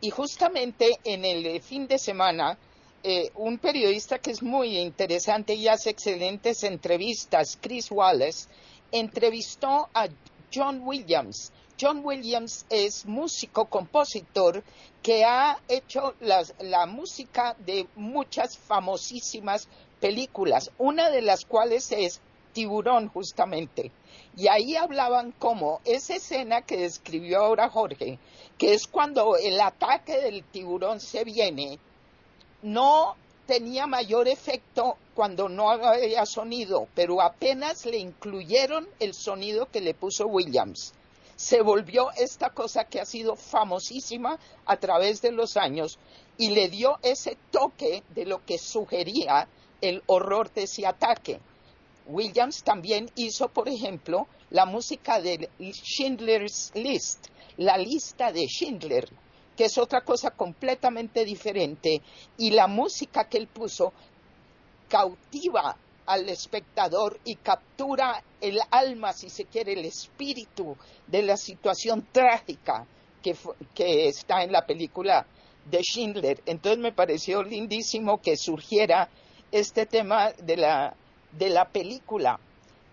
Y 0.00 0.10
justamente 0.10 0.98
en 1.04 1.24
el 1.24 1.60
fin 1.62 1.88
de 1.88 1.98
semana, 1.98 2.58
eh, 3.02 3.30
un 3.36 3.58
periodista 3.58 4.18
que 4.18 4.30
es 4.30 4.42
muy 4.42 4.76
interesante 4.76 5.54
y 5.54 5.66
hace 5.66 5.90
excelentes 5.90 6.62
entrevistas, 6.62 7.58
Chris 7.60 7.90
Wallace, 7.90 8.48
entrevistó 8.92 9.88
a 9.94 10.08
John 10.52 10.82
Williams. 10.84 11.52
John 11.80 12.04
Williams 12.04 12.66
es 12.70 13.06
músico, 13.06 13.66
compositor, 13.66 14.64
que 15.02 15.24
ha 15.24 15.60
hecho 15.68 16.14
la 16.20 16.86
música 16.86 17.54
de 17.58 17.86
muchas 17.94 18.58
famosísimas 18.58 19.68
películas, 20.00 20.72
una 20.78 21.08
de 21.10 21.22
las 21.22 21.44
cuales 21.44 21.92
es 21.92 22.20
Tiburón, 22.52 23.08
justamente. 23.08 23.92
Y 24.36 24.48
ahí 24.48 24.74
hablaban 24.74 25.32
como 25.32 25.80
esa 25.84 26.16
escena 26.16 26.62
que 26.62 26.78
describió 26.78 27.40
ahora 27.40 27.68
Jorge, 27.68 28.18
que 28.56 28.74
es 28.74 28.88
cuando 28.88 29.36
el 29.36 29.60
ataque 29.60 30.20
del 30.20 30.42
tiburón 30.44 31.00
se 31.00 31.22
viene, 31.22 31.78
no 32.62 33.14
tenía 33.46 33.86
mayor 33.86 34.26
efecto 34.26 34.96
cuando 35.14 35.48
no 35.48 35.70
había 35.70 36.26
sonido, 36.26 36.88
pero 36.94 37.22
apenas 37.22 37.86
le 37.86 37.98
incluyeron 37.98 38.88
el 38.98 39.14
sonido 39.14 39.70
que 39.70 39.80
le 39.80 39.94
puso 39.94 40.26
Williams. 40.26 40.94
Se 41.38 41.62
volvió 41.62 42.10
esta 42.16 42.50
cosa 42.50 42.86
que 42.86 43.00
ha 43.00 43.04
sido 43.04 43.36
famosísima 43.36 44.40
a 44.66 44.76
través 44.78 45.22
de 45.22 45.30
los 45.30 45.56
años 45.56 46.00
y 46.36 46.50
le 46.50 46.68
dio 46.68 46.98
ese 47.00 47.38
toque 47.52 48.02
de 48.12 48.26
lo 48.26 48.44
que 48.44 48.58
sugería 48.58 49.48
el 49.80 50.02
horror 50.06 50.52
de 50.52 50.64
ese 50.64 50.84
ataque. 50.84 51.38
Williams 52.06 52.64
también 52.64 53.08
hizo, 53.14 53.50
por 53.50 53.68
ejemplo, 53.68 54.26
la 54.50 54.66
música 54.66 55.20
de 55.20 55.48
Schindler's 55.60 56.72
List, 56.74 57.28
la 57.56 57.78
lista 57.78 58.32
de 58.32 58.48
Schindler, 58.48 59.08
que 59.56 59.66
es 59.66 59.78
otra 59.78 60.00
cosa 60.00 60.32
completamente 60.32 61.24
diferente, 61.24 62.02
y 62.36 62.50
la 62.50 62.66
música 62.66 63.28
que 63.28 63.38
él 63.38 63.46
puso 63.46 63.92
cautiva 64.88 65.76
al 66.08 66.28
espectador 66.30 67.20
y 67.24 67.36
captura 67.36 68.24
el 68.40 68.58
alma, 68.70 69.12
si 69.12 69.28
se 69.28 69.44
quiere, 69.44 69.74
el 69.74 69.84
espíritu 69.84 70.74
de 71.06 71.22
la 71.22 71.36
situación 71.36 72.08
trágica 72.10 72.86
que, 73.22 74.08
está 74.08 74.42
en 74.42 74.50
la 74.50 74.64
película 74.64 75.26
de 75.70 75.82
Schindler. 75.82 76.40
Entonces 76.46 76.78
me 76.78 76.92
pareció 76.92 77.42
lindísimo 77.42 78.22
que 78.22 78.38
surgiera 78.38 79.10
este 79.52 79.84
tema 79.84 80.32
de 80.32 80.56
la, 80.56 80.94
de 81.32 81.50
la 81.50 81.66
película. 81.68 82.40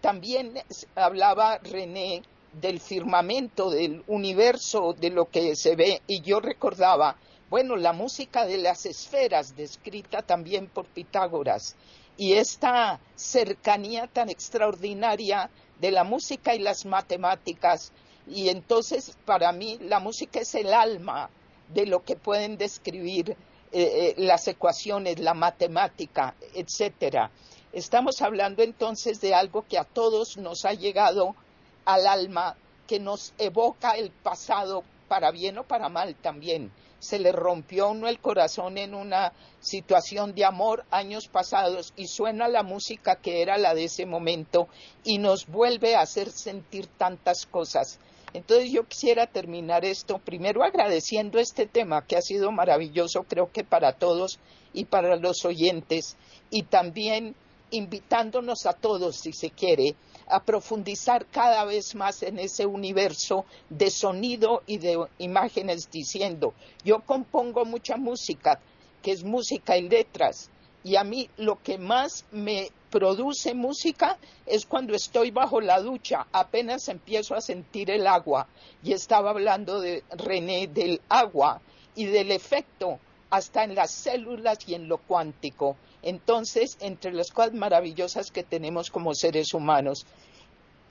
También 0.02 0.54
hablaba 0.96 1.58
René 1.60 2.22
del 2.52 2.82
firmamento, 2.82 3.70
del 3.70 4.04
universo, 4.08 4.94
de 4.94 5.10
lo 5.10 5.30
que 5.30 5.56
se 5.56 5.78
ve. 5.78 6.02
Y 6.06 6.22
yo 6.22 6.42
recordaba, 6.42 7.16
bueno, 7.50 7.78
la 7.78 7.94
música 7.94 8.46
de 8.46 8.58
las 8.58 8.86
esferas, 8.86 9.56
descrita 9.56 10.22
también 10.22 10.68
por 10.68 10.86
Pitágoras, 10.86 11.78
y 12.18 12.34
esta 12.34 13.00
cercanía 13.16 14.08
tan 14.08 14.30
extraordinaria 14.30 15.50
de 15.80 15.92
la 15.92 16.04
música 16.04 16.56
y 16.56 16.60
las 16.60 16.86
matemáticas. 16.86 17.92
Y 18.28 18.50
entonces, 18.50 19.18
para 19.26 19.52
mí, 19.52 19.78
la 19.82 20.00
música 20.00 20.40
es 20.40 20.56
el 20.56 20.74
alma 20.74 21.30
de 21.74 21.86
lo 21.86 22.04
que 22.04 22.16
pueden 22.16 22.58
describir 22.58 23.32
eh, 23.32 23.36
eh, 23.72 24.16
las 24.18 24.48
ecuaciones, 24.48 25.20
la 25.20 25.34
matemática, 25.34 26.36
etcétera. 26.54 27.32
Estamos 27.74 28.22
hablando 28.22 28.64
entonces 28.64 29.20
de 29.20 29.34
algo 29.34 29.66
que 29.68 29.78
a 29.78 29.84
todos 29.84 30.38
nos 30.38 30.64
ha 30.64 30.74
llegado 30.74 31.36
al 31.84 32.08
alma 32.08 32.56
que 32.88 33.00
nos 33.00 33.34
evoca 33.38 33.92
el 33.98 34.12
pasado 34.12 34.84
para 35.08 35.32
bien 35.32 35.58
o 35.58 35.64
para 35.64 35.90
mal 35.90 36.16
también. 36.16 36.72
Se 37.00 37.20
le 37.20 37.32
rompió 37.32 37.92
uno 37.92 38.08
el 38.08 38.20
corazón 38.20 38.78
en 38.78 38.96
una 38.96 39.34
situación 39.60 40.34
de 40.34 40.46
amor 40.46 40.86
años 40.92 41.28
pasados 41.28 41.94
y 41.96 42.08
suena 42.08 42.48
la 42.48 42.64
música 42.64 43.18
que 43.18 43.42
era 43.42 43.58
la 43.58 43.76
de 43.76 43.86
ese 43.86 44.06
momento 44.06 44.68
y 45.04 45.18
nos 45.18 45.46
vuelve 45.48 45.96
a 45.96 46.02
hacer 46.02 46.32
sentir 46.32 46.88
tantas 46.88 47.46
cosas. 47.46 48.00
Entonces 48.34 48.72
yo 48.72 48.86
quisiera 48.86 49.28
terminar 49.28 49.86
esto 49.86 50.18
primero 50.18 50.64
agradeciendo 50.64 51.40
este 51.40 51.68
tema 51.68 52.06
que 52.06 52.18
ha 52.18 52.22
sido 52.22 52.52
maravilloso 52.52 53.24
creo 53.24 53.52
que 53.52 53.64
para 53.64 53.94
todos 53.94 54.40
y 54.74 54.86
para 54.86 55.16
los 55.16 55.46
oyentes 55.46 56.18
y 56.50 56.64
también 56.64 57.36
invitándonos 57.72 58.66
a 58.66 58.74
todos, 58.74 59.18
si 59.18 59.34
se 59.34 59.50
quiere, 59.52 59.96
a 60.28 60.44
profundizar 60.44 61.26
cada 61.28 61.66
vez 61.66 61.96
más 61.96 62.24
en 62.24 62.40
ese 62.40 62.66
universo 62.66 63.46
de 63.70 63.90
sonido 63.90 64.64
y 64.66 64.78
de 64.78 64.98
imágenes 65.20 65.90
diciendo, 65.92 66.54
yo 66.84 67.00
compongo 67.02 67.66
mucha 67.66 67.98
música, 67.98 68.60
que 69.02 69.12
es 69.12 69.24
música 69.24 69.78
y 69.78 69.88
letras, 69.88 70.50
y 70.84 70.96
a 70.98 71.04
mí 71.04 71.30
lo 71.38 71.62
que 71.62 71.78
más 71.78 72.26
me 72.32 72.70
produce 72.92 73.54
música 73.54 74.18
es 74.46 74.66
cuando 74.66 74.96
estoy 74.96 75.32
bajo 75.32 75.60
la 75.60 75.80
ducha, 75.82 76.28
apenas 76.32 76.88
empiezo 76.90 77.36
a 77.36 77.42
sentir 77.42 77.90
el 77.90 78.08
agua, 78.08 78.48
y 78.84 78.94
estaba 78.94 79.32
hablando 79.32 79.82
de 79.82 80.04
René 80.12 80.68
del 80.68 81.02
agua 81.10 81.62
y 81.96 82.06
del 82.06 82.32
efecto 82.32 83.00
hasta 83.30 83.64
en 83.64 83.76
las 83.76 83.92
células 83.92 84.60
y 84.68 84.76
en 84.76 84.88
lo 84.88 84.98
cuántico. 85.00 85.76
Entonces, 86.06 86.78
entre 86.82 87.12
las 87.12 87.32
cosas 87.32 87.54
maravillosas 87.54 88.30
que 88.30 88.44
tenemos 88.44 88.92
como 88.92 89.16
seres 89.16 89.56
humanos, 89.56 90.06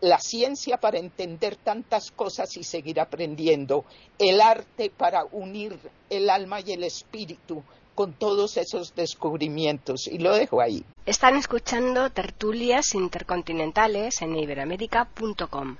la 0.00 0.18
ciencia 0.18 0.76
para 0.76 0.98
entender 0.98 1.54
tantas 1.54 2.10
cosas 2.10 2.56
y 2.56 2.64
seguir 2.64 2.98
aprendiendo, 2.98 3.84
el 4.18 4.40
arte 4.40 4.90
para 4.90 5.24
unir 5.30 5.78
el 6.10 6.28
alma 6.28 6.60
y 6.60 6.72
el 6.72 6.82
espíritu 6.82 7.62
con 7.94 8.14
todos 8.14 8.56
esos 8.56 8.94
descubrimientos. 8.96 10.08
Y 10.08 10.18
lo 10.18 10.34
dejo 10.34 10.60
ahí. 10.60 10.84
Están 11.06 11.36
escuchando 11.36 12.10
tertulias 12.10 12.92
intercontinentales 12.94 14.20
en 14.20 14.36
iberamérica.com. 14.36 15.76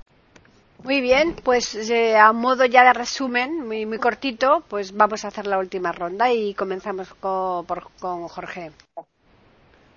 Muy 0.81 1.01
bien, 1.01 1.35
pues 1.43 1.75
eh, 1.89 2.15
a 2.15 2.31
modo 2.31 2.63
ya 2.65 2.85
de 2.85 2.93
resumen, 2.93 3.67
muy, 3.67 3.85
muy 3.85 3.97
cortito, 3.97 4.63
pues 4.69 4.95
vamos 4.95 5.25
a 5.25 5.27
hacer 5.27 5.45
la 5.45 5.57
última 5.57 5.91
ronda 5.91 6.31
y 6.31 6.53
comenzamos 6.53 7.13
con, 7.15 7.65
con 7.99 8.27
Jorge. 8.29 8.71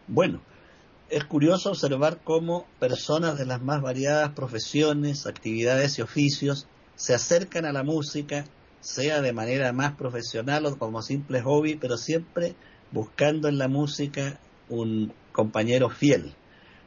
Bueno, 0.08 0.40
es 1.10 1.24
curioso 1.24 1.70
observar 1.70 2.20
cómo 2.24 2.66
personas 2.80 3.38
de 3.38 3.44
las 3.44 3.60
más 3.60 3.82
variadas 3.82 4.32
profesiones, 4.32 5.26
actividades 5.26 5.98
y 5.98 6.02
oficios 6.02 6.66
se 6.96 7.14
acercan 7.14 7.66
a 7.66 7.72
la 7.72 7.82
música, 7.82 8.46
sea 8.80 9.20
de 9.20 9.34
manera 9.34 9.70
más 9.74 9.96
profesional 9.96 10.64
o 10.64 10.78
como 10.78 11.02
simple 11.02 11.42
hobby, 11.42 11.76
pero 11.76 11.98
siempre 11.98 12.54
buscando 12.90 13.48
en 13.48 13.58
la 13.58 13.68
música 13.68 14.40
un 14.70 15.12
compañero 15.30 15.90
fiel. 15.90 16.34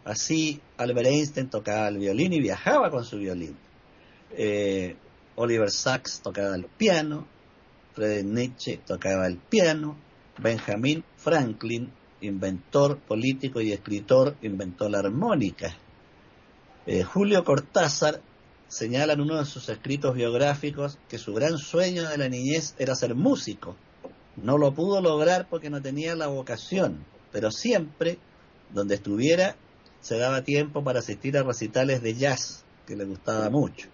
Así, 0.04 0.60
Albert 0.78 1.08
Einstein 1.08 1.50
tocaba 1.50 1.88
el 1.90 2.00
violín 2.00 2.34
y 2.34 2.42
viajaba 2.42 2.90
con 2.90 3.06
su 3.06 3.20
violín. 3.20 3.56
Eh, 4.32 4.96
Oliver 5.36 5.70
Sacks 5.70 6.22
tocaba 6.22 6.56
el 6.56 6.66
piano, 6.66 7.28
Friedrich 7.94 8.26
Nietzsche 8.26 8.80
tocaba 8.84 9.28
el 9.28 9.38
piano, 9.38 9.96
Benjamin 10.40 11.04
Franklin 11.18 11.92
inventor, 12.22 13.00
político 13.00 13.62
y 13.62 13.72
escritor, 13.72 14.36
inventó 14.42 14.88
la 14.90 15.00
armónica. 15.00 15.76
Eh, 16.86 17.04
Julio 17.04 17.44
Cortázar 17.44 18.22
señala 18.68 19.14
en 19.14 19.22
uno 19.22 19.38
de 19.38 19.46
sus 19.46 19.68
escritos 19.70 20.16
biográficos 20.16 20.98
que 21.10 21.18
su 21.18 21.34
gran 21.34 21.58
sueño 21.58 22.08
de 22.08 22.18
la 22.18 22.30
niñez 22.30 22.76
era 22.80 22.96
ser 22.96 23.16
músico. 23.16 23.76
No 24.38 24.58
lo 24.58 24.74
pudo 24.74 25.02
lograr 25.02 25.48
porque 25.50 25.70
no 25.70 25.82
tenía 25.82 26.16
la 26.16 26.28
vocación, 26.28 27.06
pero 27.32 27.52
siempre, 27.52 28.18
donde 28.74 28.96
estuviera, 28.96 29.56
se 30.00 30.18
daba 30.18 30.44
tiempo 30.44 30.84
para 30.84 31.00
asistir 31.00 31.38
a 31.38 31.44
recitales 31.44 32.02
de 32.02 32.16
jazz, 32.16 32.64
que 32.88 32.96
le 32.96 33.06
gustaba 33.06 33.50
mucho. 33.50 33.90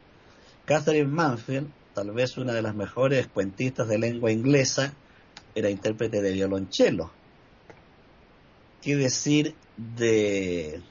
Catherine 0.66 1.10
Manfield, 1.10 1.70
tal 1.94 2.12
vez 2.12 2.38
una 2.38 2.54
de 2.54 2.62
las 2.62 2.76
mejores 2.76 3.28
cuentistas 3.28 3.88
de 3.88 3.98
lengua 3.98 4.32
inglesa, 4.32 4.94
era 5.56 5.70
intérprete 5.70 6.22
de 6.22 6.32
violonchelo 6.34 7.17
qué 8.82 8.96
decir 8.96 9.56
de 9.78 10.82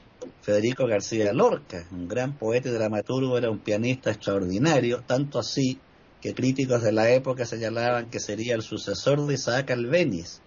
Federico 0.41 0.87
García 0.87 1.33
Lorca, 1.33 1.85
un 1.91 2.07
gran 2.07 2.37
poeta 2.37 2.69
y 2.69 2.71
dramaturgo, 2.71 3.37
era 3.37 3.49
un 3.49 3.59
pianista 3.59 4.11
extraordinario, 4.11 5.03
tanto 5.05 5.39
así 5.39 5.79
que 6.21 6.33
críticos 6.33 6.81
de 6.81 6.91
la 6.91 7.09
época 7.09 7.45
señalaban 7.45 8.09
que 8.09 8.19
sería 8.19 8.55
el 8.55 8.61
sucesor 8.61 9.25
de 9.25 9.35
Isaac 9.35 9.71
Albeniz. 9.71 10.41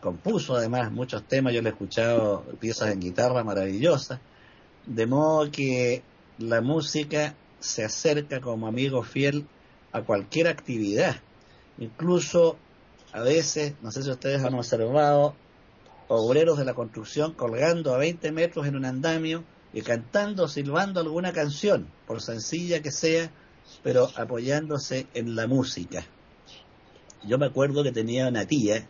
Compuso 0.00 0.56
además 0.56 0.92
muchos 0.92 1.26
temas, 1.26 1.52
yo 1.54 1.62
le 1.62 1.70
he 1.70 1.72
escuchado 1.72 2.44
piezas 2.60 2.92
en 2.92 3.00
guitarra 3.00 3.44
maravillosas, 3.44 4.20
de 4.86 5.06
modo 5.06 5.50
que 5.50 6.02
la 6.38 6.60
música 6.60 7.34
se 7.58 7.84
acerca 7.84 8.40
como 8.40 8.66
amigo 8.66 9.02
fiel 9.02 9.46
a 9.92 10.02
cualquier 10.02 10.48
actividad. 10.48 11.16
Incluso 11.78 12.56
a 13.12 13.20
veces, 13.22 13.74
no 13.82 13.90
sé 13.90 14.02
si 14.02 14.10
ustedes 14.10 14.44
han 14.44 14.54
observado, 14.54 15.34
obreros 16.08 16.58
de 16.58 16.64
la 16.64 16.74
construcción 16.74 17.32
colgando 17.32 17.94
a 17.94 17.98
20 17.98 18.32
metros 18.32 18.66
en 18.66 18.76
un 18.76 18.84
andamio 18.84 19.44
y 19.72 19.82
cantando, 19.82 20.48
silbando 20.48 21.00
alguna 21.00 21.32
canción, 21.32 21.88
por 22.06 22.22
sencilla 22.22 22.80
que 22.80 22.92
sea, 22.92 23.30
pero 23.82 24.08
apoyándose 24.16 25.06
en 25.14 25.34
la 25.34 25.46
música. 25.46 26.04
Yo 27.26 27.38
me 27.38 27.46
acuerdo 27.46 27.82
que 27.82 27.92
tenía 27.92 28.28
una 28.28 28.46
tía 28.46 28.86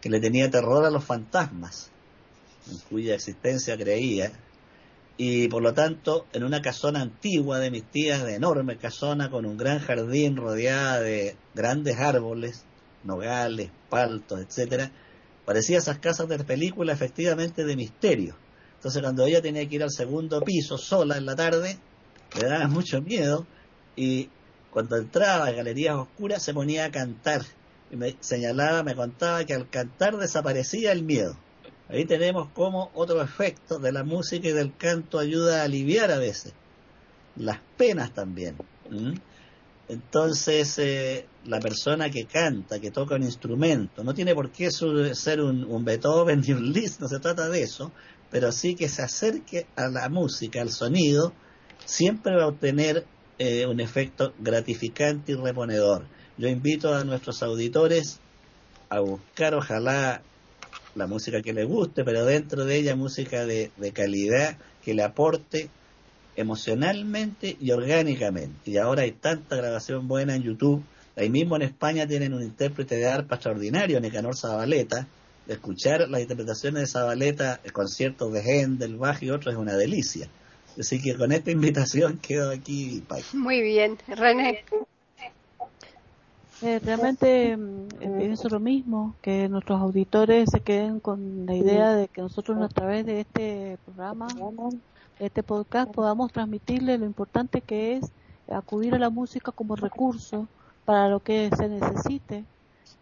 que 0.00 0.08
le 0.08 0.20
tenía 0.20 0.50
terror 0.50 0.84
a 0.84 0.90
los 0.90 1.04
fantasmas, 1.04 1.90
en 2.70 2.78
cuya 2.88 3.14
existencia 3.14 3.76
creía, 3.76 4.32
y 5.16 5.48
por 5.48 5.62
lo 5.62 5.74
tanto 5.74 6.26
en 6.32 6.44
una 6.44 6.62
casona 6.62 7.02
antigua 7.02 7.58
de 7.58 7.70
mis 7.70 7.84
tías, 7.84 8.24
de 8.24 8.36
enorme 8.36 8.76
casona 8.78 9.30
con 9.30 9.44
un 9.44 9.56
gran 9.56 9.78
jardín 9.78 10.36
rodeada 10.36 11.00
de 11.00 11.36
grandes 11.54 11.98
árboles, 11.98 12.64
nogales, 13.04 13.70
paltos, 13.90 14.40
etcétera, 14.40 14.90
Parecía 15.44 15.78
esas 15.78 15.98
casas 15.98 16.28
de 16.28 16.38
película 16.44 16.92
efectivamente 16.92 17.64
de 17.64 17.76
misterio. 17.76 18.36
Entonces 18.76 19.02
cuando 19.02 19.26
ella 19.26 19.42
tenía 19.42 19.68
que 19.68 19.76
ir 19.76 19.82
al 19.82 19.90
segundo 19.90 20.40
piso 20.42 20.78
sola 20.78 21.16
en 21.16 21.26
la 21.26 21.36
tarde, 21.36 21.78
le 22.40 22.48
daba 22.48 22.68
mucho 22.68 23.00
miedo 23.02 23.46
y 23.96 24.28
cuando 24.70 24.96
entraba 24.96 25.46
a 25.46 25.52
galerías 25.52 25.96
oscuras 25.96 26.42
se 26.42 26.54
ponía 26.54 26.86
a 26.86 26.90
cantar 26.90 27.42
y 27.90 27.96
me 27.96 28.16
señalaba, 28.20 28.82
me 28.82 28.94
contaba 28.94 29.44
que 29.44 29.54
al 29.54 29.68
cantar 29.68 30.16
desaparecía 30.16 30.92
el 30.92 31.02
miedo. 31.02 31.36
Ahí 31.88 32.06
tenemos 32.06 32.48
como 32.54 32.90
otro 32.94 33.20
efecto 33.20 33.78
de 33.78 33.92
la 33.92 34.02
música 34.02 34.48
y 34.48 34.52
del 34.52 34.74
canto 34.74 35.18
ayuda 35.18 35.60
a 35.60 35.64
aliviar 35.64 36.10
a 36.10 36.18
veces 36.18 36.54
las 37.36 37.58
penas 37.76 38.12
también. 38.14 38.56
Entonces, 39.92 40.78
eh, 40.78 41.26
la 41.44 41.60
persona 41.60 42.08
que 42.08 42.24
canta, 42.24 42.80
que 42.80 42.90
toca 42.90 43.16
un 43.16 43.24
instrumento, 43.24 44.02
no 44.02 44.14
tiene 44.14 44.34
por 44.34 44.50
qué 44.50 44.70
ser 44.70 45.42
un, 45.42 45.84
Beethoven 45.84 46.40
ni 46.40 46.54
un 46.54 46.72
Liszt, 46.72 46.98
no 47.00 47.08
se 47.08 47.18
trata 47.18 47.50
de 47.50 47.62
eso, 47.62 47.92
pero 48.30 48.52
sí 48.52 48.74
que 48.74 48.88
se 48.88 49.02
acerque 49.02 49.66
a 49.76 49.88
la 49.88 50.08
música, 50.08 50.62
al 50.62 50.70
sonido, 50.70 51.34
siempre 51.84 52.34
va 52.34 52.44
a 52.44 52.48
obtener 52.48 53.04
eh, 53.38 53.66
un 53.66 53.80
efecto 53.80 54.32
gratificante 54.38 55.32
y 55.32 55.34
reponedor. 55.34 56.06
Yo 56.38 56.48
invito 56.48 56.94
a 56.94 57.04
nuestros 57.04 57.42
auditores 57.42 58.18
a 58.88 59.00
buscar, 59.00 59.54
ojalá, 59.54 60.22
la 60.94 61.06
música 61.06 61.42
que 61.42 61.52
les 61.52 61.68
guste, 61.68 62.02
pero 62.02 62.24
dentro 62.24 62.64
de 62.64 62.76
ella 62.76 62.96
música 62.96 63.44
de 63.44 63.92
calidad 63.92 64.56
que 64.82 64.94
le 64.94 65.02
aporte 65.02 65.68
emocionalmente 66.36 67.56
y 67.60 67.70
orgánicamente. 67.70 68.70
Y 68.70 68.76
ahora 68.78 69.02
hay 69.02 69.12
tanta 69.12 69.56
grabación 69.56 70.08
buena 70.08 70.34
en 70.34 70.42
YouTube. 70.42 70.82
Ahí 71.16 71.28
mismo 71.28 71.56
en 71.56 71.62
España 71.62 72.06
tienen 72.06 72.32
un 72.32 72.42
intérprete 72.42 72.96
de 72.96 73.06
arpa 73.06 73.36
extraordinario, 73.36 74.00
Nicanor 74.00 74.36
Zabaleta. 74.36 75.06
Escuchar 75.46 76.08
las 76.08 76.22
interpretaciones 76.22 76.82
de 76.82 76.86
Zabaleta, 76.86 77.60
conciertos 77.72 78.32
de 78.32 78.40
Händel, 78.40 78.96
Bach 78.96 79.22
y 79.22 79.30
otros 79.30 79.54
es 79.54 79.60
una 79.60 79.76
delicia. 79.76 80.28
Así 80.78 81.02
que 81.02 81.16
con 81.16 81.32
esta 81.32 81.50
invitación 81.50 82.18
quedo 82.18 82.50
aquí. 82.50 83.02
Muy 83.34 83.60
bien, 83.60 83.98
René. 84.08 84.64
Eh, 86.62 86.80
realmente 86.84 87.56
mm, 87.56 87.88
eh, 88.00 88.14
pienso 88.18 88.48
lo 88.48 88.60
mismo, 88.60 89.16
que 89.20 89.48
nuestros 89.48 89.80
auditores 89.80 90.48
se 90.50 90.60
queden 90.60 91.00
con 91.00 91.44
la 91.44 91.56
idea 91.56 91.92
de 91.92 92.06
que 92.06 92.22
nosotros 92.22 92.56
a 92.62 92.68
través 92.68 93.04
de 93.04 93.20
este 93.20 93.78
programa 93.84 94.28
este 95.26 95.44
podcast 95.44 95.92
podamos 95.92 96.32
transmitirle 96.32 96.98
lo 96.98 97.06
importante 97.06 97.60
que 97.60 97.96
es 97.96 98.12
acudir 98.50 98.94
a 98.94 98.98
la 98.98 99.08
música 99.08 99.52
como 99.52 99.76
recurso 99.76 100.48
para 100.84 101.08
lo 101.08 101.20
que 101.20 101.48
se 101.56 101.68
necesite, 101.68 102.44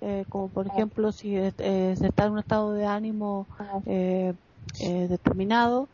eh, 0.03 0.25
como 0.29 0.49
por 0.49 0.67
ejemplo 0.67 1.13
si 1.13 1.35
eh, 1.37 1.53
se 1.57 2.07
está 2.07 2.27
en 2.27 2.33
un 2.33 2.39
estado 2.39 2.73
de 2.73 2.85
ánimo 2.85 3.47
eh, 3.87 4.35
determinado, 4.79 5.89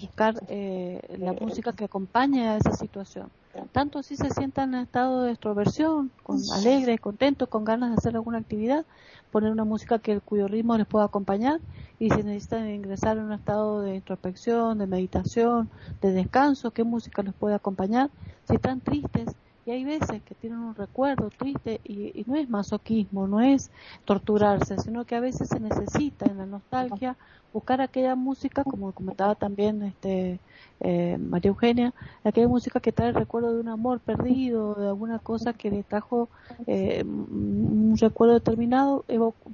buscar 0.00 0.34
la 0.48 1.32
música 1.34 1.72
que 1.72 1.84
acompañe 1.84 2.48
a 2.48 2.56
esa 2.56 2.72
situación. 2.72 3.30
Tanto 3.72 3.98
así 3.98 4.16
se 4.16 4.30
sientan 4.30 4.74
en 4.74 4.82
estado 4.82 5.22
de 5.22 5.32
extroversión, 5.32 6.10
con 6.22 6.38
alegres, 6.54 7.00
contentos, 7.00 7.48
con 7.48 7.64
ganas 7.64 7.90
de 7.90 7.96
hacer 7.96 8.14
alguna 8.14 8.38
actividad, 8.38 8.84
poner 9.30 9.50
una 9.50 9.64
música 9.64 9.98
que 9.98 10.20
cuyo 10.20 10.48
ritmo 10.48 10.76
les 10.76 10.86
pueda 10.86 11.04
acompañar 11.04 11.60
y 11.98 12.10
si 12.10 12.22
necesitan 12.22 12.68
ingresar 12.68 13.16
en 13.18 13.24
un 13.24 13.32
estado 13.32 13.80
de 13.80 13.96
introspección, 13.96 14.78
de 14.78 14.86
meditación, 14.86 15.70
de 16.00 16.12
descanso, 16.12 16.70
qué 16.70 16.84
música 16.84 17.22
les 17.22 17.34
puede 17.34 17.54
acompañar. 17.54 18.10
Si 18.48 18.54
están 18.54 18.80
tristes, 18.80 19.34
y 19.66 19.72
hay 19.72 19.84
veces 19.84 20.22
que 20.22 20.36
tienen 20.36 20.60
un 20.60 20.76
recuerdo 20.76 21.28
triste 21.28 21.80
y, 21.84 22.24
no 22.28 22.36
es 22.36 22.48
masoquismo, 22.48 23.26
no 23.26 23.40
es 23.40 23.70
torturarse, 24.04 24.78
sino 24.78 25.04
que 25.04 25.16
a 25.16 25.20
veces 25.20 25.48
se 25.48 25.58
necesita 25.58 26.26
en 26.26 26.38
la 26.38 26.46
nostalgia 26.46 27.16
buscar 27.52 27.80
aquella 27.80 28.14
música, 28.14 28.62
como 28.62 28.92
comentaba 28.92 29.34
también 29.34 29.82
este 29.82 30.38
eh, 30.80 31.18
María 31.18 31.48
Eugenia, 31.48 31.94
aquella 32.22 32.46
música 32.46 32.78
que 32.78 32.92
trae 32.92 33.08
el 33.08 33.14
recuerdo 33.16 33.54
de 33.54 33.60
un 33.60 33.68
amor 33.68 33.98
perdido, 33.98 34.74
de 34.74 34.86
alguna 34.86 35.18
cosa 35.18 35.52
que 35.52 35.70
le 35.70 35.82
trajo 35.82 36.28
eh, 36.68 37.02
un 37.04 37.96
recuerdo 37.98 38.34
determinado. 38.34 39.04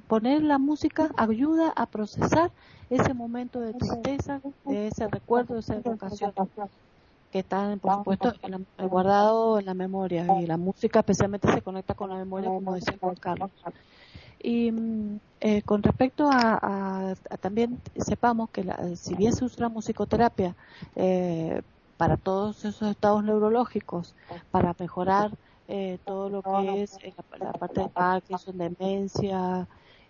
Poner 0.07 0.43
la 0.43 0.59
música 0.59 1.09
ayuda 1.17 1.73
a 1.75 1.87
procesar 1.87 2.51
ese 2.91 3.15
momento 3.15 3.61
de 3.61 3.73
tristeza, 3.73 4.41
de 4.65 4.87
ese 4.87 5.07
recuerdo, 5.07 5.55
de 5.55 5.61
esa 5.61 5.75
evocación 5.75 6.33
que 7.33 7.39
están, 7.39 7.79
por 7.79 7.95
supuesto, 7.95 8.31
guardado 8.77 9.57
en 9.57 9.65
la 9.65 9.73
memoria 9.73 10.27
y 10.39 10.45
la 10.45 10.55
música 10.55 10.99
especialmente 10.99 11.51
se 11.51 11.63
conecta 11.63 11.95
con 11.95 12.11
la 12.11 12.15
memoria, 12.15 12.47
como 12.47 12.75
decía 12.75 12.95
Juan 13.01 13.15
Carlos. 13.15 13.49
Y 14.39 14.71
mm, 14.71 15.19
eh, 15.41 15.63
con 15.63 15.81
respecto 15.81 16.29
a, 16.31 17.15
también 17.41 17.81
sepamos 17.97 18.51
que 18.51 18.63
si 18.95 19.15
bien 19.15 19.33
se 19.33 19.45
usa 19.45 19.63
la 19.63 19.69
musicoterapia 19.69 20.55
eh, 20.95 21.63
para 21.97 22.17
todos 22.17 22.65
esos 22.65 22.91
estados 22.91 23.23
neurológicos, 23.23 24.13
para 24.51 24.75
mejorar 24.77 25.31
eh, 25.67 25.97
todo 26.05 26.29
lo 26.29 26.43
que 26.43 26.83
es 26.83 26.99
la, 27.39 27.51
parte 27.53 27.81
de 27.81 27.89
Parkinson, 27.89 28.59
demencia, 28.59 29.67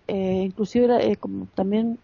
inclusive 0.09 1.15
como 1.15 1.45
también 1.55 1.99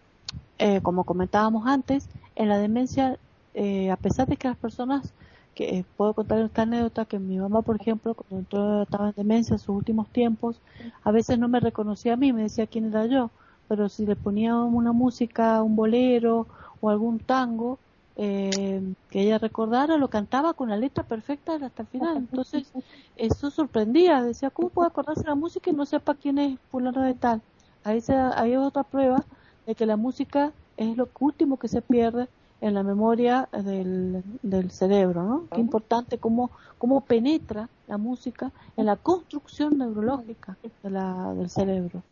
como 0.82 1.04
comentábamos 1.04 1.66
antes, 1.66 2.08
en 2.36 2.48
la 2.48 2.56
demencia 2.56 3.18
eh, 3.54 3.90
a 3.90 3.96
pesar 3.96 4.28
de 4.28 4.36
que 4.36 4.48
las 4.48 4.56
personas, 4.56 5.12
que 5.54 5.78
eh, 5.78 5.84
puedo 5.96 6.14
contar 6.14 6.40
esta 6.40 6.62
anécdota, 6.62 7.04
que 7.04 7.18
mi 7.18 7.38
mamá, 7.38 7.62
por 7.62 7.80
ejemplo, 7.80 8.14
cuando 8.14 8.82
estaba 8.82 9.08
en 9.08 9.14
demencia 9.16 9.54
en 9.54 9.58
sus 9.58 9.70
últimos 9.70 10.08
tiempos, 10.10 10.60
a 11.02 11.10
veces 11.10 11.38
no 11.38 11.48
me 11.48 11.60
reconocía 11.60 12.14
a 12.14 12.16
mí, 12.16 12.32
me 12.32 12.42
decía 12.42 12.66
quién 12.66 12.86
era 12.86 13.06
yo, 13.06 13.30
pero 13.68 13.88
si 13.88 14.06
le 14.06 14.16
ponía 14.16 14.56
una 14.56 14.92
música, 14.92 15.62
un 15.62 15.76
bolero 15.76 16.46
o 16.80 16.90
algún 16.90 17.18
tango, 17.18 17.78
eh, 18.16 18.82
que 19.08 19.22
ella 19.22 19.38
recordara, 19.38 19.96
lo 19.96 20.10
cantaba 20.10 20.52
con 20.52 20.68
la 20.68 20.76
letra 20.76 21.04
perfecta 21.04 21.54
hasta 21.54 21.82
el 21.82 21.88
final. 21.88 22.16
Entonces, 22.18 22.70
eso 23.16 23.50
sorprendía. 23.50 24.22
Decía, 24.22 24.50
¿cómo 24.50 24.68
puede 24.68 24.88
acordarse 24.88 25.24
la 25.26 25.34
música 25.34 25.70
y 25.70 25.72
no 25.72 25.86
sepa 25.86 26.14
quién 26.14 26.38
es 26.38 26.58
fulano 26.70 27.02
de 27.02 27.14
tal? 27.14 27.42
Ahí, 27.82 28.00
se, 28.02 28.14
ahí 28.14 28.56
otra 28.56 28.84
prueba 28.84 29.24
de 29.66 29.74
que 29.74 29.86
la 29.86 29.96
música 29.96 30.52
es 30.76 30.96
lo 30.96 31.08
último 31.18 31.58
que 31.58 31.68
se 31.68 31.80
pierde 31.80 32.28
en 32.60 32.74
la 32.74 32.82
memoria 32.82 33.48
del, 33.52 34.22
del 34.42 34.70
cerebro, 34.70 35.24
¿no? 35.24 35.48
Qué 35.52 35.60
importante 35.60 36.18
cómo, 36.20 36.52
cómo 36.78 37.06
penetra 37.06 37.70
la 37.86 37.98
música 37.98 38.52
en 38.76 38.86
la 38.86 38.96
construcción 38.96 39.78
neurológica 39.78 40.60
de 40.82 40.90
la, 40.90 41.34
del 41.34 41.50
cerebro, 41.50 42.06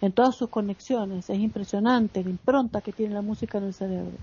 en 0.00 0.12
todas 0.14 0.36
sus 0.36 0.50
conexiones. 0.50 1.30
Es 1.30 1.38
impresionante 1.38 2.24
la 2.24 2.30
impronta 2.30 2.82
que 2.82 2.92
tiene 2.92 3.14
la 3.14 3.22
música 3.22 3.58
en 3.58 3.64
el 3.64 3.74
cerebro. 3.74 4.20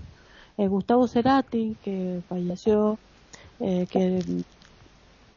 Eh, 0.58 0.68
Gustavo 0.68 1.08
Cerati, 1.08 1.78
que 1.82 2.22
falleció, 2.28 3.02
eh, 3.60 3.88
que 3.88 4.24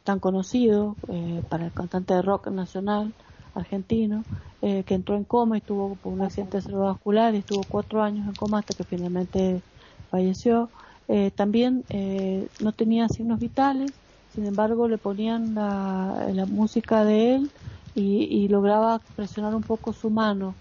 tan 0.04 0.20
conocido 0.20 0.98
eh, 1.08 1.42
para 1.48 1.66
el 1.66 1.72
cantante 1.74 2.14
de 2.14 2.22
rock 2.22 2.48
nacional 2.48 3.14
argentino, 3.54 4.26
que 4.60 4.94
entró 4.94 5.16
en 5.16 5.24
coma 5.24 5.58
y 5.58 5.60
tuvo 5.60 5.96
por 5.96 6.12
un 6.12 6.22
accidente 6.22 6.60
cerebrovascular 6.60 7.34
y 7.34 7.38
estuvo 7.38 7.66
cuatro 7.66 8.02
años 8.02 8.26
en 8.26 8.34
coma 8.34 8.58
hasta 8.60 8.74
que 8.74 8.84
finalmente 8.84 9.64
falleció. 10.06 10.70
Eh, 11.08 11.30
también 11.30 11.84
eh, 11.88 12.48
no 12.58 12.72
tenía 12.72 13.08
signos 13.08 13.38
vitales, 13.38 14.00
sin 14.28 14.44
embargo 14.44 14.88
le 14.88 14.98
ponían 14.98 15.54
la, 15.54 16.28
la 16.32 16.46
música 16.46 17.04
de 17.04 17.36
él 17.36 17.52
y, 17.94 18.48
lograba 18.48 19.02
presionar 19.14 19.54
un 19.54 19.62
poco 19.62 19.92
su 19.92 20.10
mano. 20.10 20.58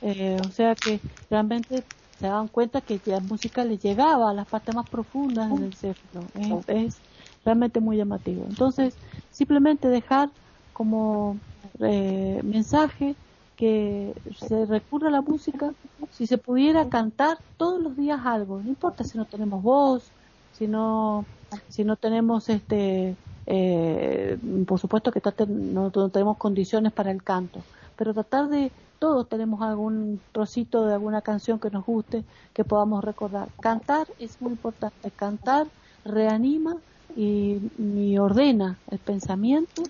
Eh, 0.00 0.40
o 0.40 0.50
sea 0.50 0.76
que 0.76 1.00
realmente 1.28 1.84
se 2.14 2.26
daban 2.26 2.48
cuenta 2.48 2.80
que 2.80 3.02
la 3.04 3.20
música 3.20 3.64
le 3.64 3.78
llegaba 3.78 4.30
a 4.30 4.34
las 4.34 4.46
partes 4.46 4.72
más 4.74 4.86
profundas 4.86 5.50
del 5.58 5.74
cerebro. 5.74 6.30
Es, 6.68 7.02
realmente 7.44 7.80
muy 7.80 7.96
llamativo. 7.96 8.46
Entonces, 8.48 9.00
simplemente 9.30 9.88
dejar 9.88 10.32
como 10.72 11.40
mensaje 11.78 13.16
que 13.56 14.14
se 14.38 14.66
recurra 14.66 15.08
a 15.08 15.10
la 15.10 15.22
música, 15.22 15.72
si 16.12 16.26
se 16.26 16.38
pudiera 16.38 16.88
cantar 16.88 17.38
todos 17.56 17.82
los 17.82 17.96
días 17.96 18.20
algo, 18.24 18.60
no 18.62 18.68
importa 18.68 19.02
si 19.02 19.16
no 19.16 19.24
tenemos 19.24 19.62
voz, 19.62 20.10
si 20.52 20.66
no, 20.66 21.24
si 21.68 21.82
no 21.82 21.96
tenemos 21.96 22.48
este, 22.50 23.16
eh, 23.46 24.38
por 24.66 24.78
supuesto 24.78 25.10
que 25.10 25.22
no, 25.48 25.90
tenemos 26.10 26.36
condiciones 26.36 26.92
para 26.92 27.10
el 27.10 27.22
canto, 27.22 27.60
pero 27.96 28.12
tratar 28.12 28.48
de, 28.48 28.70
todos 28.98 29.28
tenemos 29.28 29.62
algún 29.62 30.20
trocito 30.32 30.84
de 30.86 30.92
alguna 30.92 31.22
canción 31.22 31.58
que 31.58 31.70
nos 31.70 31.84
guste, 31.84 32.24
que 32.54 32.64
podamos 32.64 33.04
recordar. 33.04 33.48
Cantar 33.60 34.06
es 34.18 34.40
muy 34.40 34.52
importante, 34.52 35.10
cantar 35.10 35.66
reanima 36.04 36.76
y, 37.14 38.16
ordena 38.18 38.78
el 38.90 38.98
pensamiento 38.98 39.82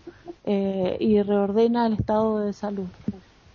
eh, 0.45 0.97
y 1.01 1.21
reordena 1.23 1.87
el 1.87 1.95
estado 1.95 2.41
de 2.41 2.53
salud 2.53 2.87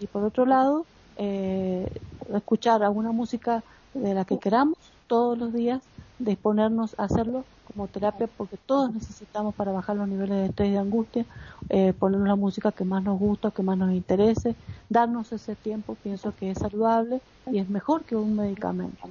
y 0.01 0.07
por 0.07 0.23
otro 0.23 0.45
lado 0.45 0.85
eh, 1.17 1.87
escuchar 2.33 2.83
alguna 2.83 3.11
música 3.11 3.63
de 3.93 4.13
la 4.13 4.25
que 4.25 4.39
queramos 4.39 4.77
todos 5.07 5.37
los 5.37 5.53
días, 5.53 5.81
disponernos 6.19 6.97
a 6.99 7.03
hacerlo 7.03 7.45
como 7.65 7.87
terapia 7.87 8.27
porque 8.37 8.57
todos 8.65 8.93
necesitamos 8.93 9.55
para 9.55 9.71
bajar 9.71 9.95
los 9.95 10.07
niveles 10.07 10.37
de 10.37 10.45
estrés 10.47 10.69
y 10.69 10.71
de 10.71 10.77
angustia, 10.77 11.25
eh, 11.69 11.93
ponernos 11.97 12.27
la 12.27 12.35
música 12.35 12.71
que 12.71 12.83
más 12.83 13.03
nos 13.03 13.19
gusta, 13.19 13.51
que 13.51 13.63
más 13.63 13.77
nos 13.77 13.91
interese, 13.91 14.55
darnos 14.89 15.31
ese 15.31 15.55
tiempo, 15.55 15.95
pienso 16.01 16.33
que 16.35 16.51
es 16.51 16.57
saludable 16.57 17.21
y 17.51 17.59
es 17.59 17.69
mejor 17.69 18.03
que 18.03 18.15
un 18.15 18.35
medicamento. 18.35 19.09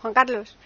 Juan 0.00 0.14
Carlos. 0.14 0.56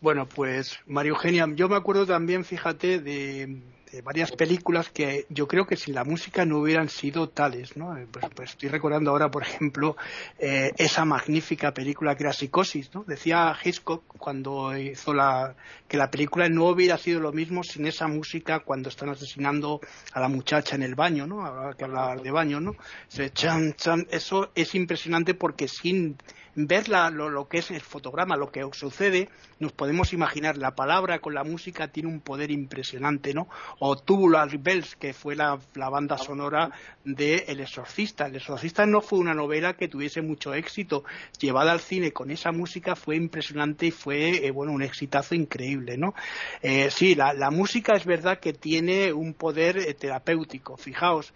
Bueno, 0.00 0.26
pues 0.26 0.78
María 0.86 1.10
Eugenia, 1.10 1.46
yo 1.54 1.68
me 1.68 1.76
acuerdo 1.76 2.06
también, 2.06 2.44
fíjate, 2.44 3.00
de 3.00 3.60
varias 4.02 4.32
películas 4.32 4.90
que 4.90 5.26
yo 5.28 5.48
creo 5.48 5.66
que 5.66 5.76
sin 5.76 5.94
la 5.94 6.04
música 6.04 6.44
no 6.44 6.58
hubieran 6.58 6.88
sido 6.88 7.28
tales, 7.28 7.76
¿no? 7.76 7.96
Eh, 7.96 8.06
pues, 8.10 8.26
pues, 8.34 8.50
estoy 8.50 8.68
recordando 8.68 9.10
ahora, 9.10 9.30
por 9.30 9.42
ejemplo, 9.42 9.96
eh, 10.38 10.72
esa 10.76 11.04
magnífica 11.04 11.74
película 11.74 12.14
que 12.16 12.24
era 12.24 12.32
Psicosis, 12.32 12.94
¿no? 12.94 13.04
Decía 13.06 13.56
Hitchcock 13.62 14.04
cuando 14.18 14.76
hizo 14.76 15.12
la 15.12 15.54
que 15.88 15.96
la 15.96 16.10
película 16.10 16.48
no 16.48 16.66
hubiera 16.66 16.96
sido 16.98 17.20
lo 17.20 17.32
mismo 17.32 17.62
sin 17.64 17.86
esa 17.86 18.06
música 18.06 18.60
cuando 18.60 18.88
están 18.88 19.08
asesinando 19.08 19.80
a 20.12 20.20
la 20.20 20.28
muchacha 20.28 20.76
en 20.76 20.82
el 20.82 20.94
baño, 20.94 21.26
¿no? 21.26 21.74
Que 21.76 21.84
hablar 21.84 22.22
de 22.22 22.30
baño, 22.30 22.60
¿no? 22.60 22.76
chan, 23.32 23.74
chan, 23.74 24.06
eso 24.10 24.50
es 24.54 24.74
impresionante 24.74 25.34
porque 25.34 25.68
sin 25.68 26.16
ver 26.54 26.88
lo, 26.88 27.48
que 27.48 27.58
es 27.58 27.70
el 27.70 27.80
fotograma, 27.80 28.36
lo 28.36 28.50
que 28.50 28.66
sucede, 28.72 29.28
nos 29.58 29.72
podemos 29.72 30.12
imaginar. 30.12 30.56
La 30.56 30.74
palabra 30.74 31.18
con 31.18 31.34
la 31.34 31.44
música 31.44 31.88
tiene 31.88 32.08
un 32.08 32.20
poder 32.20 32.50
impresionante, 32.50 33.34
¿no? 33.34 33.48
O 33.78 33.96
Tubular 33.96 34.56
Bells, 34.58 34.96
que 34.96 35.12
fue 35.12 35.36
la, 35.36 35.58
banda 35.74 36.18
sonora 36.18 36.70
de 37.04 37.44
El 37.48 37.60
Exorcista. 37.60 38.26
El 38.26 38.36
Exorcista 38.36 38.86
no 38.86 39.00
fue 39.00 39.18
una 39.18 39.34
novela 39.34 39.74
que 39.74 39.88
tuviese 39.88 40.22
mucho 40.22 40.54
éxito. 40.54 41.04
Llevada 41.38 41.72
al 41.72 41.80
cine 41.80 42.12
con 42.12 42.30
esa 42.30 42.52
música 42.52 42.96
fue 42.96 43.16
impresionante 43.16 43.86
y 43.86 43.90
fue, 43.90 44.46
eh, 44.46 44.50
bueno, 44.50 44.72
un 44.72 44.82
exitazo 44.82 45.34
increíble, 45.34 45.96
¿no? 45.96 46.14
Eh, 46.62 46.90
sí, 46.90 47.14
la, 47.14 47.32
la, 47.32 47.50
música 47.50 47.94
es 47.94 48.04
verdad 48.04 48.38
que 48.38 48.52
tiene 48.52 49.12
un 49.12 49.34
poder 49.34 49.78
eh, 49.78 49.94
terapéutico. 49.94 50.76
Fijaos, 50.76 51.32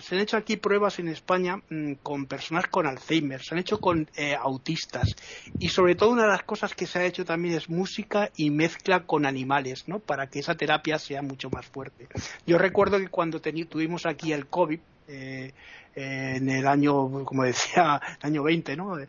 se 0.00 0.14
han 0.14 0.20
hecho 0.20 0.36
aquí 0.36 0.56
pruebas 0.56 0.98
en 0.98 1.08
España 1.08 1.62
mm, 1.68 1.94
con 2.02 2.26
personas 2.26 2.66
con 2.66 2.86
Alzheimer, 2.86 3.42
se 3.42 3.54
han 3.54 3.60
hecho 3.60 3.80
con 3.80 4.08
eh, 4.16 4.34
autistas 4.34 5.14
y 5.58 5.68
sobre 5.68 5.94
todo 5.94 6.10
una 6.10 6.22
de 6.22 6.28
las 6.28 6.42
cosas 6.42 6.74
que 6.74 6.86
se 6.86 6.98
ha 6.98 7.04
hecho 7.04 7.24
también 7.24 7.54
es 7.54 7.68
música 7.68 8.30
y 8.36 8.50
mezcla 8.50 9.04
con 9.04 9.26
animales, 9.26 9.88
¿no? 9.88 9.98
Para 9.98 10.28
que 10.28 10.40
esa 10.40 10.56
terapia 10.56 10.98
sea 10.98 11.22
mucho 11.22 11.50
más 11.50 11.66
fuerte. 11.66 12.08
Yo 12.46 12.58
recuerdo 12.58 12.98
que 12.98 13.08
cuando 13.08 13.40
tuvimos 13.40 14.06
aquí 14.06 14.32
el 14.32 14.46
COVID, 14.46 14.80
eh, 15.08 15.52
en 15.94 16.48
el 16.48 16.66
año, 16.66 17.24
como 17.24 17.42
decía, 17.42 18.00
el 18.20 18.26
año 18.26 18.42
20, 18.44 18.76
¿no? 18.76 18.98
Eh, 18.98 19.08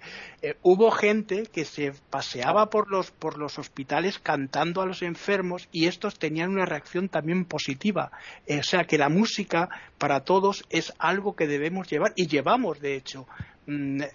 hubo 0.63 0.89
gente 0.89 1.43
que 1.43 1.65
se 1.65 1.93
paseaba 2.09 2.69
por 2.69 2.89
los, 2.89 3.11
por 3.11 3.37
los 3.37 3.59
hospitales 3.59 4.17
cantando 4.17 4.81
a 4.81 4.85
los 4.85 5.03
enfermos 5.03 5.67
y 5.71 5.85
estos 5.85 6.17
tenían 6.17 6.49
una 6.49 6.65
reacción 6.65 7.09
también 7.09 7.45
positiva. 7.45 8.11
o 8.49 8.63
sea 8.63 8.85
que 8.85 8.97
la 8.97 9.09
música 9.09 9.69
para 9.97 10.21
todos 10.21 10.65
es 10.69 10.93
algo 10.97 11.35
que 11.35 11.47
debemos 11.47 11.87
llevar 11.89 12.13
y 12.15 12.27
llevamos, 12.27 12.79
de 12.79 12.95
hecho, 12.95 13.27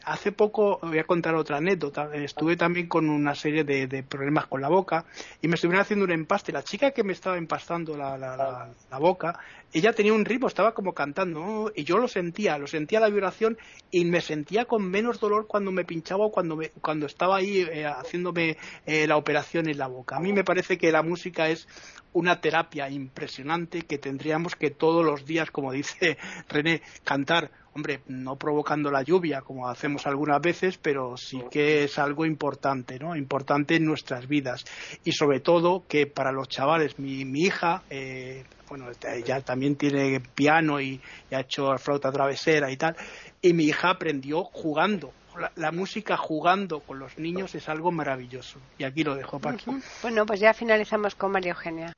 hace 0.05 0.33
poco 0.33 0.79
voy 0.83 0.99
a 0.99 1.05
contar 1.05 1.35
otra 1.35 1.59
anécdota. 1.59 2.11
Estuve 2.15 2.57
también 2.57 2.87
con 2.89 3.09
una 3.09 3.35
serie 3.35 3.65
de, 3.65 4.03
problemas 4.03 4.47
con 4.47 4.61
la 4.61 4.69
boca 4.69 5.05
y 5.41 5.49
me 5.49 5.55
estuvieron 5.55 5.83
haciendo 5.83 6.05
un 6.05 6.13
empaste. 6.13 6.53
La 6.53 6.63
chica 6.63 6.91
que 6.91 7.05
me 7.05 7.13
estaba 7.13 7.37
empastando 7.37 7.97
la, 7.97 8.17
la, 8.19 8.99
boca, 8.99 9.39
ella 9.73 9.93
tenía 9.93 10.13
un 10.13 10.25
ritmo, 10.25 10.47
estaba 10.47 10.73
como 10.73 10.93
cantando 10.93 11.73
y 11.75 11.85
yo 11.85 11.99
lo 11.99 12.09
sentía, 12.09 12.59
lo 12.59 12.67
sentía 12.67 13.01
la 13.01 13.09
vibración 13.09 13.59
y 13.91 14.05
me 14.05 14.21
sentía 14.21 14.65
con 14.65 14.89
menos 14.89 15.21
dolor 15.21 15.47
cuando 15.47 15.73
me 15.73 15.85
pinchaba 15.85 16.27
o 16.27 16.31
cuando, 16.31 16.57
me, 16.57 16.71
cuando 16.71 17.07
estaba 17.07 17.37
ahí 17.37 17.61
eh, 17.61 17.87
haciéndome 17.87 18.57
eh, 18.87 19.07
la 19.07 19.17
operación 19.17 19.69
en 19.69 19.79
la 19.79 19.89
boca. 19.89 20.17
A 20.17 20.21
mí 20.21 20.33
me 20.33 20.45
parece 20.45 20.79
que 20.79 20.93
la 20.93 21.03
música 21.03 21.49
es 21.49 21.67
una 22.13 22.41
terapia 22.41 22.89
impresionante 22.89 23.83
que 23.83 23.99
tendríamos 23.99 24.55
que 24.55 24.71
todos 24.71 25.05
los 25.05 25.27
días, 25.27 25.51
como 25.51 25.73
dice 25.73 26.17
René, 26.49 26.81
cantar 27.03 27.51
hombre, 27.75 28.01
no 28.07 28.37
provocando 28.37 28.91
la 28.91 29.03
lluvia 29.03 29.43
como 29.43 29.69
hacemos 29.69 30.07
algunas 30.07 30.41
veces, 30.41 30.79
pero 30.79 31.17
sí 31.17 31.43
que 31.51 31.85
es 31.85 31.99
algo 31.99 32.25
importante, 32.25 32.99
¿no? 32.99 33.17
Importante 33.17 33.77
en 33.77 33.85
nuestras 33.85 34.29
vidas. 34.29 34.65
Y 35.05 35.13
sobre 35.13 35.41
todo 35.41 35.85
que 35.89 36.07
para 36.07 36.33
los 36.33 36.49
chavales, 36.49 36.99
mi, 36.99 37.23
hija, 37.35 37.83
eh, 37.91 38.45
bueno, 38.69 38.87
ya 39.25 39.41
también 39.41 39.77
tiene 39.77 40.21
piano 40.21 40.81
y, 40.81 41.01
ha 41.33 41.41
hecho 41.41 41.77
flauta 41.79 42.13
travesera 42.13 42.71
y 42.71 42.77
tal, 42.77 42.97
y 43.43 43.53
mi 43.53 43.65
hija 43.65 43.91
aprendió 43.91 44.45
jugando. 44.45 45.13
La, 45.57 45.73
música 45.73 46.17
jugando 46.17 46.79
con 46.79 47.01
los 47.01 47.19
niños 47.19 47.57
es 47.57 47.69
algo 47.69 47.91
maravilloso. 47.91 48.61
Y 48.79 48.85
aquí 48.85 49.03
lo 49.03 49.17
dejo, 49.17 49.41
Paqui. 49.41 49.69
Bueno, 50.01 50.25
pues 50.27 50.39
ya 50.39 50.55
finalizamos 50.55 51.17
con 51.17 51.33
María 51.33 51.51
Eugenia. 51.51 51.93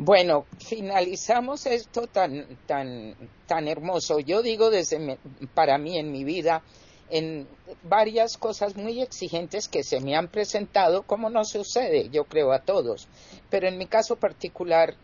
Bueno, 0.00 0.46
finalizamos 0.64 1.66
esto 1.66 2.06
tan, 2.06 2.56
tan, 2.66 3.16
tan 3.48 3.66
hermoso. 3.66 4.20
Yo 4.20 4.42
digo 4.42 4.70
desde 4.70 5.18
para 5.54 5.76
mí 5.76 5.98
en 5.98 6.12
mi 6.12 6.22
vida, 6.22 6.62
en 7.10 7.48
varias 7.82 8.36
cosas 8.36 8.76
muy 8.76 9.02
exigentes 9.02 9.66
que 9.66 9.82
se 9.82 10.00
me 10.00 10.14
han 10.14 10.28
presentado, 10.28 11.02
como 11.02 11.30
no 11.30 11.44
sucede, 11.44 12.10
yo 12.10 12.26
creo 12.26 12.52
a 12.52 12.60
todos. 12.60 13.08
Pero 13.50 13.66
en 13.66 13.76
mi 13.76 13.86
caso 13.86 14.14
particular, 14.14 14.94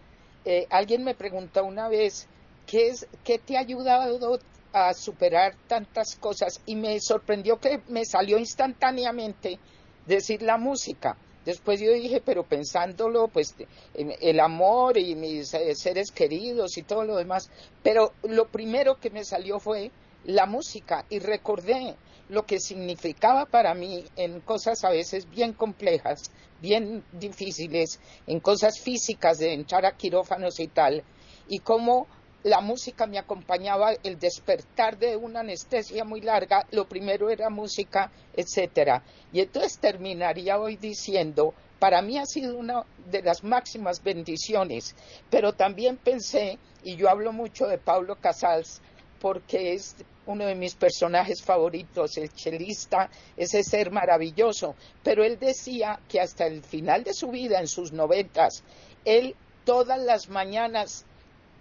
eh, 0.45 0.69
alguien 0.71 1.03
me 1.03 1.17
preguntó 1.17 1.65
una 1.65 1.89
vez, 1.89 2.29
¿qué, 2.65 2.87
es, 2.87 3.09
¿qué 3.25 3.41
te 3.41 3.57
ha 3.57 3.61
ayudado 3.63 4.39
a 4.73 4.95
superar 4.95 5.57
tantas 5.67 6.15
cosas? 6.15 6.61
Y 6.67 6.77
me 6.77 7.01
sorprendió 7.01 7.59
que 7.59 7.81
me 7.89 8.05
salió 8.05 8.39
instantáneamente 8.39 9.59
decir 10.07 10.41
la 10.43 10.57
música 10.57 11.17
Después 11.45 11.81
yo 11.81 11.93
dije, 11.93 12.23
pero 12.25 12.45
pensándolo, 12.45 13.29
pues 13.29 13.55
el 13.95 14.41
amor 14.41 14.97
y 14.97 15.15
mis 15.15 15.53
eh, 15.55 15.75
seres 15.75 16.11
queridos 16.11 16.77
y 16.79 16.83
todo 16.83 17.05
lo 17.05 17.17
demás. 17.17 17.51
Pero 17.83 18.13
lo 18.23 18.49
primero 18.49 18.99
que 18.99 19.11
me 19.11 19.25
salió 19.25 19.61
fue 19.61 19.91
la 20.25 20.47
música 20.47 21.05
y 21.11 21.19
recordé 21.19 21.97
lo 22.29 22.47
que 22.47 22.59
significaba 22.59 23.45
para 23.45 23.75
mí 23.75 24.05
en 24.17 24.41
cosas 24.41 24.83
a 24.85 24.91
veces 24.91 25.29
bien 25.29 25.53
complejas, 25.53 26.31
bien 26.63 27.05
difíciles, 27.13 28.01
en 28.27 28.41
cosas 28.41 28.81
físicas 28.81 29.39
de 29.39 29.53
entrar 29.53 29.85
a 29.85 29.97
quirófanos 29.97 30.59
y 30.61 30.69
tal, 30.69 31.05
y 31.49 31.59
cómo 31.59 32.07
la 32.45 32.61
música 32.61 33.07
me 33.07 33.19
acompañaba 33.19 33.95
el 34.03 34.19
despertar 34.19 34.99
de 34.99 35.17
una 35.17 35.41
anestesia 35.41 36.05
muy 36.05 36.21
larga, 36.21 36.67
lo 36.73 36.87
primero 36.87 37.31
era 37.31 37.49
música, 37.49 38.13
etcétera. 38.35 39.03
Y 39.33 39.41
entonces 39.41 39.79
terminaría 39.79 40.59
hoy 40.59 40.77
diciendo, 40.77 41.55
para 41.79 42.03
mí 42.03 42.19
ha 42.19 42.27
sido 42.27 42.57
una 42.59 42.85
de 43.11 43.23
las 43.23 43.43
máximas 43.45 44.03
bendiciones, 44.03 44.95
pero 45.31 45.55
también 45.55 45.97
pensé, 45.97 46.59
y 46.83 46.97
yo 46.97 47.09
hablo 47.09 47.33
mucho 47.33 47.67
de 47.67 47.79
Pablo 47.79 48.17
Casals, 48.21 48.83
porque 49.21 49.73
es 49.73 49.97
uno 50.27 50.45
de 50.45 50.55
mis 50.55 50.75
personajes 50.75 51.43
favoritos, 51.43 52.19
el 52.19 52.31
chelista, 52.31 53.09
ese 53.39 53.63
ser 53.63 53.91
maravilloso, 53.91 54.75
pero 55.03 55.25
él 55.25 55.39
decía 55.39 55.99
que 56.11 56.21
hasta 56.21 56.47
el 56.47 56.63
final 56.63 57.05
de 57.05 57.15
su 57.15 57.29
vida, 57.29 57.59
en 57.59 57.69
sus 57.69 57.93
noventas, 57.93 58.63
él 59.07 59.35
todas 59.65 59.99
las 59.99 60.29
mañanas 60.29 61.07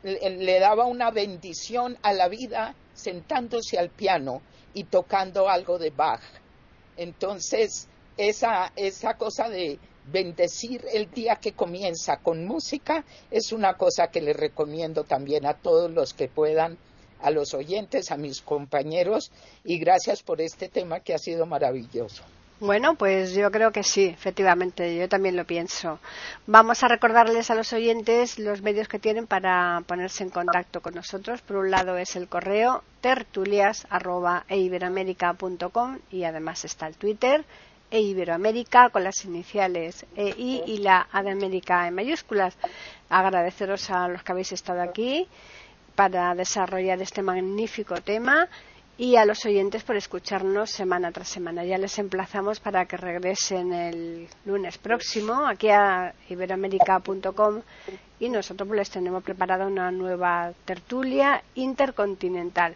le 0.03 0.59
daba 0.59 0.85
una 0.85 1.11
bendición 1.11 1.97
a 2.01 2.13
la 2.13 2.27
vida 2.27 2.75
sentándose 2.93 3.79
al 3.79 3.89
piano 3.89 4.41
y 4.73 4.85
tocando 4.85 5.49
algo 5.49 5.77
de 5.77 5.89
Bach. 5.89 6.21
Entonces, 6.97 7.87
esa, 8.17 8.71
esa 8.75 9.15
cosa 9.15 9.49
de 9.49 9.79
bendecir 10.11 10.85
el 10.91 11.09
día 11.09 11.37
que 11.37 11.53
comienza 11.53 12.17
con 12.17 12.45
música 12.45 13.05
es 13.31 13.51
una 13.51 13.75
cosa 13.75 14.07
que 14.07 14.21
le 14.21 14.33
recomiendo 14.33 15.03
también 15.05 15.45
a 15.45 15.53
todos 15.53 15.89
los 15.89 16.13
que 16.13 16.27
puedan, 16.27 16.77
a 17.21 17.31
los 17.31 17.53
oyentes, 17.53 18.11
a 18.11 18.17
mis 18.17 18.41
compañeros, 18.41 19.31
y 19.63 19.79
gracias 19.79 20.21
por 20.21 20.41
este 20.41 20.67
tema 20.67 20.99
que 20.99 21.13
ha 21.13 21.17
sido 21.17 21.45
maravilloso. 21.45 22.23
Bueno, 22.59 22.95
pues 22.95 23.33
yo 23.33 23.51
creo 23.51 23.71
que 23.71 23.83
sí, 23.83 24.05
efectivamente, 24.05 24.95
yo 24.95 25.09
también 25.09 25.35
lo 25.35 25.45
pienso. 25.45 25.99
Vamos 26.47 26.81
a 26.83 26.87
recordarles 26.87 27.51
a 27.51 27.55
los 27.55 27.73
oyentes 27.73 28.39
los 28.39 28.61
medios 28.61 28.87
que 28.87 28.99
tienen 28.99 29.27
para 29.27 29.83
ponerse 29.85 30.23
en 30.23 30.29
contacto 30.29 30.81
con 30.81 30.93
nosotros. 30.93 31.41
Por 31.41 31.57
un 31.57 31.71
lado 31.71 31.97
es 31.97 32.15
el 32.15 32.29
correo 32.29 32.81
tertulias.eiberoamerica.com 33.01 35.99
y 36.09 36.23
además 36.23 36.63
está 36.63 36.87
el 36.87 36.95
Twitter 36.95 37.43
eiberoamerica 37.91 38.89
con 38.89 39.03
las 39.03 39.23
iniciales 39.23 40.03
EI 40.15 40.63
y 40.65 40.77
la 40.77 41.07
A 41.11 41.21
de 41.21 41.29
América 41.31 41.87
en 41.87 41.93
mayúsculas. 41.93 42.57
Agradeceros 43.09 43.87
a 43.91 44.07
los 44.07 44.23
que 44.23 44.31
habéis 44.31 44.51
estado 44.51 44.81
aquí 44.81 45.27
para 45.95 46.33
desarrollar 46.33 46.99
este 47.01 47.21
magnífico 47.21 48.01
tema 48.01 48.47
y 48.97 49.15
a 49.15 49.25
los 49.25 49.45
oyentes 49.45 49.83
por 49.83 49.95
escucharnos 49.95 50.69
semana 50.69 51.11
tras 51.11 51.29
semana. 51.29 51.65
Ya 51.65 51.77
les 51.77 51.97
emplazamos 51.97 52.59
para 52.59 52.85
que 52.85 52.97
regresen 52.97 53.73
el 53.73 54.27
lunes 54.45 54.77
próximo 54.77 55.45
aquí 55.45 55.69
a 55.69 56.13
iberoamérica.com 56.29 57.61
y 58.19 58.29
nosotros 58.29 58.69
les 58.69 58.89
tenemos 58.89 59.23
preparada 59.23 59.65
una 59.65 59.91
nueva 59.91 60.53
tertulia 60.65 61.43
intercontinental. 61.55 62.75